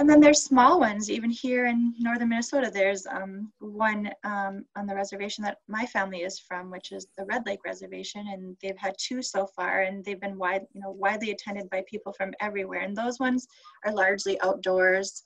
and 0.00 0.08
then 0.08 0.18
there's 0.18 0.42
small 0.42 0.80
ones 0.80 1.10
even 1.10 1.30
here 1.30 1.66
in 1.66 1.94
northern 1.98 2.30
minnesota 2.30 2.70
there's 2.72 3.06
um, 3.06 3.52
one 3.58 4.10
um, 4.24 4.64
on 4.76 4.86
the 4.86 4.94
reservation 4.94 5.44
that 5.44 5.58
my 5.68 5.84
family 5.86 6.22
is 6.22 6.38
from 6.38 6.70
which 6.70 6.90
is 6.90 7.06
the 7.18 7.24
red 7.26 7.42
lake 7.46 7.60
reservation 7.64 8.26
and 8.32 8.56
they've 8.62 8.78
had 8.78 8.94
two 8.98 9.22
so 9.22 9.46
far 9.46 9.82
and 9.82 10.04
they've 10.04 10.20
been 10.20 10.38
wide 10.38 10.66
you 10.72 10.80
know 10.80 10.90
widely 10.90 11.30
attended 11.30 11.68
by 11.70 11.82
people 11.88 12.12
from 12.12 12.32
everywhere. 12.40 12.80
And 12.80 12.96
those 12.96 13.18
ones 13.18 13.46
are 13.84 13.92
largely 13.92 14.40
outdoors 14.40 15.24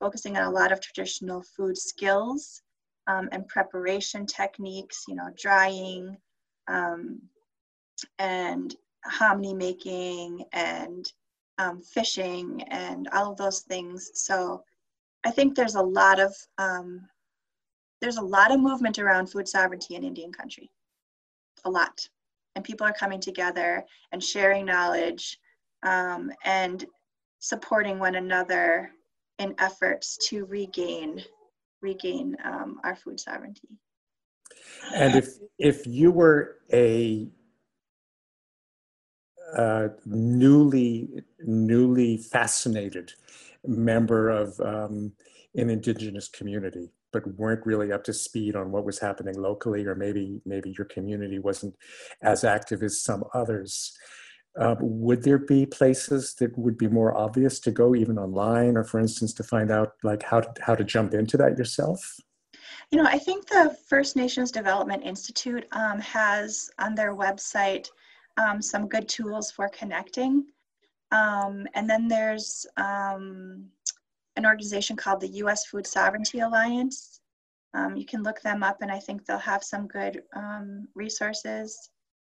focusing 0.00 0.36
on 0.36 0.44
a 0.44 0.50
lot 0.50 0.72
of 0.72 0.80
traditional 0.80 1.42
food 1.56 1.76
skills 1.76 2.62
um, 3.06 3.28
and 3.32 3.46
preparation 3.48 4.26
techniques, 4.26 5.04
you 5.08 5.14
know, 5.14 5.30
drying 5.40 6.16
um, 6.68 7.20
and 8.18 8.74
hominy 9.04 9.54
making 9.54 10.44
and 10.52 11.10
um, 11.62 11.80
fishing 11.80 12.62
and 12.68 13.08
all 13.12 13.30
of 13.30 13.36
those 13.36 13.60
things. 13.60 14.10
So 14.14 14.64
I 15.24 15.30
think 15.30 15.54
there's 15.54 15.76
a 15.76 15.82
lot 15.82 16.18
of 16.18 16.34
um, 16.58 17.08
there's 18.00 18.16
a 18.16 18.22
lot 18.22 18.50
of 18.50 18.60
movement 18.60 18.98
around 18.98 19.28
food 19.28 19.46
sovereignty 19.46 19.94
in 19.94 20.02
Indian 20.02 20.32
country, 20.32 20.70
a 21.64 21.70
lot, 21.70 22.08
and 22.56 22.64
people 22.64 22.86
are 22.86 22.92
coming 22.92 23.20
together 23.20 23.84
and 24.10 24.22
sharing 24.22 24.66
knowledge 24.66 25.38
um, 25.84 26.32
and 26.44 26.84
supporting 27.38 28.00
one 28.00 28.16
another 28.16 28.90
in 29.38 29.54
efforts 29.58 30.16
to 30.28 30.44
regain 30.46 31.22
regain 31.80 32.36
um, 32.44 32.80
our 32.84 32.96
food 32.96 33.18
sovereignty. 33.20 33.68
And 34.94 35.14
if 35.14 35.28
if 35.58 35.86
you 35.86 36.10
were 36.10 36.58
a 36.72 37.30
uh, 39.56 39.88
newly 40.06 41.08
newly 41.40 42.16
fascinated 42.16 43.12
member 43.66 44.30
of 44.30 44.58
um, 44.60 45.12
an 45.54 45.70
indigenous 45.70 46.28
community, 46.28 46.90
but 47.12 47.26
weren't 47.36 47.64
really 47.66 47.92
up 47.92 48.04
to 48.04 48.12
speed 48.12 48.56
on 48.56 48.72
what 48.72 48.84
was 48.84 48.98
happening 48.98 49.40
locally, 49.40 49.84
or 49.86 49.94
maybe 49.94 50.40
maybe 50.44 50.74
your 50.76 50.86
community 50.86 51.38
wasn't 51.38 51.74
as 52.22 52.44
active 52.44 52.82
as 52.82 53.02
some 53.02 53.24
others. 53.34 53.96
Uh, 54.58 54.74
would 54.80 55.22
there 55.22 55.38
be 55.38 55.64
places 55.64 56.34
that 56.34 56.56
would 56.58 56.76
be 56.76 56.88
more 56.88 57.16
obvious 57.16 57.58
to 57.58 57.70
go 57.70 57.94
even 57.94 58.18
online 58.18 58.76
or 58.76 58.84
for 58.84 59.00
instance 59.00 59.32
to 59.32 59.42
find 59.42 59.70
out 59.70 59.92
like 60.02 60.22
how 60.22 60.40
to, 60.40 60.62
how 60.62 60.74
to 60.74 60.84
jump 60.84 61.14
into 61.14 61.38
that 61.38 61.56
yourself 61.56 62.20
you 62.90 62.98
know 62.98 63.08
i 63.08 63.16
think 63.16 63.46
the 63.46 63.74
first 63.88 64.14
nations 64.14 64.50
development 64.50 65.02
institute 65.02 65.66
um, 65.72 65.98
has 66.00 66.70
on 66.78 66.94
their 66.94 67.14
website 67.16 67.88
um, 68.36 68.62
some 68.62 68.88
good 68.88 69.08
tools 69.08 69.50
for 69.50 69.68
connecting 69.68 70.44
um, 71.10 71.66
and 71.74 71.88
then 71.88 72.08
there's 72.08 72.66
um, 72.76 73.64
an 74.36 74.46
organization 74.46 74.96
called 74.96 75.20
the 75.20 75.28
us 75.28 75.66
food 75.66 75.86
sovereignty 75.86 76.40
alliance 76.40 77.20
um, 77.74 77.96
you 77.96 78.04
can 78.04 78.22
look 78.22 78.40
them 78.42 78.62
up 78.62 78.78
and 78.82 78.90
i 78.90 78.98
think 78.98 79.24
they'll 79.24 79.38
have 79.38 79.62
some 79.62 79.86
good 79.86 80.22
um, 80.34 80.88
resources 80.94 81.90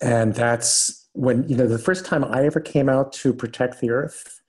and 0.01 0.33
that's 0.33 1.09
when, 1.13 1.47
you 1.47 1.55
know, 1.55 1.67
the 1.67 1.77
first 1.77 2.05
time 2.05 2.23
I 2.23 2.45
ever 2.45 2.59
came 2.59 2.89
out 2.89 3.13
to 3.13 3.33
protect 3.33 3.79
the 3.81 3.91
earth, 3.91 4.41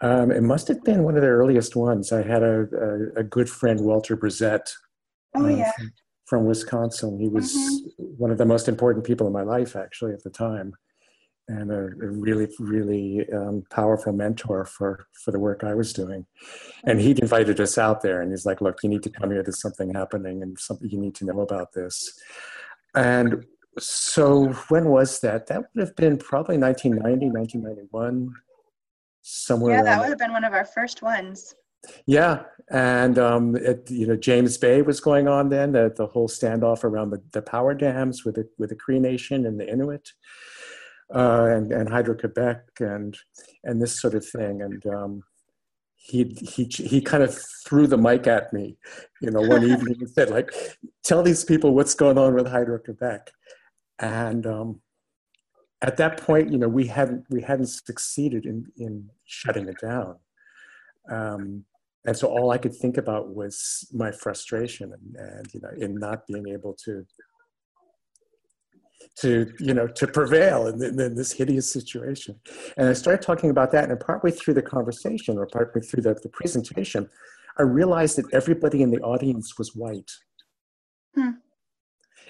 um, 0.00 0.30
it 0.30 0.42
must 0.42 0.68
have 0.68 0.84
been 0.84 1.02
one 1.02 1.16
of 1.16 1.22
the 1.22 1.28
earliest 1.28 1.74
ones. 1.74 2.12
I 2.12 2.22
had 2.22 2.42
a, 2.42 2.68
a, 3.16 3.20
a 3.20 3.24
good 3.24 3.50
friend, 3.50 3.80
Walter 3.80 4.16
Brissett, 4.16 4.70
oh, 5.34 5.44
uh, 5.44 5.48
yeah. 5.48 5.72
from, 5.72 5.92
from, 6.26 6.44
Wisconsin. 6.44 7.18
He 7.18 7.28
was 7.28 7.52
mm-hmm. 7.52 8.04
one 8.16 8.30
of 8.30 8.38
the 8.38 8.46
most 8.46 8.68
important 8.68 9.04
people 9.04 9.26
in 9.26 9.32
my 9.32 9.42
life, 9.42 9.74
actually, 9.74 10.12
at 10.12 10.22
the 10.22 10.30
time, 10.30 10.74
and 11.48 11.70
a, 11.70 11.86
a 11.86 12.10
really, 12.10 12.48
really 12.58 13.26
um, 13.32 13.64
powerful 13.70 14.12
mentor 14.12 14.64
for, 14.64 15.06
for 15.24 15.30
the 15.30 15.38
work 15.38 15.64
I 15.64 15.74
was 15.74 15.92
doing. 15.92 16.26
And 16.84 17.00
he'd 17.00 17.18
invited 17.18 17.58
us 17.60 17.78
out 17.78 18.02
there, 18.02 18.20
and 18.20 18.30
he's 18.30 18.46
like, 18.46 18.60
Look, 18.60 18.78
you 18.82 18.88
need 18.88 19.02
to 19.04 19.10
come 19.10 19.30
here. 19.30 19.42
There's 19.42 19.60
something 19.60 19.94
happening, 19.94 20.42
and 20.42 20.58
something 20.58 20.90
you 20.90 20.98
need 20.98 21.14
to 21.16 21.24
know 21.24 21.40
about 21.40 21.72
this. 21.72 22.12
And 22.94 23.44
so, 23.78 24.52
when 24.68 24.86
was 24.86 25.20
that? 25.20 25.46
That 25.46 25.64
would 25.74 25.86
have 25.86 25.96
been 25.96 26.18
probably 26.18 26.58
1990, 26.58 27.30
1991 27.30 28.34
somewhere. 29.22 29.76
Yeah, 29.76 29.82
that 29.82 30.00
would 30.00 30.08
have 30.08 30.18
been 30.18 30.32
one 30.32 30.44
of 30.44 30.52
our 30.52 30.64
first 30.64 31.02
ones. 31.02 31.54
Yeah, 32.06 32.42
and 32.70 33.18
um, 33.18 33.56
it, 33.56 33.88
you 33.90 34.06
know 34.06 34.16
James 34.16 34.58
Bay 34.58 34.82
was 34.82 35.00
going 35.00 35.28
on 35.28 35.48
then. 35.48 35.72
The, 35.72 35.92
the 35.96 36.06
whole 36.06 36.28
standoff 36.28 36.84
around 36.84 37.10
the, 37.10 37.22
the 37.32 37.42
power 37.42 37.74
dams 37.74 38.24
with 38.24 38.34
the 38.34 38.48
with 38.58 38.70
the 38.70 38.76
Cree 38.76 38.98
Nation 38.98 39.46
and 39.46 39.60
the 39.60 39.70
Inuit, 39.70 40.10
uh, 41.14 41.46
and 41.50 41.72
and 41.72 41.88
Hydro 41.88 42.16
Quebec 42.16 42.62
and 42.80 43.16
and 43.64 43.80
this 43.80 44.00
sort 44.00 44.14
of 44.14 44.26
thing. 44.26 44.62
And 44.62 44.84
um, 44.86 45.22
he 45.96 46.24
he 46.40 46.64
he 46.64 47.00
kind 47.00 47.22
of 47.22 47.36
threw 47.66 47.86
the 47.86 47.98
mic 47.98 48.26
at 48.26 48.52
me, 48.52 48.76
you 49.20 49.30
know, 49.30 49.40
one 49.40 49.64
evening. 49.64 49.96
And 50.00 50.10
said 50.10 50.30
like, 50.30 50.52
"Tell 51.02 51.22
these 51.22 51.44
people 51.44 51.74
what's 51.74 51.94
going 51.94 52.18
on 52.18 52.34
with 52.34 52.46
Hydro 52.46 52.78
Quebec," 52.78 53.30
and 53.98 54.46
um, 54.46 54.80
at 55.82 55.96
that 55.98 56.18
point, 56.18 56.50
you 56.50 56.58
know, 56.58 56.68
we 56.68 56.86
hadn't 56.86 57.24
we 57.30 57.42
hadn't 57.42 57.66
succeeded 57.66 58.46
in 58.46 58.66
in 58.76 59.10
shutting 59.24 59.68
it 59.68 59.80
down, 59.80 60.16
um, 61.10 61.64
and 62.04 62.16
so 62.16 62.28
all 62.28 62.50
I 62.50 62.58
could 62.58 62.74
think 62.74 62.96
about 62.96 63.34
was 63.34 63.86
my 63.92 64.10
frustration 64.10 64.92
and, 64.92 65.16
and 65.16 65.54
you 65.54 65.60
know 65.60 65.70
in 65.76 65.94
not 65.94 66.26
being 66.26 66.48
able 66.48 66.74
to 66.84 67.04
to 69.20 69.52
you 69.58 69.74
know 69.74 69.86
to 69.86 70.06
prevail 70.06 70.66
in, 70.66 70.82
in, 70.82 71.00
in, 71.00 71.14
this 71.14 71.32
hideous 71.32 71.70
situation. 71.70 72.38
And 72.76 72.88
i 72.88 72.92
started 72.92 73.22
talking 73.22 73.50
about 73.50 73.72
that 73.72 73.90
and 73.90 73.98
partway 73.98 74.30
through 74.30 74.54
the 74.54 74.62
conversation 74.62 75.38
or 75.38 75.46
partway 75.46 75.80
through 75.80 76.02
the, 76.02 76.14
the 76.14 76.28
presentation 76.28 77.08
i 77.58 77.62
realized 77.62 78.16
that 78.16 78.32
everybody 78.32 78.82
in 78.82 78.90
the 78.90 79.00
audience 79.00 79.58
was 79.58 79.74
white. 79.74 80.10
Hmm. 81.14 81.30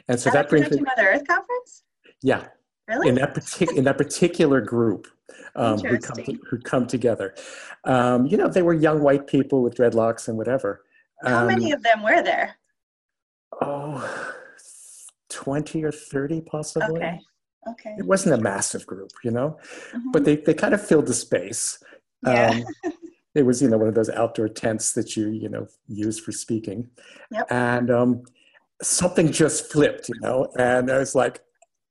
and 0.08 0.18
so 0.18 0.30
that 0.30 0.48
brings 0.48 0.70
me 0.70 0.78
to 0.78 0.84
Mother 0.84 1.08
Earth 1.08 1.26
conference? 1.26 1.84
Yeah. 2.22 2.46
Really? 2.86 3.08
In 3.08 3.16
that 3.16 3.34
particular 3.34 3.78
in 3.78 3.84
that 3.84 3.98
particular 3.98 4.60
group 4.62 5.08
um, 5.56 5.78
who 5.80 5.98
come 5.98 6.24
to, 6.24 6.38
who 6.48 6.58
come 6.58 6.86
together. 6.86 7.34
Um, 7.84 8.26
you 8.26 8.38
know 8.38 8.48
they 8.48 8.62
were 8.62 8.72
young 8.72 9.02
white 9.02 9.26
people 9.26 9.62
with 9.62 9.74
dreadlocks 9.74 10.28
and 10.28 10.38
whatever. 10.38 10.84
How 11.22 11.40
um, 11.40 11.48
many 11.48 11.72
of 11.72 11.82
them 11.82 12.02
were 12.02 12.22
there? 12.22 12.56
Oh 13.60 14.34
20 15.38 15.84
or 15.84 15.92
30 15.92 16.40
possibly. 16.40 16.96
Okay. 17.00 17.20
Okay. 17.68 17.94
It 17.96 18.04
wasn't 18.04 18.34
a 18.34 18.42
massive 18.42 18.84
group, 18.86 19.12
you 19.22 19.30
know, 19.30 19.56
mm-hmm. 19.92 20.10
but 20.10 20.24
they, 20.24 20.36
they 20.36 20.52
kind 20.52 20.74
of 20.74 20.84
filled 20.84 21.06
the 21.06 21.14
space. 21.14 21.80
Yeah. 22.26 22.62
Um, 22.84 22.92
it 23.36 23.42
was, 23.42 23.62
you 23.62 23.68
know, 23.68 23.78
one 23.78 23.86
of 23.86 23.94
those 23.94 24.10
outdoor 24.10 24.48
tents 24.48 24.92
that 24.94 25.16
you, 25.16 25.28
you 25.28 25.48
know, 25.48 25.68
use 25.86 26.18
for 26.18 26.32
speaking. 26.32 26.88
Yep. 27.30 27.46
And 27.50 27.90
um, 27.90 28.22
something 28.82 29.30
just 29.30 29.70
flipped, 29.70 30.08
you 30.08 30.18
know, 30.20 30.48
and 30.58 30.90
I 30.90 30.98
was 30.98 31.14
like, 31.14 31.40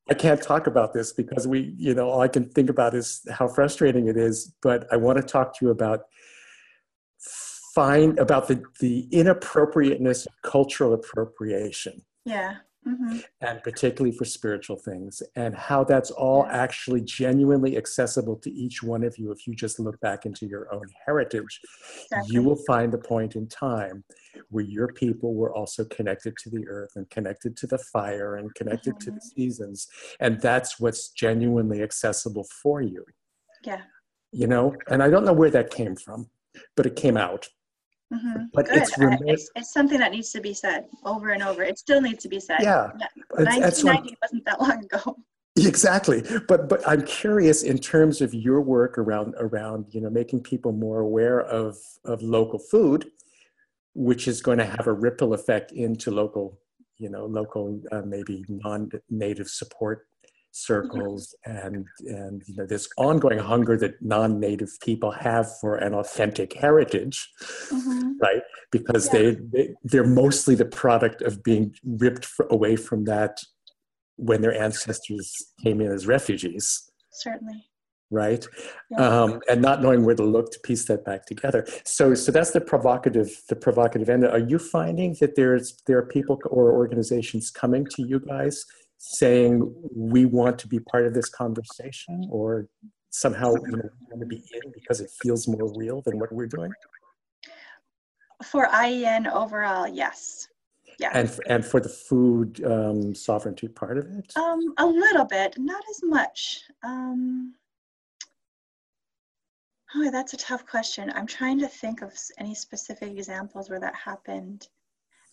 I 0.10 0.14
can't 0.14 0.42
talk 0.42 0.68
about 0.68 0.94
this 0.94 1.14
because 1.14 1.48
we, 1.48 1.74
you 1.78 1.94
know, 1.94 2.10
all 2.10 2.22
I 2.22 2.28
can 2.28 2.50
think 2.50 2.70
about 2.70 2.94
is 2.94 3.22
how 3.32 3.48
frustrating 3.48 4.08
it 4.08 4.18
is. 4.18 4.54
But 4.62 4.88
I 4.92 4.98
want 4.98 5.20
to 5.20 5.24
talk 5.24 5.58
to 5.60 5.66
you 5.66 5.72
about 5.72 6.02
find 7.74 8.18
about 8.20 8.48
the 8.48 8.62
the 8.80 9.08
inappropriateness 9.12 10.26
of 10.26 10.34
cultural 10.44 10.94
appropriation. 10.94 12.02
Yeah 12.26 12.56
mm-hmm. 12.88 13.18
and 13.42 13.62
particularly 13.64 14.16
for 14.16 14.26
spiritual 14.26 14.78
things, 14.78 15.22
and 15.36 15.56
how 15.56 15.84
that's 15.84 16.12
all 16.12 16.46
actually 16.50 17.02
genuinely 17.02 17.78
accessible 17.78 18.36
to 18.38 18.52
each 18.52 18.82
one 18.82 19.04
of 19.04 19.18
you 19.18 19.32
if 19.32 19.46
you 19.46 19.54
just 19.54 19.80
look 19.80 20.00
back 20.00 20.26
into 20.26 20.46
your 20.46 20.74
own 20.74 20.86
heritage. 21.06 21.60
Exactly. 22.04 22.34
You 22.34 22.44
will 22.44 22.60
find 22.68 22.92
the 22.92 22.98
point 22.98 23.36
in 23.36 23.48
time 23.48 24.04
where 24.50 24.64
your 24.64 24.88
people 24.94 25.34
were 25.34 25.54
also 25.54 25.84
connected 25.86 26.36
to 26.38 26.50
the 26.50 26.68
earth 26.68 26.92
and 26.96 27.10
connected 27.10 27.58
to 27.58 27.68
the 27.68 27.80
fire 27.92 28.36
and 28.38 28.54
connected 28.56 28.94
mm-hmm. 28.96 29.06
to 29.06 29.12
the 29.12 29.18
mm-hmm. 29.18 29.42
seasons, 29.42 29.88
and 30.20 30.40
that's 30.42 30.80
what's 30.80 31.10
genuinely 31.10 31.82
accessible 31.82 32.46
for 32.62 32.82
you. 32.82 33.06
Yeah. 33.64 33.82
You 34.32 34.48
know, 34.48 34.76
and 34.90 35.02
I 35.02 35.10
don't 35.10 35.26
know 35.26 35.34
where 35.34 35.52
that 35.52 35.72
came 35.72 35.96
from, 35.96 36.30
but 36.76 36.86
it 36.86 36.96
came 36.96 37.18
out 37.18 37.48
Mm-hmm. 38.14 38.44
But 38.54 38.68
Good. 38.68 38.78
it's, 38.78 38.98
remain- 38.98 39.20
it's, 39.28 39.50
it's 39.56 39.74
something 39.74 40.00
that 40.00 40.12
needs 40.12 40.32
to 40.32 40.40
be 40.40 40.54
said 40.54 40.86
over 41.06 41.30
and 41.32 41.44
over. 41.44 41.62
It 41.64 41.78
still 41.78 42.02
needs 42.02 42.24
to 42.24 42.30
be 42.30 42.40
said. 42.40 42.60
Yeah, 42.62 42.92
1990 43.32 44.18
wasn't 44.22 44.46
that 44.46 44.62
long 44.62 44.84
ago. 44.84 45.18
Exactly, 45.60 46.24
but 46.48 46.70
but 46.70 46.88
I'm 46.88 47.02
curious 47.02 47.64
in 47.64 47.80
terms 47.80 48.22
of 48.22 48.32
your 48.32 48.62
work 48.62 49.00
around 49.00 49.34
around 49.40 49.88
you 49.90 50.02
know 50.02 50.10
making 50.12 50.44
people 50.44 50.72
more 50.72 51.00
aware 51.00 51.42
of 51.42 51.76
of 52.06 52.22
local 52.22 52.60
food, 52.60 53.10
which 53.96 54.28
is 54.28 54.40
going 54.40 54.60
to 54.60 54.66
have 54.66 54.86
a 54.86 54.94
ripple 54.94 55.34
effect 55.34 55.72
into 55.72 56.12
local 56.12 56.60
you 57.00 57.10
know 57.10 57.26
local 57.26 57.82
uh, 57.92 58.04
maybe 58.06 58.46
non-native 58.48 59.50
support 59.50 60.06
circles 60.52 61.36
and 61.46 61.86
and 62.08 62.42
you 62.48 62.56
know 62.56 62.66
this 62.66 62.90
ongoing 62.98 63.38
hunger 63.38 63.78
that 63.78 63.94
non-native 64.02 64.72
people 64.82 65.12
have 65.12 65.48
for 65.60 65.76
an 65.76 65.94
authentic 65.94 66.54
heritage 66.54 67.30
mm-hmm. 67.72 68.08
right? 68.22 68.42
Because 68.72 69.08
yeah. 69.08 69.20
they, 69.20 69.36
they 69.54 69.70
they're 69.84 70.06
mostly 70.06 70.56
the 70.56 70.66
product 70.66 71.22
of 71.22 71.44
being 71.44 71.76
ripped 71.84 72.26
for, 72.26 72.48
away 72.50 72.76
from 72.76 73.06
that 73.06 73.40
when 74.16 74.42
their 74.42 74.60
ancestors 74.60 75.34
came 75.64 75.82
in 75.82 75.92
as 75.92 76.08
refugees. 76.08 76.90
Certainly. 77.14 77.66
Right? 78.10 78.48
Yeah. 78.90 79.24
um, 79.24 79.42
and 79.50 79.62
not 79.62 79.82
knowing 79.82 80.06
where 80.06 80.16
to 80.16 80.24
look 80.24 80.52
to 80.52 80.60
piece 80.62 80.86
that 80.86 81.04
back 81.04 81.26
together. 81.26 81.68
So 81.84 82.14
so 82.14 82.32
that's 82.32 82.52
the 82.52 82.62
provocative 82.62 83.30
the 83.50 83.56
provocative 83.56 84.10
end. 84.10 84.26
Are 84.26 84.40
you 84.40 84.60
finding 84.60 85.16
that 85.20 85.36
there's 85.36 85.82
there 85.88 85.98
are 85.98 86.06
people 86.06 86.40
or 86.46 86.72
organizations 86.72 87.52
coming 87.52 87.86
to 87.96 88.04
you 88.04 88.20
guys 88.22 88.66
saying 89.08 89.74
we 89.96 90.26
want 90.26 90.60
to 90.60 90.68
be 90.68 90.80
part 90.80 91.06
of 91.06 91.14
this 91.14 91.30
conversation 91.30 92.28
or 92.30 92.68
somehow 93.10 93.54
know, 93.54 93.90
want 94.10 94.20
to 94.20 94.26
be 94.26 94.44
in 94.54 94.72
because 94.74 95.00
it 95.00 95.10
feels 95.22 95.48
more 95.48 95.72
real 95.76 96.02
than 96.02 96.20
what 96.20 96.32
we're 96.32 96.48
doing? 96.48 96.72
For 98.44 98.68
IEN 98.68 99.28
overall, 99.28 99.88
yes. 99.88 100.48
Yeah. 101.00 101.12
And 101.14 101.30
for, 101.30 101.44
and 101.48 101.66
for 101.66 101.80
the 101.80 101.90
food 101.90 102.64
um, 102.66 103.16
sovereignty 103.16 103.68
part 103.68 103.98
of 103.98 104.06
it? 104.06 104.36
Um, 104.36 104.74
a 104.78 104.86
little 104.86 105.26
bit, 105.26 105.58
not 105.58 105.84
as 105.90 106.02
much. 106.04 106.64
Um, 106.84 107.54
oh, 109.96 110.12
that's 110.12 110.34
a 110.34 110.38
tough 110.38 110.66
question. 110.66 111.12
I'm 111.16 111.28
trying 111.28 111.60
to 111.60 111.68
think 111.68 112.02
of 112.02 112.14
any 112.40 112.56
specific 112.56 113.12
examples 113.12 113.70
where 113.70 113.80
that 113.80 113.96
happened 113.96 114.68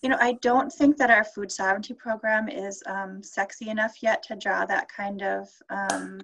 you 0.04 0.10
know, 0.10 0.18
I 0.20 0.32
don't 0.42 0.70
think 0.70 0.98
that 0.98 1.10
our 1.10 1.24
food 1.24 1.50
sovereignty 1.50 1.94
program 1.94 2.46
is 2.50 2.82
um, 2.86 3.22
sexy 3.22 3.70
enough 3.70 4.02
yet 4.02 4.22
to 4.24 4.36
draw 4.36 4.66
that 4.66 4.86
kind 4.94 5.22
of, 5.22 5.48
um, 5.70 6.20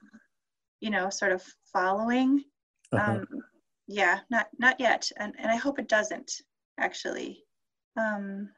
you 0.82 0.90
know, 0.90 1.08
sort 1.08 1.32
of 1.32 1.42
following. 1.72 2.44
Uh-huh. 2.92 3.12
Um, 3.12 3.26
yeah, 3.88 4.18
not 4.28 4.48
not 4.58 4.78
yet, 4.78 5.10
and 5.16 5.32
and 5.38 5.50
I 5.50 5.56
hope 5.56 5.78
it 5.78 5.88
doesn't 5.88 6.42
actually. 6.78 7.42
Um, 7.98 8.50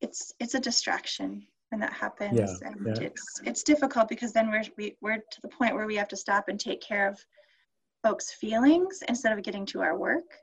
it's 0.00 0.32
it's 0.38 0.54
a 0.54 0.60
distraction 0.60 1.44
when 1.70 1.80
that 1.80 1.92
happens, 1.92 2.38
yeah, 2.38 2.68
and 2.68 2.86
yeah. 2.86 3.02
it's 3.02 3.40
it's 3.44 3.64
difficult 3.64 4.08
because 4.08 4.32
then 4.32 4.48
we're 4.48 4.62
we, 4.78 4.96
we're 5.02 5.16
to 5.16 5.40
the 5.42 5.48
point 5.48 5.74
where 5.74 5.88
we 5.88 5.96
have 5.96 6.08
to 6.08 6.16
stop 6.16 6.46
and 6.46 6.60
take 6.60 6.80
care 6.80 7.08
of 7.08 7.18
folks' 8.04 8.30
feelings 8.30 9.02
instead 9.08 9.36
of 9.36 9.42
getting 9.42 9.66
to 9.66 9.82
our 9.82 9.98
work. 9.98 10.38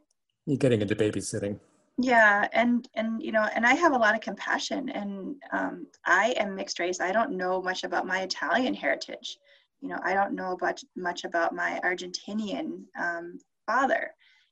You're 0.46 0.58
getting 0.58 0.82
into 0.82 0.94
babysitting 0.94 1.58
yeah 1.98 2.48
and 2.54 2.88
and 2.96 3.22
you 3.22 3.32
know 3.32 3.48
and 3.56 3.66
i 3.66 3.74
have 3.74 3.94
a 3.94 3.98
lot 3.98 4.16
of 4.16 4.22
compassion 4.22 4.90
and 4.90 5.36
um, 5.52 5.86
i 6.06 6.34
am 6.38 6.56
mixed 6.56 6.80
race. 6.80 7.00
I 7.00 7.12
don't 7.12 7.38
know 7.38 7.62
much 7.62 7.84
about 7.84 8.08
my 8.08 8.22
italian 8.22 8.74
heritage. 8.74 9.38
You 9.82 9.90
know 9.90 10.00
i 10.04 10.14
don't 10.14 10.34
know 10.34 10.58
much 10.96 11.24
about 11.24 11.54
my 11.54 11.80
argentinian 11.84 12.84
um, 13.00 13.38
father 13.68 14.12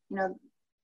you 0.09 0.17
know 0.17 0.35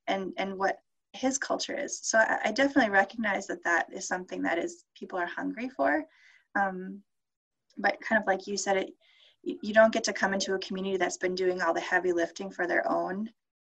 and 0.08 0.32
and 0.36 0.58
what 0.58 0.78
his 1.14 1.38
culture 1.38 1.74
is. 1.76 1.98
So 2.02 2.18
I, 2.18 2.38
I, 2.44 2.52
definitely 2.52 2.90
recognize 2.90 3.46
that 3.46 3.64
that 3.64 3.86
is 3.90 4.06
something 4.06 4.42
that 4.42 4.58
is 4.58 4.84
people 4.94 5.18
are 5.18 5.26
hungry 5.26 5.68
for 5.70 6.04
um, 6.54 7.00
but 7.78 8.00
kind 8.00 8.20
of 8.20 8.26
like 8.26 8.46
you 8.46 8.56
said 8.56 8.76
it 8.76 8.90
you 9.42 9.72
don't 9.72 9.92
get 9.92 10.04
to 10.04 10.12
come 10.12 10.34
into 10.34 10.54
a 10.54 10.58
community 10.58 10.96
that's 10.96 11.16
been 11.16 11.34
doing 11.34 11.62
all 11.62 11.72
the 11.72 11.80
heavy 11.80 12.12
lifting 12.12 12.50
for 12.50 12.66
their 12.66 12.86
own 12.90 13.30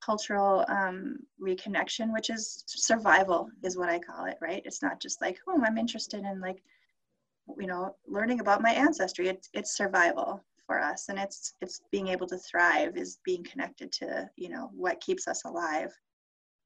cultural 0.04 0.64
um, 0.68 1.18
reconnection, 1.40 2.12
which 2.12 2.30
is 2.30 2.64
survival, 2.66 3.48
is 3.62 3.76
what 3.76 3.88
I 3.88 3.98
call 3.98 4.26
it, 4.26 4.38
right? 4.40 4.62
It's 4.64 4.82
not 4.82 5.00
just 5.00 5.20
like, 5.20 5.38
oh, 5.48 5.60
I'm 5.64 5.78
interested 5.78 6.24
in 6.24 6.40
like, 6.40 6.62
you 7.58 7.66
know, 7.66 7.96
learning 8.06 8.40
about 8.40 8.62
my 8.62 8.70
ancestry. 8.70 9.28
It's 9.28 9.48
it's 9.52 9.76
survival 9.76 10.44
for 10.66 10.80
us, 10.80 11.08
and 11.08 11.18
it's 11.18 11.54
it's 11.60 11.80
being 11.90 12.08
able 12.08 12.26
to 12.28 12.38
thrive 12.38 12.96
is 12.96 13.18
being 13.24 13.44
connected 13.44 13.92
to 13.92 14.28
you 14.36 14.48
know 14.48 14.70
what 14.74 15.00
keeps 15.00 15.28
us 15.28 15.44
alive. 15.44 15.92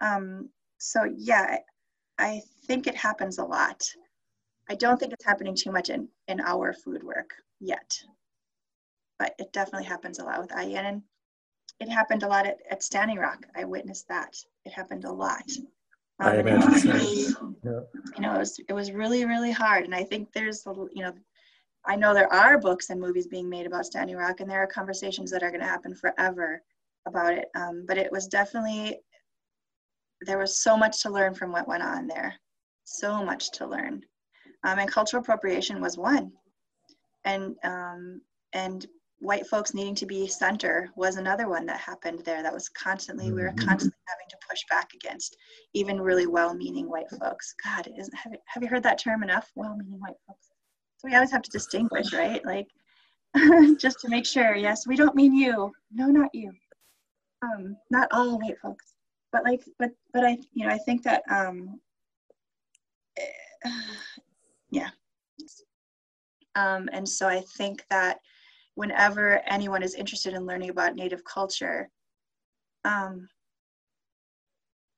Um, 0.00 0.50
so 0.78 1.04
yeah, 1.16 1.58
I 2.18 2.42
think 2.66 2.86
it 2.86 2.94
happens 2.94 3.38
a 3.38 3.44
lot. 3.44 3.82
I 4.68 4.74
don't 4.74 4.98
think 4.98 5.12
it's 5.12 5.24
happening 5.24 5.54
too 5.54 5.72
much 5.72 5.90
in 5.90 6.08
in 6.28 6.40
our 6.40 6.72
food 6.72 7.02
work 7.02 7.30
yet, 7.60 7.98
but 9.18 9.34
it 9.38 9.52
definitely 9.52 9.86
happens 9.86 10.18
a 10.18 10.24
lot 10.24 10.40
with 10.40 10.52
IEN. 10.52 10.84
And 10.84 11.02
it 11.80 11.88
happened 11.88 12.22
a 12.22 12.28
lot 12.28 12.46
at, 12.46 12.58
at 12.70 12.82
Standing 12.82 13.18
Rock. 13.18 13.46
I 13.54 13.64
witnessed 13.64 14.08
that. 14.08 14.36
It 14.64 14.72
happened 14.72 15.04
a 15.04 15.12
lot. 15.12 15.44
Um, 16.20 16.28
I 16.28 16.36
imagine. 16.38 16.90
Really, 16.90 17.26
yeah. 17.64 17.80
You 18.16 18.22
know, 18.22 18.34
it 18.34 18.38
was 18.38 18.60
it 18.68 18.72
was 18.72 18.92
really 18.92 19.24
really 19.26 19.52
hard, 19.52 19.84
and 19.84 19.94
I 19.94 20.02
think 20.02 20.32
there's 20.32 20.64
you 20.66 21.02
know, 21.02 21.12
I 21.84 21.96
know 21.96 22.14
there 22.14 22.32
are 22.32 22.58
books 22.58 22.90
and 22.90 23.00
movies 23.00 23.26
being 23.26 23.48
made 23.48 23.66
about 23.66 23.86
Standing 23.86 24.16
Rock, 24.16 24.40
and 24.40 24.50
there 24.50 24.62
are 24.62 24.66
conversations 24.66 25.30
that 25.30 25.42
are 25.42 25.50
going 25.50 25.60
to 25.60 25.66
happen 25.66 25.94
forever 25.94 26.62
about 27.06 27.34
it. 27.34 27.48
Um, 27.54 27.84
but 27.86 27.98
it 27.98 28.10
was 28.10 28.26
definitely 28.26 28.98
there 30.22 30.38
was 30.38 30.58
so 30.62 30.76
much 30.76 31.02
to 31.02 31.10
learn 31.10 31.34
from 31.34 31.52
what 31.52 31.68
went 31.68 31.82
on 31.82 32.06
there, 32.06 32.34
so 32.84 33.22
much 33.22 33.50
to 33.52 33.66
learn, 33.66 34.02
um, 34.64 34.78
and 34.78 34.90
cultural 34.90 35.22
appropriation 35.22 35.82
was 35.82 35.98
one, 35.98 36.32
and 37.24 37.56
um, 37.62 38.22
and 38.54 38.86
white 39.18 39.46
folks 39.46 39.74
needing 39.74 39.94
to 39.94 40.06
be 40.06 40.26
center 40.26 40.90
was 40.94 41.16
another 41.16 41.48
one 41.48 41.64
that 41.66 41.78
happened 41.78 42.20
there 42.24 42.42
that 42.42 42.52
was 42.52 42.68
constantly 42.68 43.32
we 43.32 43.42
were 43.42 43.48
mm-hmm. 43.48 43.68
constantly 43.68 43.98
having 44.06 44.26
to 44.28 44.36
push 44.48 44.60
back 44.68 44.90
against 44.94 45.36
even 45.74 46.00
really 46.00 46.26
well-meaning 46.26 46.88
white 46.88 47.10
folks. 47.18 47.54
God 47.64 47.88
isn't 47.98 48.14
have, 48.14 48.32
you, 48.32 48.38
have 48.46 48.62
you 48.62 48.68
heard 48.68 48.82
that 48.82 48.98
term 48.98 49.22
enough? 49.22 49.50
Well-meaning 49.54 49.98
white 50.00 50.16
folks. 50.26 50.48
So 50.98 51.08
we 51.08 51.14
always 51.14 51.32
have 51.32 51.42
to 51.42 51.50
distinguish 51.50 52.12
right? 52.12 52.44
Like 52.44 52.68
just 53.78 54.00
to 54.00 54.08
make 54.08 54.26
sure. 54.26 54.54
Yes 54.54 54.86
we 54.86 54.96
don't 54.96 55.16
mean 55.16 55.34
you. 55.34 55.72
No 55.92 56.06
not 56.06 56.30
you. 56.34 56.52
Um 57.42 57.76
not 57.90 58.08
all 58.12 58.38
white 58.38 58.58
folks. 58.60 58.94
But 59.32 59.44
like 59.44 59.62
but 59.78 59.90
but 60.12 60.24
i 60.24 60.38
you 60.52 60.66
know 60.66 60.72
i 60.72 60.78
think 60.78 61.02
that 61.04 61.22
um 61.30 61.80
yeah. 64.70 64.90
Um, 66.54 66.88
and 66.92 67.06
so 67.08 67.28
I 67.28 67.42
think 67.56 67.84
that 67.90 68.18
whenever 68.76 69.40
anyone 69.46 69.82
is 69.82 69.94
interested 69.94 70.34
in 70.34 70.46
learning 70.46 70.70
about 70.70 70.94
Native 70.94 71.24
culture, 71.24 71.88
um, 72.84 73.28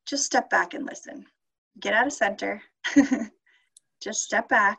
just 0.06 0.24
step 0.24 0.50
back 0.50 0.74
and 0.74 0.84
listen. 0.84 1.24
Get 1.80 1.94
out 1.94 2.06
of 2.06 2.12
center, 2.12 2.60
just 4.02 4.24
step 4.24 4.48
back 4.48 4.78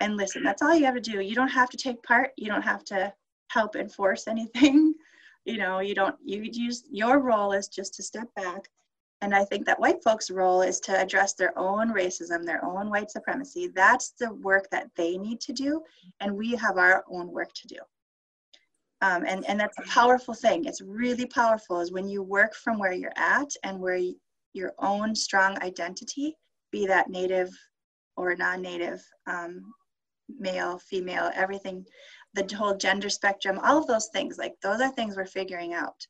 and 0.00 0.16
listen. 0.16 0.42
That's 0.42 0.60
all 0.62 0.74
you 0.74 0.84
have 0.84 0.94
to 0.94 1.00
do. 1.00 1.20
You 1.20 1.34
don't 1.34 1.48
have 1.48 1.70
to 1.70 1.76
take 1.76 2.02
part, 2.02 2.30
you 2.36 2.48
don't 2.48 2.62
have 2.62 2.84
to 2.84 3.12
help 3.50 3.76
enforce 3.76 4.28
anything. 4.28 4.94
You 5.46 5.58
know, 5.58 5.80
you 5.80 5.94
don't, 5.94 6.16
you 6.24 6.40
use 6.50 6.84
your 6.90 7.18
role 7.18 7.52
is 7.52 7.68
just 7.68 7.92
to 7.96 8.02
step 8.02 8.28
back. 8.34 8.62
And 9.20 9.34
I 9.34 9.44
think 9.44 9.66
that 9.66 9.78
white 9.78 10.02
folks' 10.02 10.30
role 10.30 10.62
is 10.62 10.80
to 10.80 10.98
address 10.98 11.34
their 11.34 11.52
own 11.58 11.92
racism, 11.92 12.46
their 12.46 12.64
own 12.64 12.88
white 12.88 13.10
supremacy. 13.10 13.70
That's 13.74 14.14
the 14.18 14.32
work 14.32 14.70
that 14.70 14.88
they 14.96 15.18
need 15.18 15.42
to 15.42 15.52
do. 15.52 15.82
And 16.20 16.34
we 16.34 16.52
have 16.52 16.78
our 16.78 17.04
own 17.10 17.30
work 17.30 17.52
to 17.56 17.68
do. 17.68 17.76
Um, 19.04 19.26
and, 19.26 19.44
and 19.46 19.60
that's 19.60 19.78
a 19.78 19.82
powerful 19.82 20.32
thing. 20.32 20.64
It's 20.64 20.80
really 20.80 21.26
powerful 21.26 21.80
is 21.80 21.92
when 21.92 22.08
you 22.08 22.22
work 22.22 22.54
from 22.54 22.78
where 22.78 22.94
you're 22.94 23.12
at 23.16 23.50
and 23.62 23.78
where 23.78 23.96
you, 23.96 24.16
your 24.54 24.72
own 24.78 25.14
strong 25.14 25.60
identity, 25.62 26.34
be 26.72 26.86
that 26.86 27.10
native 27.10 27.50
or 28.16 28.34
non-native, 28.34 29.04
um, 29.26 29.60
male, 30.38 30.78
female, 30.78 31.30
everything, 31.34 31.84
the 32.32 32.48
whole 32.56 32.74
gender 32.74 33.10
spectrum, 33.10 33.60
all 33.62 33.76
of 33.76 33.86
those 33.86 34.08
things, 34.14 34.38
like 34.38 34.54
those 34.62 34.80
are 34.80 34.90
things 34.92 35.18
we're 35.18 35.26
figuring 35.26 35.74
out. 35.74 36.00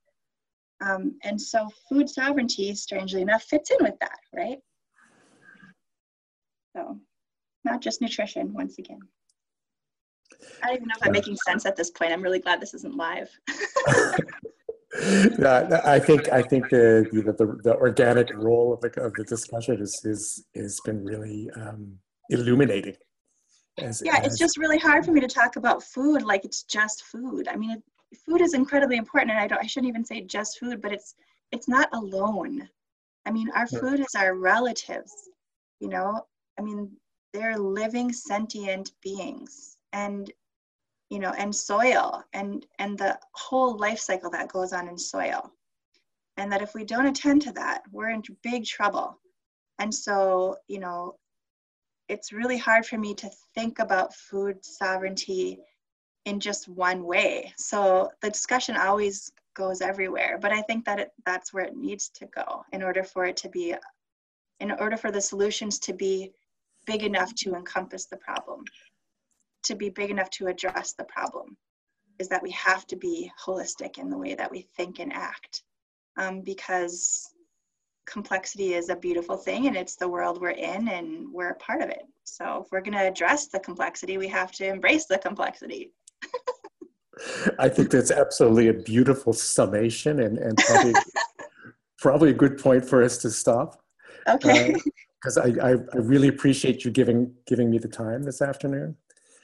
Um, 0.80 1.18
and 1.24 1.40
so 1.40 1.68
food 1.88 2.08
sovereignty, 2.08 2.76
strangely 2.76 3.22
enough, 3.22 3.42
fits 3.42 3.72
in 3.72 3.78
with 3.80 3.98
that, 4.00 4.20
right? 4.32 4.58
So 6.76 7.00
not 7.64 7.80
just 7.80 8.00
nutrition, 8.00 8.52
once 8.52 8.78
again. 8.78 9.00
I 10.62 10.66
don't 10.66 10.76
even 10.76 10.88
know 10.88 10.94
if 11.00 11.06
I'm 11.06 11.12
making 11.12 11.36
sense 11.36 11.66
at 11.66 11.76
this 11.76 11.90
point. 11.90 12.12
I'm 12.12 12.22
really 12.22 12.38
glad 12.38 12.60
this 12.60 12.74
isn't 12.74 12.96
live. 12.96 13.30
I 14.96 15.98
think 15.98 16.32
I 16.32 16.42
think 16.42 16.68
the, 16.70 17.08
the 17.12 17.58
the 17.64 17.76
organic 17.76 18.32
role 18.34 18.72
of 18.72 18.80
the 18.80 19.02
of 19.02 19.12
the 19.14 19.24
discussion 19.24 19.80
is 19.80 20.00
is 20.04 20.46
has 20.54 20.80
been 20.84 21.04
really 21.04 21.50
um, 21.56 21.98
illuminating. 22.30 22.96
As, 23.78 24.02
yeah, 24.04 24.18
as, 24.18 24.26
it's 24.26 24.38
just 24.38 24.56
really 24.56 24.78
hard 24.78 25.04
for 25.04 25.10
me 25.10 25.20
to 25.20 25.26
talk 25.26 25.56
about 25.56 25.82
food 25.82 26.22
like 26.22 26.44
it's 26.44 26.62
just 26.62 27.02
food. 27.04 27.48
I 27.48 27.56
mean, 27.56 27.72
it, 27.72 27.82
food 28.24 28.40
is 28.40 28.54
incredibly 28.54 28.96
important, 28.96 29.32
and 29.32 29.40
I 29.40 29.48
don't 29.48 29.58
I 29.58 29.66
shouldn't 29.66 29.88
even 29.88 30.04
say 30.04 30.20
just 30.20 30.58
food, 30.60 30.80
but 30.80 30.92
it's 30.92 31.16
it's 31.50 31.68
not 31.68 31.88
alone. 31.92 32.68
I 33.26 33.32
mean, 33.32 33.50
our 33.54 33.66
food 33.66 33.98
is 33.98 34.14
our 34.16 34.36
relatives. 34.36 35.12
You 35.80 35.88
know, 35.88 36.22
I 36.56 36.62
mean, 36.62 36.90
they're 37.32 37.58
living 37.58 38.12
sentient 38.12 38.92
beings 39.02 39.73
and 39.94 40.30
you 41.08 41.18
know 41.18 41.32
and 41.38 41.54
soil 41.54 42.22
and 42.34 42.66
and 42.78 42.98
the 42.98 43.18
whole 43.32 43.78
life 43.78 43.98
cycle 43.98 44.30
that 44.30 44.52
goes 44.52 44.74
on 44.74 44.88
in 44.88 44.98
soil. 44.98 45.50
And 46.36 46.50
that 46.50 46.62
if 46.62 46.74
we 46.74 46.84
don't 46.84 47.06
attend 47.06 47.42
to 47.42 47.52
that 47.52 47.82
we're 47.90 48.10
in 48.10 48.22
big 48.42 48.66
trouble. 48.66 49.18
And 49.78 49.94
so 49.94 50.56
you 50.68 50.80
know 50.80 51.16
it's 52.08 52.32
really 52.32 52.58
hard 52.58 52.84
for 52.84 52.98
me 52.98 53.14
to 53.14 53.30
think 53.54 53.78
about 53.78 54.14
food 54.14 54.62
sovereignty 54.62 55.58
in 56.26 56.38
just 56.38 56.68
one 56.68 57.04
way. 57.04 57.54
So 57.56 58.10
the 58.20 58.30
discussion 58.30 58.76
always 58.76 59.32
goes 59.54 59.80
everywhere 59.80 60.38
but 60.42 60.52
i 60.52 60.60
think 60.62 60.84
that 60.84 60.98
it, 60.98 61.12
that's 61.24 61.54
where 61.54 61.64
it 61.64 61.76
needs 61.76 62.08
to 62.08 62.26
go 62.26 62.64
in 62.72 62.82
order 62.82 63.02
for 63.04 63.24
it 63.24 63.36
to 63.36 63.48
be 63.48 63.74
in 64.60 64.72
order 64.72 64.96
for 64.96 65.10
the 65.10 65.20
solutions 65.20 65.78
to 65.78 65.92
be 65.92 66.32
big 66.86 67.02
enough 67.02 67.34
to 67.34 67.54
encompass 67.54 68.06
the 68.06 68.16
problem 68.16 68.64
to 69.64 69.74
be 69.74 69.90
big 69.90 70.10
enough 70.10 70.30
to 70.30 70.46
address 70.46 70.94
the 70.96 71.04
problem 71.04 71.56
is 72.18 72.28
that 72.28 72.42
we 72.42 72.50
have 72.52 72.86
to 72.86 72.96
be 72.96 73.30
holistic 73.44 73.98
in 73.98 74.08
the 74.08 74.18
way 74.18 74.34
that 74.34 74.50
we 74.50 74.68
think 74.76 75.00
and 75.00 75.12
act 75.12 75.62
um, 76.16 76.40
because 76.42 77.28
complexity 78.06 78.74
is 78.74 78.88
a 78.88 78.96
beautiful 78.96 79.36
thing 79.36 79.66
and 79.66 79.76
it's 79.76 79.96
the 79.96 80.08
world 80.08 80.40
we're 80.40 80.50
in 80.50 80.88
and 80.88 81.26
we're 81.32 81.50
a 81.50 81.56
part 81.56 81.82
of 81.82 81.88
it. 81.88 82.04
So 82.24 82.62
if 82.64 82.70
we're 82.70 82.82
going 82.82 82.96
to 82.96 83.08
address 83.08 83.48
the 83.48 83.58
complexity 83.58 84.18
we 84.18 84.28
have 84.28 84.52
to 84.52 84.66
embrace 84.66 85.06
the 85.06 85.18
complexity. 85.18 85.92
I 87.58 87.68
think 87.68 87.90
that's 87.90 88.10
absolutely 88.10 88.68
a 88.68 88.74
beautiful 88.74 89.32
summation 89.32 90.20
and, 90.20 90.38
and 90.38 90.56
probably, 90.58 90.94
probably 91.98 92.30
a 92.30 92.34
good 92.34 92.58
point 92.58 92.84
for 92.84 93.02
us 93.02 93.18
to 93.18 93.30
stop. 93.30 93.80
Okay. 94.28 94.74
Because 95.20 95.38
uh, 95.38 95.48
I, 95.62 95.70
I, 95.70 95.72
I 95.72 95.96
really 95.96 96.28
appreciate 96.28 96.84
you 96.84 96.90
giving 96.90 97.32
giving 97.46 97.70
me 97.70 97.78
the 97.78 97.88
time 97.88 98.22
this 98.22 98.42
afternoon 98.42 98.96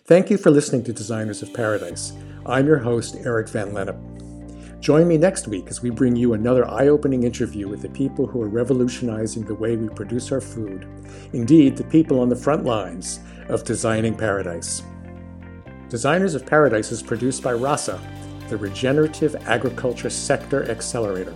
Thank 0.05 0.29
you 0.29 0.37
for 0.37 0.51
listening 0.51 0.83
to 0.85 0.93
Designers 0.93 1.41
of 1.41 1.53
Paradise. 1.53 2.13
I'm 2.45 2.67
your 2.67 2.77
host, 2.77 3.15
Eric 3.23 3.49
Van 3.49 3.71
Lennep. 3.71 3.97
Join 4.79 5.07
me 5.07 5.17
next 5.17 5.47
week 5.47 5.67
as 5.67 5.81
we 5.81 5.89
bring 5.89 6.15
you 6.15 6.33
another 6.33 6.67
eye 6.69 6.87
opening 6.87 7.23
interview 7.23 7.67
with 7.67 7.81
the 7.81 7.89
people 7.89 8.27
who 8.27 8.41
are 8.41 8.47
revolutionizing 8.47 9.43
the 9.43 9.55
way 9.55 9.75
we 9.75 9.89
produce 9.89 10.31
our 10.31 10.39
food. 10.39 10.87
Indeed, 11.33 11.75
the 11.75 11.83
people 11.85 12.19
on 12.19 12.29
the 12.29 12.35
front 12.35 12.63
lines 12.63 13.19
of 13.49 13.63
designing 13.63 14.15
paradise. 14.15 14.83
Designers 15.89 16.35
of 16.35 16.45
Paradise 16.45 16.91
is 16.91 17.01
produced 17.01 17.41
by 17.41 17.53
RASA, 17.53 17.99
the 18.49 18.57
Regenerative 18.57 19.35
Agriculture 19.47 20.09
Sector 20.09 20.69
Accelerator. 20.69 21.35